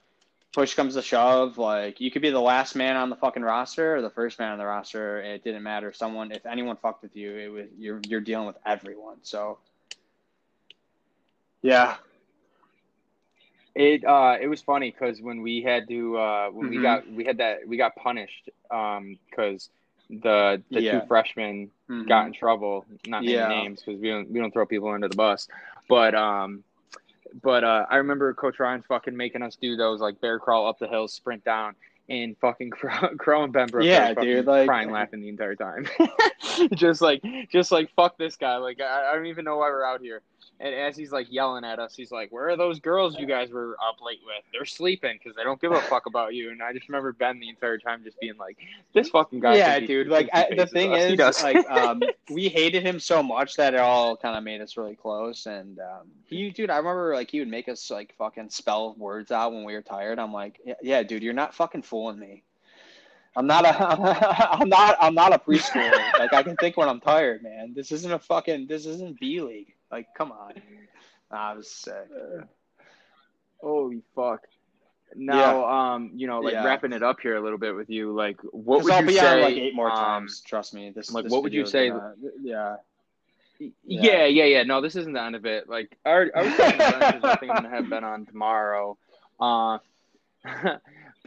[0.57, 3.97] Push comes to shove, like you could be the last man on the fucking roster
[3.97, 5.21] or the first man on the roster.
[5.23, 5.93] It didn't matter.
[5.93, 9.19] Someone, if anyone fucked with you, it was you're you're dealing with everyone.
[9.23, 9.61] So,
[11.63, 11.97] yeah,
[13.75, 16.81] It uh it was funny because when we had to uh when we Mhm.
[16.81, 19.71] got we had that we got punished um because
[20.11, 21.01] the the Yeah.
[21.01, 22.07] two freshmen Mhm.
[22.07, 23.49] got in trouble not naming Yeah.
[23.49, 25.49] names because we don't we don't throw people under the bus
[25.89, 26.65] but um
[27.43, 30.79] but uh I remember Coach Ryan fucking making us do those like bear crawl up
[30.79, 31.75] the hill sprint down
[32.09, 35.87] and fucking Crow, Crow and Benbrook Yeah, dude, like- crying laughing the entire time.
[36.75, 38.57] Just like just like fuck this guy.
[38.57, 40.23] Like I, I don't even know why we're out here
[40.59, 43.51] and as he's like yelling at us, he's like, "Where are those girls you guys
[43.51, 44.43] were up late with?
[44.53, 47.39] They're sleeping because they don't give a fuck about you." And I just remember Ben
[47.39, 48.57] the entire time just being like,
[48.95, 50.09] "This fucking guy." yeah, dude.
[50.09, 54.17] Like I, the thing is, like, um, we hated him so much that it all
[54.17, 55.47] kind of made us really close.
[55.47, 59.31] And um, he, dude, I remember like he would make us like fucking spell words
[59.33, 60.19] out when we were tired.
[60.19, 62.43] I'm like, yeah, yeah dude, you're not fucking fooling me.
[63.37, 66.19] I'm not a, I'm not, I'm not a preschooler.
[66.19, 67.75] like I can think when I'm tired, man.
[67.75, 69.76] This isn't a fucking, this isn't B league.
[69.91, 70.53] Like, come on.
[71.31, 72.09] I was sick.
[73.61, 74.43] Holy fuck.
[75.15, 76.65] Now, um, you know, like Yeah.
[76.65, 79.15] wrapping it up here a little bit with you, like, what would I'll you be
[79.15, 79.27] say?
[79.37, 80.41] on like eight more um, times.
[80.41, 80.91] Trust me.
[80.91, 82.77] This, like, this what would you say- gonna- yeah.
[83.59, 84.27] Yeah.
[84.27, 85.69] yeah, yeah, No, this isn't the end of it.
[85.69, 88.05] Like, I, already- I was talking to Ben 'cause I think I'm gonna have Ben
[88.05, 88.99] on tomorrow.
[89.41, 89.79] Uh,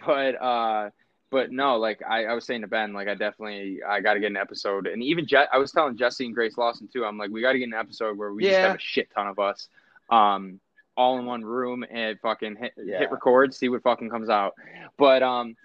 [0.05, 0.89] but uh,
[1.31, 4.19] but no, like I, I was saying to Ben, like I definitely I got to
[4.19, 7.05] get an episode, and even Je- I was telling Jesse and Grace Lawson too.
[7.05, 9.27] I'm like, we got to get an episode where we just have a shit ton
[9.27, 9.67] of us,
[10.09, 10.59] um,
[10.97, 12.99] all in one room and fucking hit, Yeah.
[12.99, 14.55] hit record, see what fucking comes out.
[14.97, 15.55] But um,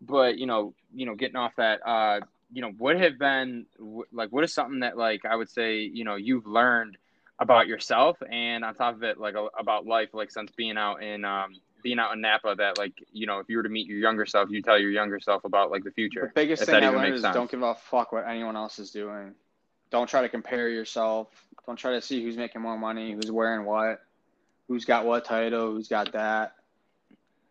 [0.00, 2.20] but you know, you know, getting off that, uh,
[2.52, 3.66] you know, what have been
[4.12, 6.96] like, what is something that like I would say, you know, you've learned
[7.40, 11.02] about yourself, and on top of it, like a, about life, like since being out
[11.02, 11.54] in um
[11.88, 14.26] being out in Napa, that like you know, if you were to meet your younger
[14.26, 16.32] self, you tell your younger self about like the future.
[16.34, 17.34] The biggest thing I learned is sense.
[17.34, 19.32] don't give a fuck what anyone else is doing.
[19.90, 21.28] Don't try to compare yourself.
[21.64, 24.02] Don't try to see who's making more money, who's wearing what,
[24.68, 26.52] who's got what title, who's got that.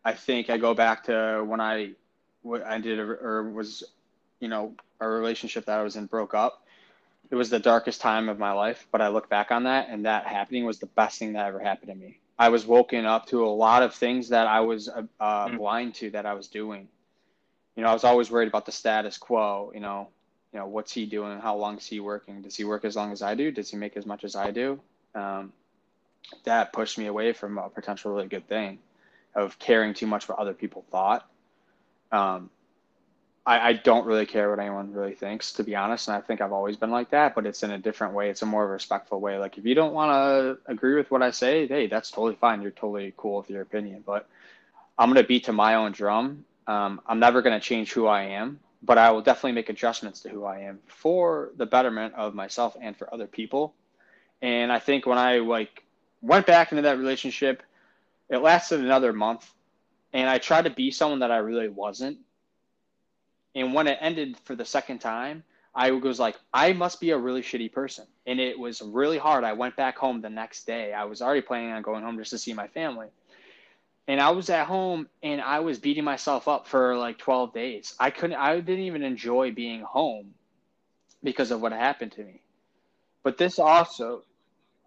[0.06, 1.94] I think I go back to when I,
[2.44, 3.84] what I did or was,
[4.40, 6.64] you know, a relationship that I was in broke up.
[7.32, 10.06] It was the darkest time of my life, but I look back on that and
[10.06, 12.20] that happening was the best thing that ever happened to me.
[12.40, 15.58] I was woken up to a lot of things that I was uh, uh, Mm.
[15.58, 16.88] blind to that I was doing.
[17.76, 19.72] You know, I was always worried about the status quo.
[19.74, 20.10] You know,
[20.54, 21.40] you know, what's he doing?
[21.40, 22.42] How long is he working?
[22.42, 23.52] Does he work as long as I do?
[23.52, 24.80] Does he make as much as I do?
[25.16, 25.54] Um,
[26.44, 28.80] that pushed me away from a potential really good thing
[29.36, 31.28] of caring too much what other people thought.
[32.12, 32.50] Um,
[33.48, 36.42] I, I don't really care what anyone really thinks, to be honest, and I think
[36.42, 38.30] I've always been like that, but it's in a different way.
[38.30, 39.38] It's a more respectful way.
[39.38, 42.62] Like if you don't want to agree with what I say, hey, that's totally fine.
[42.62, 44.28] You're totally cool with your opinion, but
[45.00, 46.44] I'm gonna beat to my own drum.
[46.68, 50.30] Um, I'm never gonna change who I am, but I will definitely make adjustments to
[50.30, 53.74] who I am for the betterment of myself and for other people.
[54.42, 55.84] And I think when I like
[56.22, 57.64] went back into that relationship,
[58.30, 59.50] it lasted another month,
[60.12, 62.18] and I tried to be someone that I really wasn't.
[63.58, 65.44] And when it ended for the second time,
[65.76, 68.06] I was like, I must be a really shitty person.
[68.28, 69.44] And it was really hard.
[69.44, 70.94] I went back home the next day.
[70.94, 73.08] I was already planning on going home just to see my family.
[74.08, 77.96] And I was at home and I was beating myself up for like 12 days.
[78.00, 80.36] I couldn't, I didn't even enjoy being home
[81.24, 82.42] because of what happened to me.
[83.24, 84.24] But this also,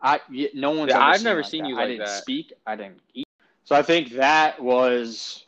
[0.01, 0.20] I,
[0.55, 1.66] no one's Yeah, I've seen never like seen that.
[1.66, 2.22] you I didn't that.
[2.22, 2.52] speak.
[2.66, 3.26] I didn't eat.
[3.64, 5.47] So I think that was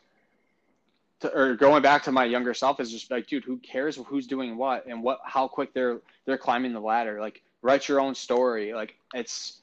[1.23, 4.27] to, or going back to my younger self is just like, dude, who cares who's
[4.27, 7.19] doing what and what how quick they're they're climbing the ladder.
[7.19, 8.73] Like, write your own story.
[8.73, 9.59] Like, it's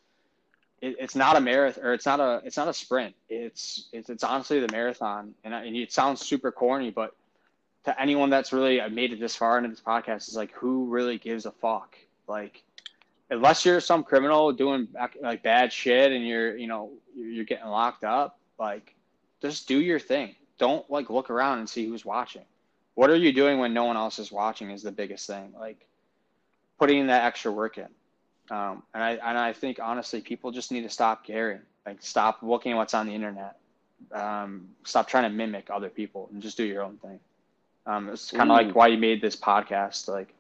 [0.81, 3.15] it, it's not a marathon or it's not a it's not a sprint.
[3.29, 5.35] It's it's, it's honestly the marathon.
[5.45, 7.15] And, I, and it sounds super corny, but
[7.85, 11.19] to anyone that's really made it this far into this podcast is like, who really
[11.19, 11.97] gives a fuck?
[12.27, 12.63] Like,
[13.31, 14.89] unless you're some criminal doing
[15.21, 18.95] like bad shit and you're you know you're getting locked up, like,
[19.43, 22.45] just do your thing don't like look around and see who's watching.
[22.95, 25.55] What are you doing when no one else is watching is the biggest thing.
[25.59, 25.87] Like
[26.79, 27.89] putting that extra work in.
[28.51, 31.63] Um, and I and I think honestly, people just need to stop caring.
[31.87, 33.57] Like stop looking at what's on the internet.
[34.13, 37.19] Um, stop trying to mimic other people and just do your own thing.
[37.87, 40.09] Um, it's kind of like why you made this podcast.
[40.09, 40.35] Like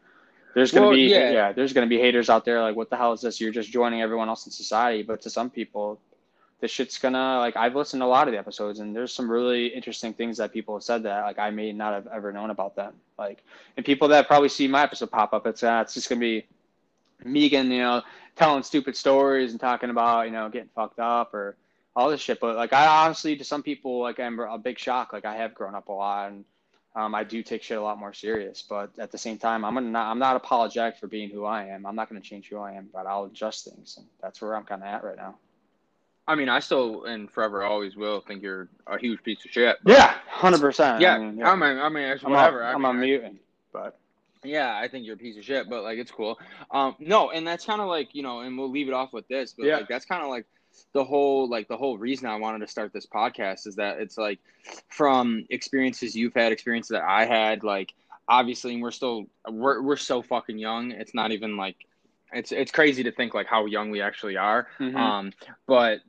[0.54, 1.30] there's gonna Well, be yeah.
[1.30, 2.60] yeah, there's gonna be haters out there.
[2.60, 3.40] Like what the hell is this?
[3.40, 5.02] You're just joining everyone else in society.
[5.02, 6.00] But to some people,
[6.60, 9.30] this shit's gonna like I've listened to a lot of the episodes and there's some
[9.30, 12.50] really interesting things that people have said that like I may not have ever known
[12.50, 12.94] about them.
[13.18, 13.42] Like
[13.76, 16.46] and people that probably see my episode pop up, it's uh, it's just gonna be
[17.24, 18.02] Megan, you know,
[18.36, 21.56] telling stupid stories and talking about, you know, getting fucked up or
[21.96, 22.40] all this shit.
[22.40, 25.12] But like I honestly to some people like I'm a big shock.
[25.12, 26.44] Like I have grown up a lot and
[26.96, 29.74] um, I do take shit a lot more serious, but at the same time, I'm
[29.74, 31.86] gonna not, I'm not apologetic for being who I am.
[31.86, 34.64] I'm not gonna change who I am, but I'll adjust things, and that's where I'm
[34.64, 35.36] kind of at right now.
[36.28, 39.78] I mean, I still and forever always will think you're a huge piece of shit.
[39.86, 41.00] Yeah, hundred percent.
[41.00, 41.14] yeah.
[41.14, 42.62] I mean, I mean, I mean, it's I'm whatever.
[42.62, 43.40] I I'm mean, a mutant,
[43.72, 43.98] but
[44.44, 46.38] Yeah, I think you're a piece of shit, but like it's cool.
[46.70, 49.26] Um, no, and that's kind of like you know, and we'll leave it off with
[49.28, 49.76] this, but Yeah.
[49.78, 50.46] like that's kind of like
[50.92, 54.16] the whole like the whole reason I wanted to start this podcast is that it's
[54.16, 54.38] like
[54.88, 57.92] from experiences you've had, experiences that I had, like
[58.28, 60.92] obviously we're still we're we're so fucking young.
[60.92, 61.76] It's not even like
[62.32, 64.68] it's it's crazy to think like how young we actually are.
[64.78, 64.96] Mhm.
[64.96, 65.32] Um,
[65.66, 66.00] but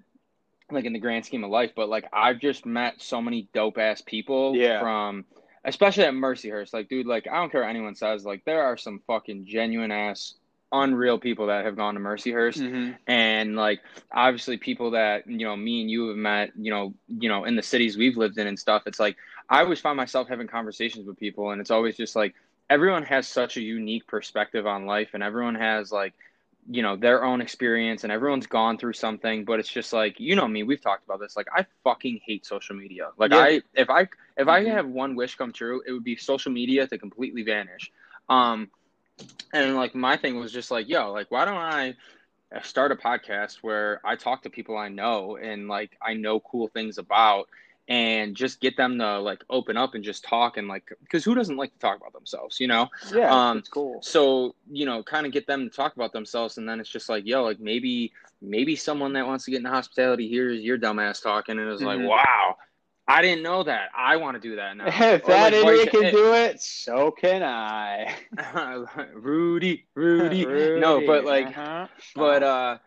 [0.71, 3.77] like in the grand scheme of life, but like I've just met so many dope
[3.77, 4.79] ass people Yeah.
[4.79, 5.25] from
[5.63, 6.73] especially at Mercyhurst.
[6.73, 9.91] Like, dude, like I don't care what anyone says, like there are some fucking genuine
[9.91, 10.35] ass
[10.73, 12.95] unreal people that have gone to Mercyhurst Mhm.
[13.05, 17.27] and like obviously people that you know me and you have met you know you
[17.27, 19.17] know in the cities we've lived in and stuff it's like
[19.49, 22.33] i always find myself having conversations with people and it's always just like
[22.71, 26.13] everyone has such a unique perspective on life and everyone has like
[26.69, 30.35] you know their own experience and everyone's gone through something but it's just like you
[30.35, 33.39] know me we've talked about this like i fucking hate social media like Yeah.
[33.39, 34.07] i if i
[34.37, 34.71] if i Mhm.
[34.71, 37.91] have one wish come true it would be social media to completely vanish
[38.29, 38.69] um
[39.53, 41.95] and like my thing was just like yo like why don't i
[42.63, 46.67] start a podcast where i talk to people i know and like i know cool
[46.67, 47.47] things about
[47.87, 51.33] and just get them to like open up and just talk and like because who
[51.35, 54.01] doesn't like to talk about themselves you know Yeah, Um, it's cool.
[54.01, 57.09] so you know kind of get them to talk about themselves and then it's just
[57.09, 61.21] like yo like maybe maybe someone that wants to get into hospitality hears your dumbass
[61.21, 61.85] talking and is Mhm.
[61.85, 62.55] like wow
[63.07, 65.89] i didn't know that i want to do that now if Or, that like, idiot
[65.91, 68.15] can do it, so can I.
[69.13, 70.45] rudy rudy
[70.79, 71.87] no but like uh-huh.
[72.15, 72.77] but uh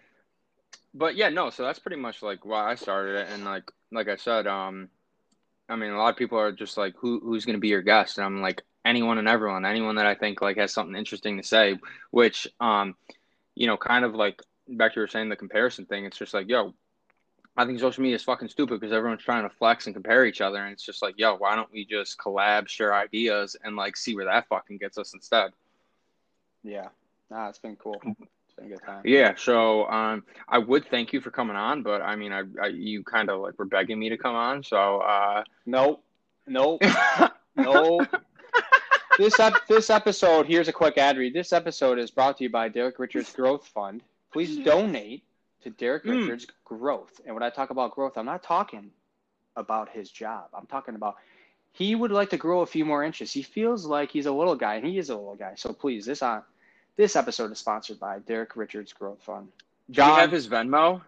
[0.94, 4.08] but yeah no so that's pretty much like why i started it and like like
[4.08, 4.88] i said um
[5.68, 7.82] i mean a lot of people are just like who who's going to be your
[7.82, 8.18] guest?
[8.18, 11.42] And i'm like anyone and everyone anyone that i think like has something interesting to
[11.42, 11.78] say
[12.10, 12.94] which um
[13.54, 16.34] you know kind of like back to you were saying the comparison thing it's just
[16.34, 16.74] like yo
[17.56, 20.40] i think social media is fucking stupid because everyone's trying to flex and compare each
[20.40, 23.96] other and it's just like yo why don't we just collab share ideas and like
[23.96, 25.52] see where that fucking gets us instead?
[26.64, 26.88] Yeah,
[27.30, 28.00] nah, it's been cool.
[28.56, 29.02] It's been a good time.
[29.04, 32.66] Yeah, so um, I would thank you for coming on, but I mean, I, I
[32.68, 36.02] you kind of like were begging me to come on, so uh, Nope,
[36.46, 36.82] nope,
[37.56, 38.06] nope.
[39.18, 41.34] this ep- this episode here's a quick ad read.
[41.34, 44.02] This episode is brought to you by Derek Richards Growth Fund.
[44.32, 45.24] Please donate
[45.62, 46.20] to Derek Mm.
[46.22, 47.20] Richards Growth.
[47.24, 48.90] And when I talk about growth, I'm not talking
[49.56, 50.46] about his job.
[50.52, 51.16] I'm talking about
[51.72, 53.32] he would like to grow a few more inches.
[53.32, 55.54] He feels like he's a little guy, and he is a little guy.
[55.56, 56.42] So please, this on
[56.96, 59.48] this episode is sponsored by Derek Richards Growth Fund.
[59.90, 61.02] do you have his Venmo?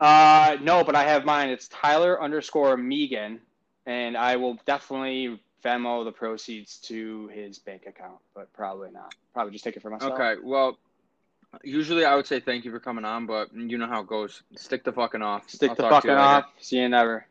[0.00, 1.50] Uh, no, but I have mine.
[1.50, 3.40] It's Tyler underscore Megan,
[3.84, 9.14] and I will definitely Venmo the proceeds to his bank account, but probably not.
[9.34, 10.14] Probably just take it for myself.
[10.14, 10.78] Okay, well,
[11.62, 14.42] usually I would say thank you for coming on, but you know how it goes.
[14.56, 15.50] Stick the fucking off.
[15.50, 16.46] Stick I'll the fucking off.
[16.60, 17.26] See you never.